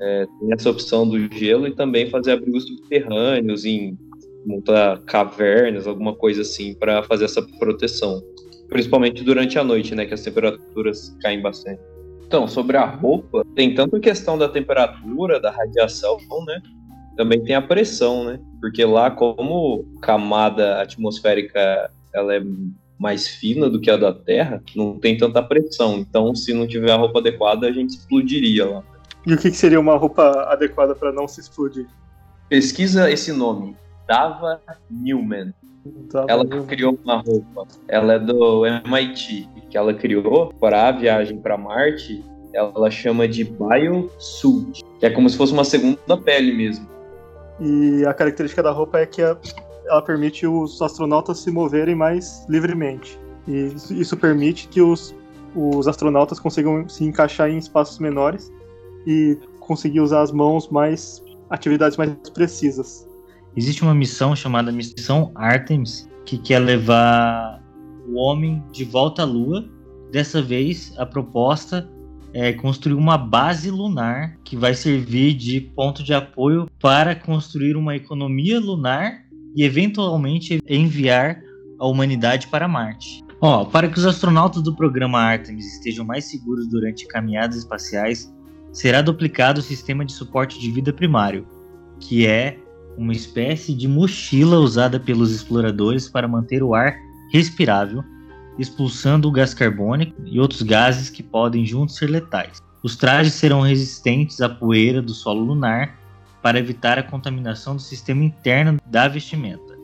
é, 0.00 0.26
tem 0.38 0.52
essa 0.52 0.70
opção 0.70 1.08
do 1.08 1.18
gelo 1.32 1.66
e 1.66 1.74
também 1.74 2.08
fazer 2.08 2.32
abrigos 2.32 2.66
subterrâneos, 2.66 3.64
em 3.64 3.98
montar 4.46 5.02
cavernas, 5.02 5.86
alguma 5.86 6.14
coisa 6.14 6.42
assim, 6.42 6.74
para 6.74 7.02
fazer 7.02 7.26
essa 7.26 7.42
proteção. 7.58 8.22
Principalmente 8.68 9.22
durante 9.22 9.58
a 9.58 9.64
noite, 9.64 9.94
né, 9.94 10.06
que 10.06 10.14
as 10.14 10.22
temperaturas 10.22 11.16
caem 11.20 11.42
bastante. 11.42 11.80
Então, 12.26 12.46
sobre 12.46 12.76
a 12.76 12.86
roupa, 12.86 13.44
tem 13.56 13.74
tanto 13.74 13.96
a 13.96 14.00
questão 14.00 14.38
da 14.38 14.48
temperatura, 14.48 15.40
da 15.40 15.50
radiação, 15.50 16.16
né? 16.46 16.62
Também 17.16 17.42
tem 17.42 17.56
a 17.56 17.60
pressão, 17.60 18.24
né? 18.24 18.40
Porque 18.60 18.84
lá, 18.84 19.10
como 19.10 19.84
camada 20.00 20.80
atmosférica 20.80 21.90
ela 22.14 22.36
é 22.36 22.42
mais 22.96 23.26
fina 23.26 23.68
do 23.68 23.80
que 23.80 23.90
a 23.90 23.96
da 23.96 24.12
Terra, 24.12 24.62
não 24.76 24.96
tem 24.96 25.16
tanta 25.16 25.42
pressão. 25.42 25.98
Então, 25.98 26.32
se 26.34 26.54
não 26.54 26.68
tiver 26.68 26.92
a 26.92 26.96
roupa 26.96 27.18
adequada, 27.18 27.66
a 27.66 27.72
gente 27.72 27.90
explodiria 27.90 28.64
lá. 28.64 28.84
E 29.26 29.34
o 29.34 29.38
que, 29.38 29.50
que 29.50 29.56
seria 29.56 29.78
uma 29.78 29.96
roupa 29.96 30.22
adequada 30.48 30.94
para 30.94 31.12
não 31.12 31.28
se 31.28 31.40
explodir? 31.40 31.86
Pesquisa 32.48 33.10
esse 33.10 33.32
nome, 33.32 33.76
Dava 34.08 34.60
Newman. 34.90 35.52
Tá, 36.10 36.26
Ela 36.28 36.44
vamos- 36.44 36.66
criou 36.66 36.98
uma 37.04 37.16
roupa. 37.22 37.66
Ela 37.88 38.14
é 38.14 38.18
do 38.18 38.66
MIT, 38.66 39.48
que 39.70 39.76
ela 39.78 39.94
criou 39.94 40.52
para 40.60 40.88
a 40.88 40.92
viagem 40.92 41.38
para 41.38 41.56
Marte. 41.56 42.24
Ela 42.52 42.90
chama 42.90 43.28
de 43.28 43.44
biosuit, 43.44 44.82
que 44.98 45.06
é 45.06 45.10
como 45.10 45.28
se 45.30 45.36
fosse 45.36 45.52
uma 45.52 45.64
segunda 45.64 46.16
pele 46.16 46.52
mesmo. 46.52 46.86
E 47.60 48.04
a 48.06 48.12
característica 48.12 48.62
da 48.62 48.70
roupa 48.72 48.98
é 48.98 49.06
que 49.06 49.22
a- 49.22 49.36
ela 49.86 50.02
permite 50.02 50.46
os 50.46 50.80
astronautas 50.82 51.38
se 51.38 51.50
moverem 51.50 51.94
mais 51.94 52.44
livremente. 52.48 53.18
E 53.46 53.66
isso, 53.74 53.94
isso 53.94 54.16
permite 54.16 54.66
que 54.68 54.80
os, 54.82 55.14
os 55.54 55.86
astronautas 55.86 56.38
consigam 56.40 56.88
se 56.88 57.04
encaixar 57.04 57.48
em 57.48 57.58
espaços 57.58 57.98
menores 57.98 58.50
e 59.06 59.38
conseguir 59.58 60.00
usar 60.00 60.22
as 60.22 60.32
mãos 60.32 60.68
mais 60.68 61.22
atividades 61.48 61.96
mais 61.96 62.12
precisas. 62.32 63.08
Existe 63.56 63.82
uma 63.82 63.94
missão 63.94 64.36
chamada 64.36 64.70
Missão 64.70 65.32
Artemis 65.34 66.08
que 66.24 66.38
quer 66.38 66.60
levar 66.60 67.60
o 68.08 68.16
homem 68.16 68.62
de 68.70 68.84
volta 68.84 69.22
à 69.22 69.24
Lua. 69.24 69.68
Dessa 70.12 70.40
vez, 70.40 70.94
a 70.96 71.04
proposta 71.04 71.88
é 72.32 72.52
construir 72.52 72.94
uma 72.94 73.18
base 73.18 73.70
lunar 73.70 74.36
que 74.44 74.56
vai 74.56 74.74
servir 74.74 75.34
de 75.34 75.60
ponto 75.60 76.02
de 76.02 76.14
apoio 76.14 76.68
para 76.80 77.14
construir 77.14 77.76
uma 77.76 77.96
economia 77.96 78.60
lunar 78.60 79.24
e 79.56 79.64
eventualmente 79.64 80.60
enviar 80.68 81.40
a 81.78 81.86
humanidade 81.86 82.46
para 82.46 82.68
Marte. 82.68 83.24
Ó, 83.40 83.64
para 83.64 83.88
que 83.88 83.98
os 83.98 84.04
astronautas 84.04 84.62
do 84.62 84.76
programa 84.76 85.18
Artemis 85.18 85.74
estejam 85.74 86.04
mais 86.04 86.26
seguros 86.26 86.68
durante 86.68 87.06
caminhadas 87.08 87.56
espaciais, 87.56 88.32
será 88.72 89.02
duplicado 89.02 89.60
o 89.60 89.62
sistema 89.62 90.04
de 90.04 90.12
suporte 90.12 90.58
de 90.58 90.70
vida 90.70 90.92
primário, 90.92 91.46
que 91.98 92.26
é 92.26 92.58
uma 92.96 93.12
espécie 93.12 93.74
de 93.74 93.88
mochila 93.88 94.58
usada 94.58 95.00
pelos 95.00 95.32
exploradores 95.32 96.08
para 96.08 96.28
manter 96.28 96.62
o 96.62 96.74
ar 96.74 96.96
respirável, 97.32 98.04
expulsando 98.58 99.28
o 99.28 99.32
gás 99.32 99.54
carbônico 99.54 100.14
e 100.26 100.38
outros 100.38 100.62
gases 100.62 101.08
que 101.08 101.22
podem 101.22 101.64
juntos 101.64 101.96
ser 101.96 102.08
letais. 102.08 102.60
Os 102.82 102.96
trajes 102.96 103.34
serão 103.34 103.60
resistentes 103.60 104.40
à 104.40 104.48
poeira 104.48 105.00
do 105.02 105.12
solo 105.12 105.44
lunar 105.44 105.98
para 106.42 106.58
evitar 106.58 106.98
a 106.98 107.02
contaminação 107.02 107.76
do 107.76 107.82
sistema 107.82 108.24
interno 108.24 108.78
da 108.86 109.06
vestimenta. 109.08 109.78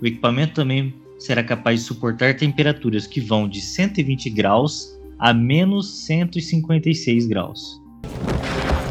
O 0.00 0.06
equipamento 0.06 0.54
também 0.54 0.94
será 1.18 1.42
capaz 1.42 1.80
de 1.80 1.86
suportar 1.86 2.36
temperaturas 2.36 3.06
que 3.06 3.20
vão 3.20 3.48
de 3.48 3.60
120 3.60 4.28
graus 4.30 4.94
a 5.18 5.32
menos 5.32 6.04
156 6.04 7.26
graus. 7.26 7.83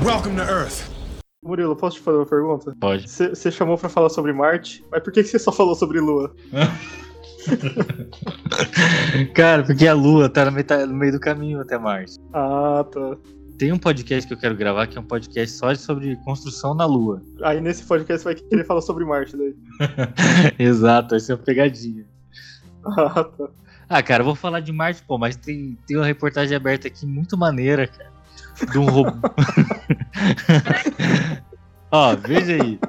Welcome 0.03 0.35
to 0.35 0.43
Earth. 0.43 0.93
Murilo, 1.43 1.75
posso 1.75 1.97
te 1.97 2.03
fazer 2.03 2.17
uma 2.17 2.25
pergunta? 2.25 2.75
Pode. 2.79 3.09
Você 3.09 3.51
chamou 3.51 3.77
pra 3.77 3.89
falar 3.89 4.09
sobre 4.09 4.31
Marte, 4.31 4.83
mas 4.89 5.03
por 5.03 5.11
que 5.11 5.23
você 5.23 5.37
só 5.37 5.51
falou 5.51 5.75
sobre 5.75 5.99
Lua? 5.99 6.33
Cara, 9.35 9.63
porque 9.63 9.85
a 9.85 9.93
Lua 9.93 10.29
tá 10.29 10.45
no 10.45 10.51
meio, 10.51 10.65
tá 10.65 10.85
no 10.85 10.93
meio 10.93 11.11
do 11.11 11.19
caminho 11.19 11.59
até 11.59 11.77
Marte. 11.77 12.17
Ah, 12.33 12.85
tá. 12.89 13.17
Tem 13.57 13.71
um 13.71 13.77
podcast 13.77 14.27
que 14.27 14.33
eu 14.33 14.37
quero 14.37 14.55
gravar 14.55 14.87
que 14.87 14.97
é 14.97 15.01
um 15.01 15.05
podcast 15.05 15.57
só 15.57 15.73
sobre 15.75 16.15
construção 16.23 16.73
na 16.73 16.85
Lua. 16.85 17.21
Aí 17.43 17.59
nesse 17.59 17.83
podcast 17.83 18.23
você 18.23 18.33
vai 18.33 18.49
querer 18.49 18.65
falar 18.65 18.81
sobre 18.81 19.05
Marte 19.05 19.37
daí. 19.37 19.55
Exato, 20.57 21.15
essa 21.15 21.33
é 21.33 21.35
uma 21.35 21.43
pegadinha. 21.43 22.05
Ah, 22.85 23.23
tá. 23.23 23.49
Ah, 23.89 24.01
cara, 24.01 24.21
eu 24.21 24.25
vou 24.25 24.35
falar 24.35 24.61
de 24.61 24.71
Marte, 24.71 25.03
pô, 25.03 25.17
mas 25.17 25.35
tem, 25.35 25.77
tem 25.85 25.97
uma 25.97 26.05
reportagem 26.05 26.55
aberta 26.55 26.87
aqui 26.87 27.05
muito 27.05 27.37
maneira, 27.37 27.85
cara. 27.85 28.12
De 28.71 28.77
um 28.77 28.85
robô. 28.85 29.11
Ó, 31.91 32.15
veja 32.15 32.53
aí. 32.53 32.79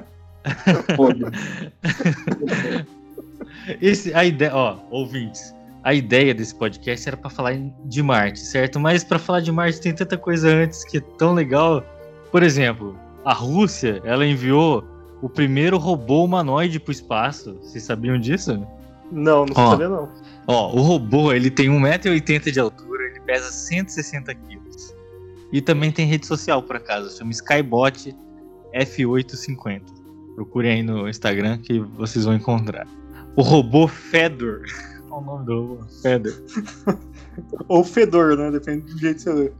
Esse, 3.81 4.13
a 4.13 4.23
ideia, 4.25 4.55
ó, 4.55 4.77
ouvintes, 4.91 5.53
a 5.83 5.93
ideia 5.93 6.33
desse 6.33 6.53
podcast 6.55 7.07
era 7.07 7.17
pra 7.17 7.29
falar 7.29 7.53
de 7.85 8.03
Marte, 8.03 8.39
certo? 8.39 8.79
Mas 8.79 9.03
pra 9.03 9.19
falar 9.19 9.41
de 9.41 9.51
Marte 9.51 9.81
tem 9.81 9.93
tanta 9.93 10.17
coisa 10.17 10.49
antes 10.49 10.83
que 10.83 10.97
é 10.97 11.01
tão 11.01 11.33
legal. 11.33 11.83
Por 12.31 12.41
exemplo, 12.41 12.97
a 13.23 13.33
Rússia, 13.33 14.01
ela 14.03 14.25
enviou 14.25 14.83
o 15.21 15.29
primeiro 15.29 15.77
robô 15.77 16.23
humanoide 16.23 16.79
pro 16.79 16.91
espaço. 16.91 17.57
Vocês 17.61 17.83
sabiam 17.83 18.19
disso? 18.19 18.53
Não, 19.11 19.45
não 19.45 19.53
Ó. 19.55 19.69
sabia 19.71 19.89
não. 19.89 20.09
Ó, 20.47 20.75
o 20.75 20.81
robô, 20.81 21.31
ele 21.31 21.49
tem 21.49 21.69
1,80m 21.69 22.51
de 22.51 22.59
altura, 22.59 23.03
ele 23.03 23.19
pesa 23.21 23.51
160 23.51 24.33
quilos. 24.33 24.64
E 25.51 25.61
também 25.61 25.91
tem 25.91 26.05
rede 26.05 26.25
social, 26.25 26.61
por 26.63 26.75
acaso, 26.75 27.15
chama 27.17 27.31
Skybot 27.31 28.15
F850. 28.73 29.81
Procurem 30.35 30.71
aí 30.71 30.83
no 30.83 31.07
Instagram 31.07 31.57
que 31.59 31.79
vocês 31.79 32.25
vão 32.25 32.35
encontrar. 32.35 32.87
O 33.35 33.41
robô 33.41 33.87
Fedor. 33.87 34.61
Qual 35.07 35.21
o 35.21 35.25
nome 35.25 35.45
do 35.45 35.61
robô? 35.61 35.83
Fedor. 36.01 36.33
Ou 37.67 37.83
Fedor, 37.83 38.37
né? 38.37 38.51
Depende 38.51 38.93
do 38.93 38.99
jeito 38.99 39.17
que 39.17 39.23
você 39.23 39.33
lê. 39.33 39.51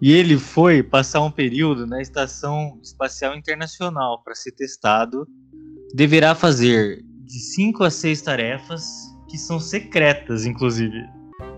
E 0.00 0.12
ele 0.12 0.38
foi 0.38 0.82
passar 0.82 1.22
um 1.22 1.30
período 1.30 1.86
na 1.86 2.00
Estação 2.00 2.78
Espacial 2.82 3.34
Internacional 3.34 4.22
para 4.22 4.34
ser 4.34 4.52
testado. 4.52 5.26
Deverá 5.92 6.34
fazer 6.34 7.02
de 7.24 7.40
5 7.40 7.84
a 7.84 7.90
6 7.90 8.22
tarefas 8.22 8.86
que 9.28 9.36
são 9.36 9.58
secretas, 9.58 10.46
inclusive. 10.46 11.04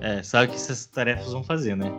É, 0.01 0.23
sabe 0.23 0.47
o 0.47 0.51
que 0.51 0.57
essas 0.57 0.87
tarefas 0.87 1.33
vão 1.33 1.45
fazer, 1.45 1.77
né? 1.77 1.93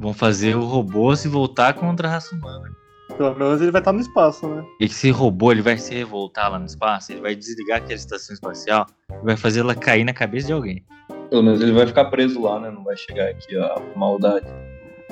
Vão 0.00 0.14
fazer 0.14 0.56
o 0.56 0.64
robô 0.64 1.14
se 1.16 1.28
voltar 1.28 1.74
contra 1.74 2.08
a 2.08 2.12
raça 2.12 2.34
humana. 2.34 2.70
Pelo 3.16 3.34
menos 3.34 3.60
ele 3.60 3.72
vai 3.72 3.80
estar 3.80 3.92
no 3.92 4.00
espaço, 4.00 4.46
né? 4.46 4.64
E 4.80 4.84
esse 4.84 5.10
robô 5.10 5.50
ele 5.50 5.62
vai 5.62 5.76
se 5.76 5.92
revoltar 5.92 6.52
lá 6.52 6.58
no 6.58 6.66
espaço, 6.66 7.10
ele 7.10 7.20
vai 7.20 7.34
desligar 7.34 7.78
aquela 7.78 7.94
estação 7.94 8.32
espacial 8.32 8.86
e 9.10 9.24
vai 9.24 9.36
fazer 9.36 9.60
ela 9.60 9.74
cair 9.74 10.04
na 10.04 10.12
cabeça 10.12 10.46
de 10.46 10.52
alguém. 10.52 10.84
Pelo 11.28 11.42
menos 11.42 11.60
ele 11.60 11.72
vai 11.72 11.86
ficar 11.86 12.04
preso 12.06 12.40
lá, 12.40 12.60
né? 12.60 12.70
Não 12.70 12.84
vai 12.84 12.96
chegar 12.96 13.28
aqui 13.28 13.56
a 13.56 13.82
maldade. 13.96 14.46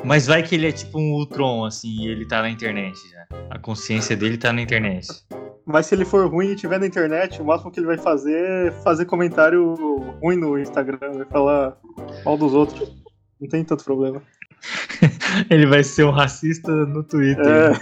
Mas 0.05 0.27
vai 0.27 0.43
que 0.43 0.55
ele 0.55 0.69
é 0.69 0.73
tipo 0.73 0.99
um 0.99 1.15
Ultron, 1.15 1.65
assim, 1.65 2.03
e 2.03 2.09
ele 2.09 2.27
tá 2.27 2.43
na 2.43 2.51
internet 2.51 2.97
já. 3.11 3.27
A 3.51 3.59
consciência 3.59 4.17
dele 4.17 4.39
tá 4.39 4.53
na 4.53 4.63
internet. 4.63 5.09
Mas 5.65 5.87
se 5.87 5.95
ele 5.97 6.05
for 6.05 6.31
ruim 6.31 6.53
e 6.53 6.57
tiver 6.57 6.79
na 6.79 6.87
internet, 6.87 7.43
o 7.43 7.45
máximo 7.45 7.73
que 7.73 7.81
ele 7.81 7.89
vai 7.89 7.99
fazer 7.99 8.69
é 8.69 8.71
fazer 8.71 9.05
comentário 9.07 9.75
ruim 10.23 10.37
no 10.37 10.57
Instagram, 10.57 10.99
vai 11.13 11.27
falar 11.27 11.77
mal 12.25 12.37
dos 12.37 12.55
outros. 12.55 12.89
Não 13.41 13.49
tem 13.49 13.65
tanto 13.65 13.85
problema. 13.85 14.23
Ele 15.51 15.67
vai 15.67 15.83
ser 15.85 16.05
um 16.05 16.11
racista 16.11 16.71
no 16.71 17.03
Twitter. 17.03 17.47
É. 17.47 17.73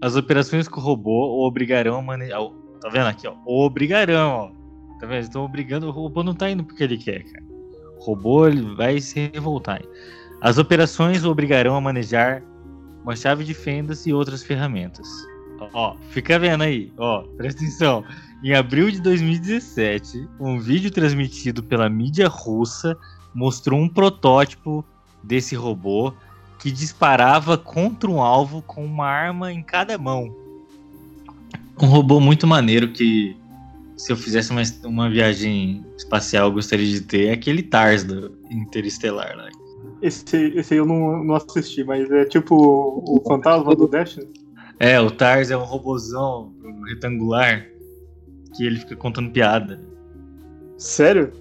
As 0.00 0.16
operações 0.16 0.68
com 0.68 0.80
o 0.80 0.82
robô 0.82 1.40
o 1.40 1.46
obrigarão 1.46 1.98
a 1.98 2.02
manejar. 2.02 2.40
Tá 2.80 2.88
vendo 2.88 3.06
aqui, 3.06 3.26
ó? 3.26 3.34
O 3.44 3.64
obrigarão, 3.64 4.30
ó. 4.30 4.98
Tá 5.00 5.06
vendo? 5.06 5.22
Estão 5.22 5.44
obrigando. 5.44 5.88
O 5.88 5.90
robô 5.90 6.22
não 6.22 6.34
tá 6.34 6.50
indo 6.50 6.64
porque 6.64 6.84
ele 6.84 6.96
quer, 6.96 7.24
cara. 7.24 7.44
O 7.98 8.04
robô 8.04 8.46
ele 8.46 8.74
vai 8.74 9.00
se 9.00 9.30
revoltar. 9.32 9.82
As 10.40 10.58
operações 10.58 11.24
o 11.24 11.30
obrigarão 11.30 11.74
a 11.74 11.80
manejar 11.80 12.42
uma 13.02 13.16
chave 13.16 13.44
de 13.44 13.54
fendas 13.54 14.06
e 14.06 14.12
outras 14.12 14.42
ferramentas. 14.42 15.08
Ó, 15.72 15.96
fica 16.10 16.38
vendo 16.38 16.62
aí, 16.62 16.92
ó, 16.96 17.22
presta 17.36 17.62
atenção. 17.62 18.04
Em 18.44 18.54
abril 18.54 18.90
de 18.90 19.00
2017, 19.00 20.28
um 20.38 20.60
vídeo 20.60 20.90
transmitido 20.90 21.62
pela 21.62 21.88
mídia 21.88 22.28
russa 22.28 22.96
mostrou 23.34 23.80
um 23.80 23.88
protótipo 23.88 24.84
desse 25.28 25.54
robô 25.54 26.14
que 26.58 26.70
disparava 26.70 27.56
contra 27.56 28.10
um 28.10 28.20
alvo 28.20 28.62
com 28.62 28.84
uma 28.84 29.06
arma 29.06 29.52
em 29.52 29.62
cada 29.62 29.96
mão. 29.96 30.34
Um 31.80 31.86
robô 31.86 32.18
muito 32.18 32.46
maneiro 32.46 32.90
que, 32.90 33.36
se 33.96 34.10
eu 34.10 34.16
fizesse 34.16 34.50
uma, 34.50 34.62
uma 34.84 35.08
viagem 35.08 35.84
espacial, 35.96 36.48
eu 36.48 36.54
gostaria 36.54 36.86
de 36.86 37.02
ter 37.02 37.26
é 37.26 37.32
aquele 37.32 37.62
Tars 37.62 38.02
do 38.02 38.36
Interestelar 38.50 39.36
lá. 39.36 39.48
Esse, 40.02 40.36
esse 40.56 40.74
aí 40.74 40.78
eu 40.80 40.86
não, 40.86 41.22
não 41.22 41.34
assisti, 41.36 41.84
mas 41.84 42.10
é 42.10 42.24
tipo 42.24 42.56
o 42.56 43.22
fantasma 43.28 43.76
do 43.76 43.86
Destiny. 43.86 44.26
É, 44.80 45.00
o 45.00 45.10
Tars 45.10 45.50
é 45.50 45.56
um 45.56 45.64
robozão 45.64 46.52
retangular 46.88 47.66
que 48.56 48.64
ele 48.64 48.80
fica 48.80 48.96
contando 48.96 49.30
piada. 49.30 49.80
Sério? 50.76 51.32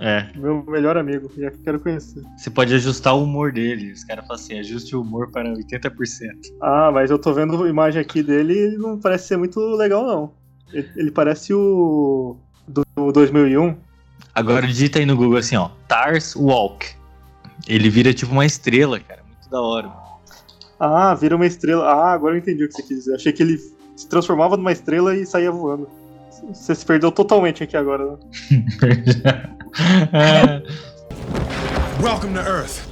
É, 0.00 0.28
Meu 0.36 0.64
melhor 0.68 0.96
amigo, 0.96 1.28
já 1.36 1.50
quero 1.50 1.80
conhecer. 1.80 2.22
você 2.36 2.48
pode 2.48 2.72
ajustar 2.72 3.14
o 3.16 3.24
humor 3.24 3.50
dele. 3.52 3.90
Os 3.92 4.04
caras 4.04 4.24
falam 4.26 4.40
assim, 4.40 4.58
ajuste 4.58 4.94
o 4.94 5.02
humor 5.02 5.30
para 5.32 5.52
80%. 5.52 5.90
Ah, 6.62 6.90
mas 6.92 7.10
eu 7.10 7.18
tô 7.18 7.32
vendo 7.34 7.64
a 7.64 7.68
imagem 7.68 8.00
aqui 8.00 8.22
dele 8.22 8.74
e 8.74 8.78
não 8.78 8.98
parece 9.00 9.26
ser 9.28 9.36
muito 9.36 9.58
legal, 9.76 10.06
não. 10.06 10.32
Ele, 10.72 10.88
ele 10.96 11.10
parece 11.10 11.52
o 11.52 12.36
do, 12.68 12.82
do 12.94 13.10
2001. 13.10 13.76
Agora 14.34 14.66
digita 14.66 15.00
aí 15.00 15.06
no 15.06 15.16
Google 15.16 15.38
assim, 15.38 15.56
ó, 15.56 15.70
Tars 15.88 16.36
Walk. 16.36 16.86
Ele 17.66 17.90
vira 17.90 18.14
tipo 18.14 18.30
uma 18.30 18.46
estrela, 18.46 19.00
cara, 19.00 19.22
muito 19.26 19.50
da 19.50 19.60
hora. 19.60 19.90
Ah, 20.78 21.12
vira 21.14 21.34
uma 21.34 21.46
estrela. 21.46 21.84
Ah, 21.84 22.12
agora 22.12 22.34
eu 22.36 22.38
entendi 22.38 22.62
o 22.62 22.68
que 22.68 22.74
você 22.74 22.82
quis 22.82 22.98
dizer. 22.98 23.16
Achei 23.16 23.32
que 23.32 23.42
ele 23.42 23.58
se 23.96 24.08
transformava 24.08 24.56
numa 24.56 24.70
estrela 24.70 25.16
e 25.16 25.26
saía 25.26 25.50
voando. 25.50 25.88
Você 26.52 26.72
se 26.72 26.86
perdeu 26.86 27.10
totalmente 27.10 27.64
aqui 27.64 27.76
agora, 27.76 28.12
né? 28.12 28.18
Welcome 32.02 32.34
to 32.34 32.40
Earth. 32.40 32.86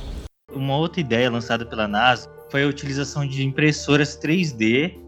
Uma 0.52 0.76
outra 0.76 1.00
ideia 1.00 1.30
lançada 1.30 1.64
pela 1.64 1.88
NASA 1.88 2.28
foi 2.50 2.64
a 2.64 2.66
utilização 2.66 3.26
de 3.26 3.44
impressoras 3.44 4.18
3D 4.18 4.98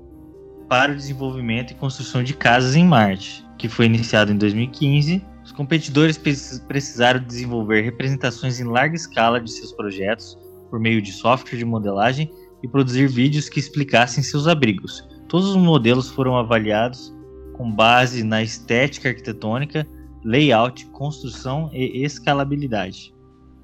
para 0.69 0.93
o 0.93 0.97
desenvolvimento 0.97 1.73
e 1.73 1.75
construção 1.75 2.23
de 2.23 2.35
casas 2.35 2.77
em 2.77 2.85
Marte, 2.85 3.45
que 3.57 3.69
foi 3.69 3.87
iniciado 3.87 4.33
em 4.33 4.37
2015. 4.37 5.25
Os 5.45 5.53
competidores 5.53 6.19
precis- 6.19 6.59
precisaram 6.61 7.21
desenvolver 7.21 7.83
representações 7.83 8.61
em 8.61 8.65
larga 8.65 8.97
escala 8.97 9.41
de 9.41 9.51
seus 9.51 9.73
projetos 9.73 10.39
por 10.71 10.79
meio 10.79 11.01
de 11.01 11.13
software 11.13 11.59
de 11.59 11.65
modelagem 11.65 12.31
e 12.63 12.69
produzir 12.69 13.09
vídeos 13.09 13.49
que 13.49 13.59
explicassem 13.59 14.23
seus 14.23 14.47
abrigos. 14.47 15.07
Todos 15.29 15.49
os 15.51 15.57
modelos 15.57 16.11
foram 16.11 16.37
avaliados 16.37 17.15
com 17.55 17.71
base 17.71 18.23
na 18.23 18.43
estética 18.43 19.09
arquitetônica, 19.09 19.87
layout, 20.25 20.87
construção 20.87 21.71
e 21.73 22.05
escalabilidade. 22.05 23.15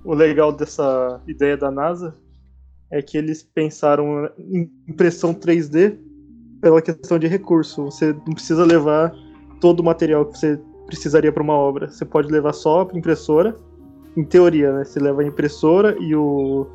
O 0.04 0.14
legal 0.14 0.52
dessa 0.52 1.20
ideia 1.26 1.56
da 1.56 1.70
NASA 1.70 2.14
é 2.90 3.00
que 3.02 3.16
eles 3.16 3.42
pensaram 3.42 4.30
em 4.38 4.70
impressão 4.88 5.32
3D 5.34 5.98
pela 6.60 6.80
questão 6.80 7.18
de 7.18 7.26
recurso. 7.26 7.84
Você 7.86 8.12
não 8.12 8.34
precisa 8.34 8.64
levar 8.64 9.12
todo 9.60 9.80
o 9.80 9.84
material 9.84 10.26
que 10.26 10.38
você 10.38 10.60
precisaria 10.86 11.32
para 11.32 11.42
uma 11.42 11.54
obra. 11.54 11.90
Você 11.90 12.04
pode 12.04 12.30
levar 12.30 12.52
só 12.52 12.88
a 12.88 12.96
impressora, 12.98 13.56
em 14.16 14.24
teoria, 14.24 14.72
né? 14.72 14.84
Você 14.84 15.00
leva 15.00 15.22
a 15.22 15.26
impressora 15.26 15.96
e 16.00 16.14
o- 16.14 16.66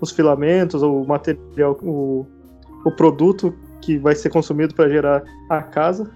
os 0.00 0.10
filamentos, 0.10 0.82
o 0.82 1.04
material, 1.04 1.78
o, 1.82 2.26
o 2.84 2.90
produto 2.92 3.54
que 3.80 3.98
vai 3.98 4.14
ser 4.14 4.30
consumido 4.30 4.74
para 4.74 4.88
gerar 4.88 5.22
a 5.48 5.62
casa. 5.62 6.10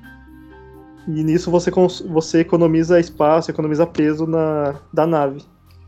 E 1.09 1.25
nisso 1.25 1.51
você, 1.51 1.71
você 1.71 2.41
economiza 2.41 3.01
espaço, 3.01 3.51
economiza 3.51 3.87
peso 3.87 4.27
na, 4.27 4.79
da 4.93 5.07
nave. 5.07 5.41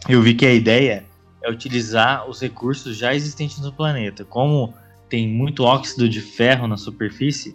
eu 0.08 0.22
vi 0.22 0.32
que 0.32 0.46
a 0.46 0.52
ideia 0.52 1.04
é 1.42 1.50
utilizar 1.50 2.28
os 2.28 2.40
recursos 2.40 2.96
já 2.96 3.14
existentes 3.14 3.58
no 3.60 3.70
planeta. 3.70 4.24
Como 4.24 4.72
tem 5.10 5.28
muito 5.28 5.64
óxido 5.64 6.08
de 6.08 6.22
ferro 6.22 6.66
na 6.66 6.78
superfície, 6.78 7.54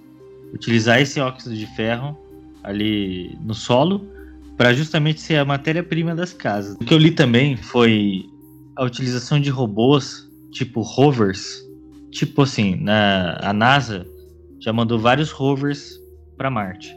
utilizar 0.54 1.02
esse 1.02 1.20
óxido 1.20 1.56
de 1.56 1.66
ferro 1.76 2.16
ali 2.64 3.36
no 3.42 3.56
solo 3.56 4.08
para 4.56 4.72
justamente 4.74 5.20
ser 5.20 5.38
a 5.38 5.46
matéria-prima 5.46 6.14
das 6.14 6.34
casas. 6.34 6.76
O 6.76 6.86
que 6.86 6.94
eu 6.94 6.98
li 7.00 7.12
também 7.12 7.58
foi 7.58 8.30
a 8.76 8.84
utilização 8.84 9.40
de 9.40 9.50
robôs 9.50 10.30
tipo 10.52 10.82
rovers, 10.82 11.66
tipo 12.12 12.44
assim, 12.44 12.76
na 12.76 13.38
a 13.42 13.52
NASA 13.52 14.06
já 14.60 14.72
mandou 14.72 14.98
vários 14.98 15.32
rovers 15.32 16.00
para 16.38 16.50
Marte. 16.50 16.96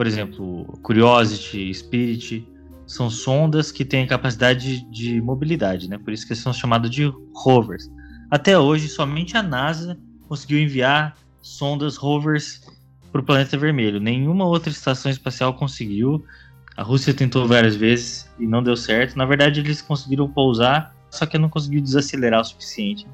Por 0.00 0.06
exemplo, 0.06 0.78
Curiosity, 0.82 1.74
Spirit, 1.74 2.48
são 2.86 3.10
sondas 3.10 3.70
que 3.70 3.84
têm 3.84 4.06
capacidade 4.06 4.80
de 4.90 5.20
mobilidade, 5.20 5.90
né? 5.90 5.98
Por 5.98 6.10
isso 6.10 6.26
que 6.26 6.34
são 6.34 6.54
chamados 6.54 6.88
de 6.90 7.12
rovers. 7.34 7.86
Até 8.30 8.58
hoje, 8.58 8.88
somente 8.88 9.36
a 9.36 9.42
NASA 9.42 10.00
conseguiu 10.26 10.58
enviar 10.58 11.14
sondas 11.42 11.98
rovers 11.98 12.62
para 13.12 13.20
o 13.20 13.24
planeta 13.24 13.58
vermelho. 13.58 14.00
Nenhuma 14.00 14.46
outra 14.46 14.70
estação 14.70 15.10
espacial 15.10 15.52
conseguiu. 15.52 16.24
A 16.78 16.82
Rússia 16.82 17.12
tentou 17.12 17.46
várias 17.46 17.76
vezes 17.76 18.26
e 18.38 18.46
não 18.46 18.62
deu 18.62 18.78
certo. 18.78 19.18
Na 19.18 19.26
verdade, 19.26 19.60
eles 19.60 19.82
conseguiram 19.82 20.26
pousar, 20.26 20.96
só 21.10 21.26
que 21.26 21.36
não 21.36 21.50
conseguiu 21.50 21.82
desacelerar 21.82 22.40
o 22.40 22.44
suficiente. 22.44 23.06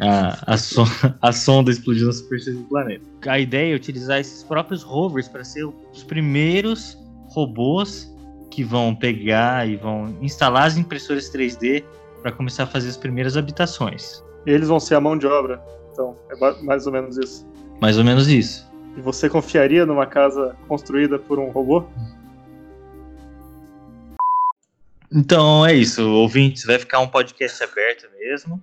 A, 0.00 0.54
a, 0.54 0.56
son 0.56 0.84
a 1.20 1.32
sonda 1.32 1.70
explodiu 1.70 2.06
na 2.06 2.12
superfície 2.12 2.52
do 2.52 2.64
planeta. 2.64 3.04
A 3.26 3.38
ideia 3.38 3.72
é 3.72 3.76
utilizar 3.76 4.18
esses 4.18 4.42
próprios 4.42 4.82
rovers 4.82 5.28
para 5.28 5.44
ser 5.44 5.64
os 5.64 6.02
primeiros 6.02 6.98
robôs 7.28 8.10
que 8.50 8.64
vão 8.64 8.94
pegar 8.94 9.68
e 9.68 9.76
vão 9.76 10.16
instalar 10.20 10.66
as 10.66 10.76
impressoras 10.76 11.30
3D 11.32 11.84
para 12.22 12.32
começar 12.32 12.64
a 12.64 12.66
fazer 12.66 12.88
as 12.88 12.96
primeiras 12.96 13.36
habitações. 13.36 14.22
Eles 14.46 14.68
vão 14.68 14.80
ser 14.80 14.94
a 14.94 15.00
mão 15.00 15.16
de 15.16 15.26
obra. 15.26 15.62
Então, 15.92 16.16
é 16.30 16.62
mais 16.62 16.86
ou 16.86 16.92
menos 16.92 17.16
isso. 17.16 17.46
Mais 17.80 17.98
ou 17.98 18.04
menos 18.04 18.28
isso. 18.28 18.68
E 18.96 19.00
você 19.00 19.28
confiaria 19.28 19.86
numa 19.86 20.06
casa 20.06 20.56
construída 20.66 21.18
por 21.18 21.38
um 21.38 21.50
robô? 21.50 21.84
Então 25.12 25.66
é 25.66 25.74
isso, 25.74 26.08
ouvintes, 26.08 26.64
vai 26.64 26.78
ficar 26.78 27.00
um 27.00 27.08
podcast 27.08 27.62
aberto 27.64 28.08
mesmo. 28.18 28.62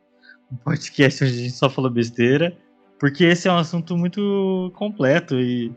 Um 0.51 0.55
podcast 0.57 1.23
onde 1.23 1.33
a 1.33 1.37
gente 1.37 1.51
só 1.51 1.69
falou 1.69 1.89
besteira, 1.89 2.55
porque 2.99 3.25
esse 3.25 3.47
é 3.47 3.51
um 3.51 3.57
assunto 3.57 3.97
muito 3.97 4.71
completo 4.75 5.39
e 5.39 5.71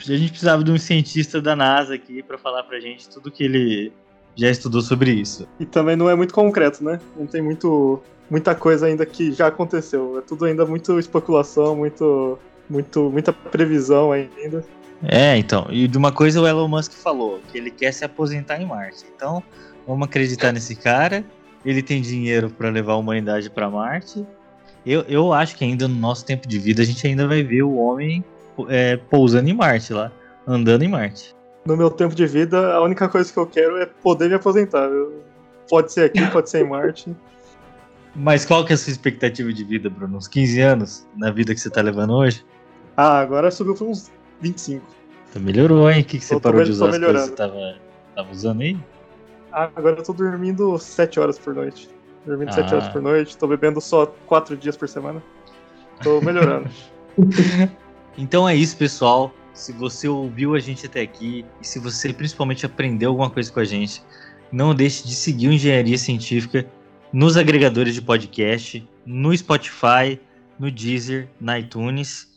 a 0.00 0.16
gente 0.16 0.30
precisava 0.30 0.64
de 0.64 0.70
um 0.70 0.78
cientista 0.78 1.40
da 1.40 1.54
NASA 1.54 1.94
aqui 1.94 2.22
para 2.22 2.36
falar 2.36 2.62
pra 2.64 2.80
gente 2.80 3.08
tudo 3.08 3.30
que 3.30 3.44
ele 3.44 3.92
já 4.36 4.50
estudou 4.50 4.80
sobre 4.82 5.12
isso. 5.12 5.46
E 5.60 5.64
também 5.64 5.96
não 5.96 6.08
é 6.08 6.14
muito 6.14 6.34
concreto, 6.34 6.82
né? 6.82 7.00
Não 7.16 7.26
tem 7.26 7.40
muito, 7.40 8.02
muita 8.28 8.54
coisa 8.54 8.86
ainda 8.86 9.06
que 9.06 9.32
já 9.32 9.46
aconteceu. 9.46 10.18
É 10.18 10.22
tudo 10.22 10.44
ainda 10.44 10.66
muito 10.66 10.98
especulação, 10.98 11.76
muito, 11.76 12.38
muito, 12.68 13.10
muita 13.10 13.32
previsão 13.32 14.12
ainda. 14.12 14.64
É, 15.02 15.36
então. 15.36 15.66
E 15.70 15.86
de 15.86 15.96
uma 15.96 16.12
coisa 16.12 16.40
o 16.40 16.46
Elon 16.46 16.68
Musk 16.68 16.92
falou, 16.92 17.40
que 17.50 17.58
ele 17.58 17.70
quer 17.70 17.92
se 17.92 18.04
aposentar 18.04 18.60
em 18.60 18.66
Marte. 18.66 19.04
Então, 19.14 19.42
vamos 19.86 20.06
acreditar 20.06 20.52
nesse 20.52 20.74
cara. 20.74 21.24
Ele 21.64 21.82
tem 21.82 22.00
dinheiro 22.02 22.50
para 22.50 22.68
levar 22.70 22.92
a 22.92 22.96
humanidade 22.96 23.48
para 23.50 23.70
Marte. 23.70 24.26
Eu, 24.84 25.02
eu 25.02 25.32
acho 25.32 25.56
que 25.56 25.64
ainda 25.64 25.88
no 25.88 25.94
nosso 25.94 26.24
tempo 26.26 26.46
de 26.46 26.58
vida 26.58 26.82
a 26.82 26.84
gente 26.84 27.06
ainda 27.06 27.26
vai 27.26 27.42
ver 27.42 27.62
o 27.62 27.74
homem 27.76 28.22
é, 28.68 28.96
pousando 28.96 29.48
em 29.48 29.54
Marte 29.54 29.92
lá, 29.92 30.12
andando 30.46 30.82
em 30.82 30.88
Marte. 30.88 31.34
No 31.66 31.76
meu 31.76 31.90
tempo 31.90 32.14
de 32.14 32.26
vida, 32.26 32.74
a 32.74 32.82
única 32.82 33.08
coisa 33.08 33.32
que 33.32 33.38
eu 33.38 33.46
quero 33.46 33.78
é 33.78 33.86
poder 33.86 34.28
me 34.28 34.34
aposentar. 34.34 34.88
Pode 35.70 35.90
ser 35.92 36.04
aqui, 36.04 36.26
pode 36.30 36.50
ser 36.50 36.64
em 36.64 36.68
Marte. 36.68 37.16
Mas 38.14 38.44
qual 38.44 38.64
que 38.64 38.72
é 38.72 38.74
a 38.74 38.78
sua 38.78 38.92
expectativa 38.92 39.52
de 39.52 39.64
vida, 39.64 39.90
Bruno? 39.90 40.18
Uns 40.18 40.28
15 40.28 40.60
anos 40.60 41.06
na 41.16 41.30
vida 41.32 41.52
que 41.54 41.60
você 41.60 41.68
tá 41.70 41.80
levando 41.80 42.12
hoje? 42.14 42.44
Ah, 42.96 43.18
agora 43.18 43.50
subiu 43.50 43.74
para 43.74 43.86
uns 43.86 44.12
25. 44.40 44.84
Então 45.30 45.42
melhorou, 45.42 45.90
hein? 45.90 46.02
O 46.02 46.04
que, 46.04 46.18
que 46.18 46.24
você 46.24 46.34
Tô- 46.34 46.40
tô 46.40 46.42
parou 46.42 46.60
me- 46.60 46.64
de 46.66 46.70
tô 46.70 46.76
usar 46.76 46.90
as 46.90 46.98
coisas 46.98 47.22
que 47.22 47.28
você 47.30 47.36
tava, 47.36 47.76
tava 48.14 48.30
usando 48.30 48.60
aí? 48.60 48.76
Agora 49.54 49.96
eu 49.98 50.02
tô 50.02 50.12
dormindo 50.12 50.76
7 50.78 51.20
horas 51.20 51.38
por 51.38 51.54
noite. 51.54 51.88
Dormindo 52.26 52.52
7 52.52 52.72
Ah. 52.72 52.76
horas 52.76 52.88
por 52.88 53.00
noite, 53.00 53.36
tô 53.36 53.46
bebendo 53.46 53.80
só 53.80 54.06
4 54.26 54.56
dias 54.56 54.76
por 54.76 54.88
semana. 54.88 55.22
Tô 56.02 56.20
melhorando. 56.20 56.68
Então 58.16 58.48
é 58.48 58.54
isso, 58.54 58.76
pessoal. 58.76 59.34
Se 59.52 59.72
você 59.72 60.06
ouviu 60.06 60.54
a 60.54 60.60
gente 60.60 60.86
até 60.86 61.00
aqui 61.00 61.44
e 61.60 61.66
se 61.66 61.80
você 61.80 62.12
principalmente 62.12 62.64
aprendeu 62.64 63.10
alguma 63.10 63.28
coisa 63.28 63.50
com 63.50 63.58
a 63.58 63.64
gente, 63.64 64.02
não 64.52 64.72
deixe 64.72 65.04
de 65.04 65.16
seguir 65.16 65.48
o 65.48 65.52
Engenharia 65.52 65.98
Científica 65.98 66.64
nos 67.12 67.36
agregadores 67.36 67.92
de 67.92 68.00
podcast, 68.00 68.88
no 69.04 69.36
Spotify, 69.36 70.20
no 70.60 70.70
Deezer, 70.70 71.28
na 71.40 71.58
iTunes. 71.58 72.28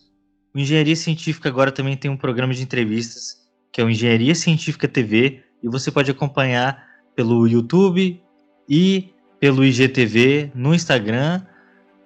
O 0.51 0.57
Engenharia 0.57 0.95
Científica 0.95 1.47
agora 1.47 1.71
também 1.71 1.95
tem 1.95 2.09
um 2.09 2.17
programa 2.17 2.55
de 2.55 2.63
entrevistas, 2.63 3.37
que 3.71 3.79
é 3.79 3.83
o 3.83 3.89
Engenharia 3.89 4.33
Científica 4.33 4.87
TV, 4.87 5.43
e 5.61 5.67
você 5.67 5.91
pode 5.91 6.09
acompanhar 6.09 6.86
pelo 7.17 7.45
YouTube 7.47 8.21
e 8.69 9.09
pelo 9.39 9.65
IGTV 9.65 10.51
no 10.53 10.75
Instagram. 10.75 11.41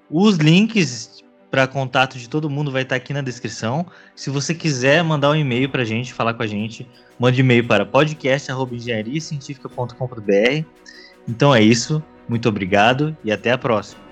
Os 0.10 0.38
links 0.38 1.22
para 1.52 1.68
contato 1.68 2.18
de 2.18 2.28
todo 2.30 2.50
mundo 2.50 2.72
vai 2.72 2.84
estar 2.84 2.96
aqui 2.96 3.12
na 3.12 3.20
descrição. 3.22 3.86
Se 4.16 4.30
você 4.30 4.56
quiser 4.56 5.04
mandar 5.04 5.32
um 5.32 5.36
e-mail 5.36 5.68
para 5.70 5.82
a 5.82 5.86
gente, 5.86 6.14
falar 6.14 6.34
com 6.34 6.44
a 6.44 6.48
gente, 6.48 6.88
mande 7.20 7.42
e-mail 7.42 7.68
para 7.68 7.86
podcast.engenhariacientifica.com.br. 7.86 10.66
Então 11.28 11.54
é 11.54 11.62
isso. 11.62 12.02
Muito 12.30 12.48
obrigado 12.48 13.18
e 13.22 13.34
até 13.34 13.52
a 13.52 13.58
próxima. 13.58 14.11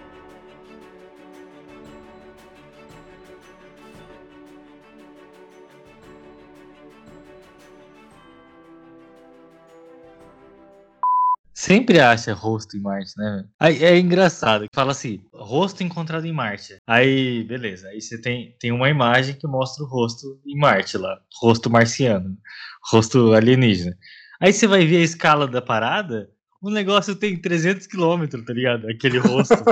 Sempre 11.62 12.00
acha 12.00 12.34
rosto 12.34 12.78
em 12.78 12.80
Marte, 12.80 13.12
né? 13.18 13.44
Aí 13.60 13.84
é 13.84 14.00
engraçado. 14.00 14.66
Fala 14.74 14.94
assim, 14.94 15.20
rosto 15.34 15.84
encontrado 15.84 16.26
em 16.26 16.32
Marte. 16.32 16.78
Aí, 16.88 17.44
beleza. 17.44 17.90
Aí 17.90 18.00
você 18.00 18.18
tem, 18.18 18.56
tem 18.58 18.72
uma 18.72 18.90
imagem 18.90 19.36
que 19.36 19.46
mostra 19.46 19.84
o 19.84 19.88
rosto 19.88 20.40
em 20.48 20.58
Marte 20.58 20.98
lá. 20.98 21.20
Rosto 21.42 21.70
marciano. 21.70 22.38
Rosto 22.90 23.34
alienígena. 23.34 23.94
Aí 24.40 24.54
você 24.54 24.68
vai 24.68 24.86
ver 24.86 25.02
a 25.02 25.04
escala 25.04 25.50
da 25.50 25.62
parada. 25.62 26.30
O 26.62 26.70
negócio 26.70 27.14
tem 27.14 27.36
300 27.36 27.88
quilômetros, 27.88 28.46
tá 28.46 28.54
ligado? 28.54 28.88
Aquele 28.90 29.18
rosto. 29.18 29.56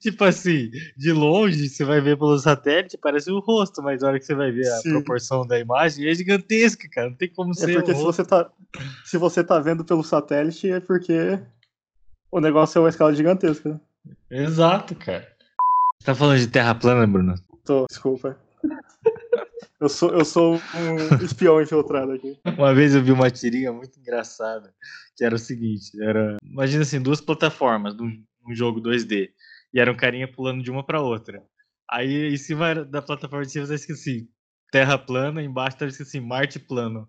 tipo 0.00 0.24
assim, 0.24 0.70
de 0.96 1.12
longe 1.12 1.68
você 1.68 1.84
vai 1.84 2.00
ver 2.02 2.16
pelo 2.18 2.36
satélite, 2.38 2.98
parece 3.00 3.32
um 3.32 3.38
rosto, 3.40 3.82
mas 3.82 4.02
na 4.02 4.08
hora 4.08 4.18
que 4.18 4.26
você 4.26 4.34
vai 4.34 4.50
ver 4.52 4.66
a 4.68 4.76
Sim. 4.80 4.90
proporção 4.90 5.46
da 5.46 5.58
imagem 5.58 6.06
é 6.08 6.14
gigantesca, 6.14 6.86
cara. 6.92 7.08
Não 7.08 7.16
tem 7.16 7.32
como 7.32 7.52
É 7.52 7.54
ser. 7.54 7.72
porque 7.72 7.92
um 7.92 7.96
se 7.96 8.02
rosto. 8.02 8.22
você, 8.22 8.28
tá, 8.28 8.50
se 9.04 9.18
você 9.18 9.42
tá 9.42 9.58
vendo 9.58 9.84
pelo 9.84 10.02
satélite, 10.02 10.70
é 10.70 10.80
porque 10.80 11.38
o 12.30 12.40
negócio 12.40 12.78
é 12.78 12.82
uma 12.82 12.88
escala 12.88 13.14
gigantesca. 13.14 13.80
Exato, 14.30 14.94
cara. 14.94 15.26
Você 15.98 16.06
tá 16.06 16.14
falando 16.14 16.38
de 16.38 16.48
terra 16.48 16.74
plana, 16.74 17.06
Bruno? 17.06 17.34
Tô, 17.64 17.86
desculpa. 17.88 18.38
Eu 19.78 19.88
sou, 19.90 20.10
eu 20.10 20.24
sou 20.24 20.54
um 20.54 21.24
espião 21.24 21.60
infiltrado 21.60 22.12
aqui. 22.12 22.38
Uma 22.56 22.74
vez 22.74 22.94
eu 22.94 23.02
vi 23.02 23.12
uma 23.12 23.30
tirinha 23.30 23.72
muito 23.72 23.98
engraçada, 24.00 24.72
que 25.14 25.24
era 25.24 25.34
o 25.34 25.38
seguinte, 25.38 25.90
era, 26.02 26.38
imagina 26.42 26.82
assim, 26.82 27.00
duas 27.00 27.20
plataformas 27.20 27.94
num, 27.94 28.24
num 28.46 28.54
jogo 28.54 28.80
2D, 28.80 29.28
e 29.74 29.80
era 29.80 29.92
um 29.92 29.96
carinha 29.96 30.30
pulando 30.30 30.62
de 30.62 30.70
uma 30.70 30.84
pra 30.84 31.02
outra. 31.02 31.42
Aí 31.90 32.32
em 32.32 32.36
cima 32.38 32.86
da 32.86 33.02
plataforma 33.02 33.44
de 33.44 33.52
cima 33.52 33.74
escrito 33.74 33.98
assim, 33.98 34.28
terra 34.76 34.98
plana, 34.98 35.42
embaixo 35.42 35.78
tá 35.78 35.86
escrito 35.86 36.08
assim, 36.08 36.20
Marte 36.20 36.58
plano. 36.58 37.08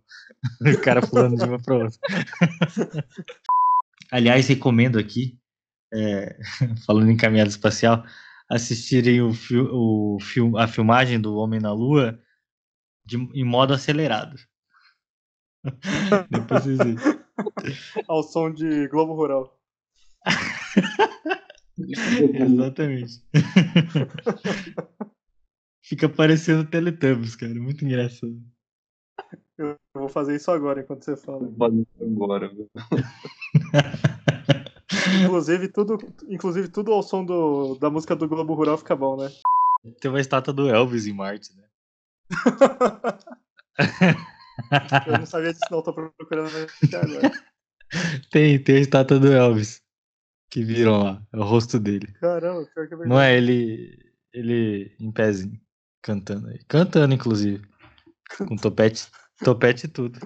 o 0.62 0.80
cara 0.82 1.06
pulando 1.06 1.36
de 1.36 1.44
uma 1.44 1.62
pra 1.62 1.76
outra. 1.76 2.00
Aliás, 4.10 4.48
recomendo 4.48 4.98
aqui, 4.98 5.38
é, 5.94 6.40
falando 6.88 7.12
em 7.12 7.18
caminhada 7.18 7.50
espacial, 7.50 8.06
assistirem 8.50 9.22
o, 9.22 9.34
o 9.74 10.18
a 10.58 10.66
filmagem 10.66 11.20
do 11.20 11.36
Homem 11.36 11.60
na 11.60 11.74
Lua 11.74 12.18
de, 13.06 13.18
em 13.18 13.44
modo 13.44 13.74
acelerado. 13.74 14.38
Depois 16.30 16.64
vocês 16.64 16.78
veem. 16.78 16.96
Ao 18.08 18.24
som 18.24 18.50
de 18.54 18.88
Globo 18.88 19.14
Rural. 19.14 19.60
Exatamente. 21.78 23.22
Fica 25.88 26.10
parecendo 26.10 26.70
Teletubbies, 26.70 27.38
cara. 27.38 27.56
Muito 27.56 27.86
engraçado. 27.86 28.38
Eu 29.58 29.78
vou 29.94 30.10
fazer 30.10 30.36
isso 30.36 30.52
agora 30.52 30.82
enquanto 30.82 31.06
você 31.06 31.16
fala. 31.16 31.40
Vou 31.40 31.56
fazer 31.58 31.82
isso 31.82 32.04
agora. 32.04 32.52
Inclusive 35.24 35.70
tudo, 35.70 35.98
inclusive, 36.28 36.68
tudo 36.68 36.92
ao 36.92 37.02
som 37.02 37.24
do, 37.24 37.76
da 37.76 37.90
música 37.90 38.18
do 38.18 38.28
Globo 38.28 38.54
Rural 38.54 38.78
fica 38.78 38.94
bom, 38.96 39.16
né? 39.16 39.32
Tem 40.02 40.12
uma 40.12 40.20
estátua 40.20 40.54
do 40.54 40.70
Elvis 40.70 41.08
em 41.08 41.14
Marte, 41.14 41.56
né? 41.56 41.64
Eu 45.08 45.20
não 45.20 45.26
sabia 45.26 45.54
disso, 45.54 45.64
não, 45.72 45.82
tô 45.82 45.94
procurando 45.94 46.48
aqui 46.48 46.94
agora. 46.96 47.32
Tem, 48.30 48.62
tem 48.62 48.76
a 48.76 48.82
estátua 48.82 49.18
do 49.18 49.32
Elvis. 49.32 49.82
Que 50.50 50.62
viram 50.62 51.04
lá. 51.04 51.26
É 51.32 51.38
o 51.38 51.44
rosto 51.44 51.80
dele. 51.80 52.08
Caramba, 52.20 52.66
pior 52.74 52.86
que 52.86 52.94
é 52.94 52.98
verdade. 52.98 53.10
Não 53.10 53.22
é 53.22 53.38
ele. 53.38 53.98
Ele 54.34 54.94
em 55.00 55.10
pezinho. 55.10 55.58
Cantando 56.08 56.48
aí. 56.48 56.60
Cantando, 56.70 57.14
inclusive. 57.14 57.62
Com 58.48 58.56
topete, 58.56 59.08
topete 59.44 59.88
e 59.88 59.90
tudo. 59.90 60.18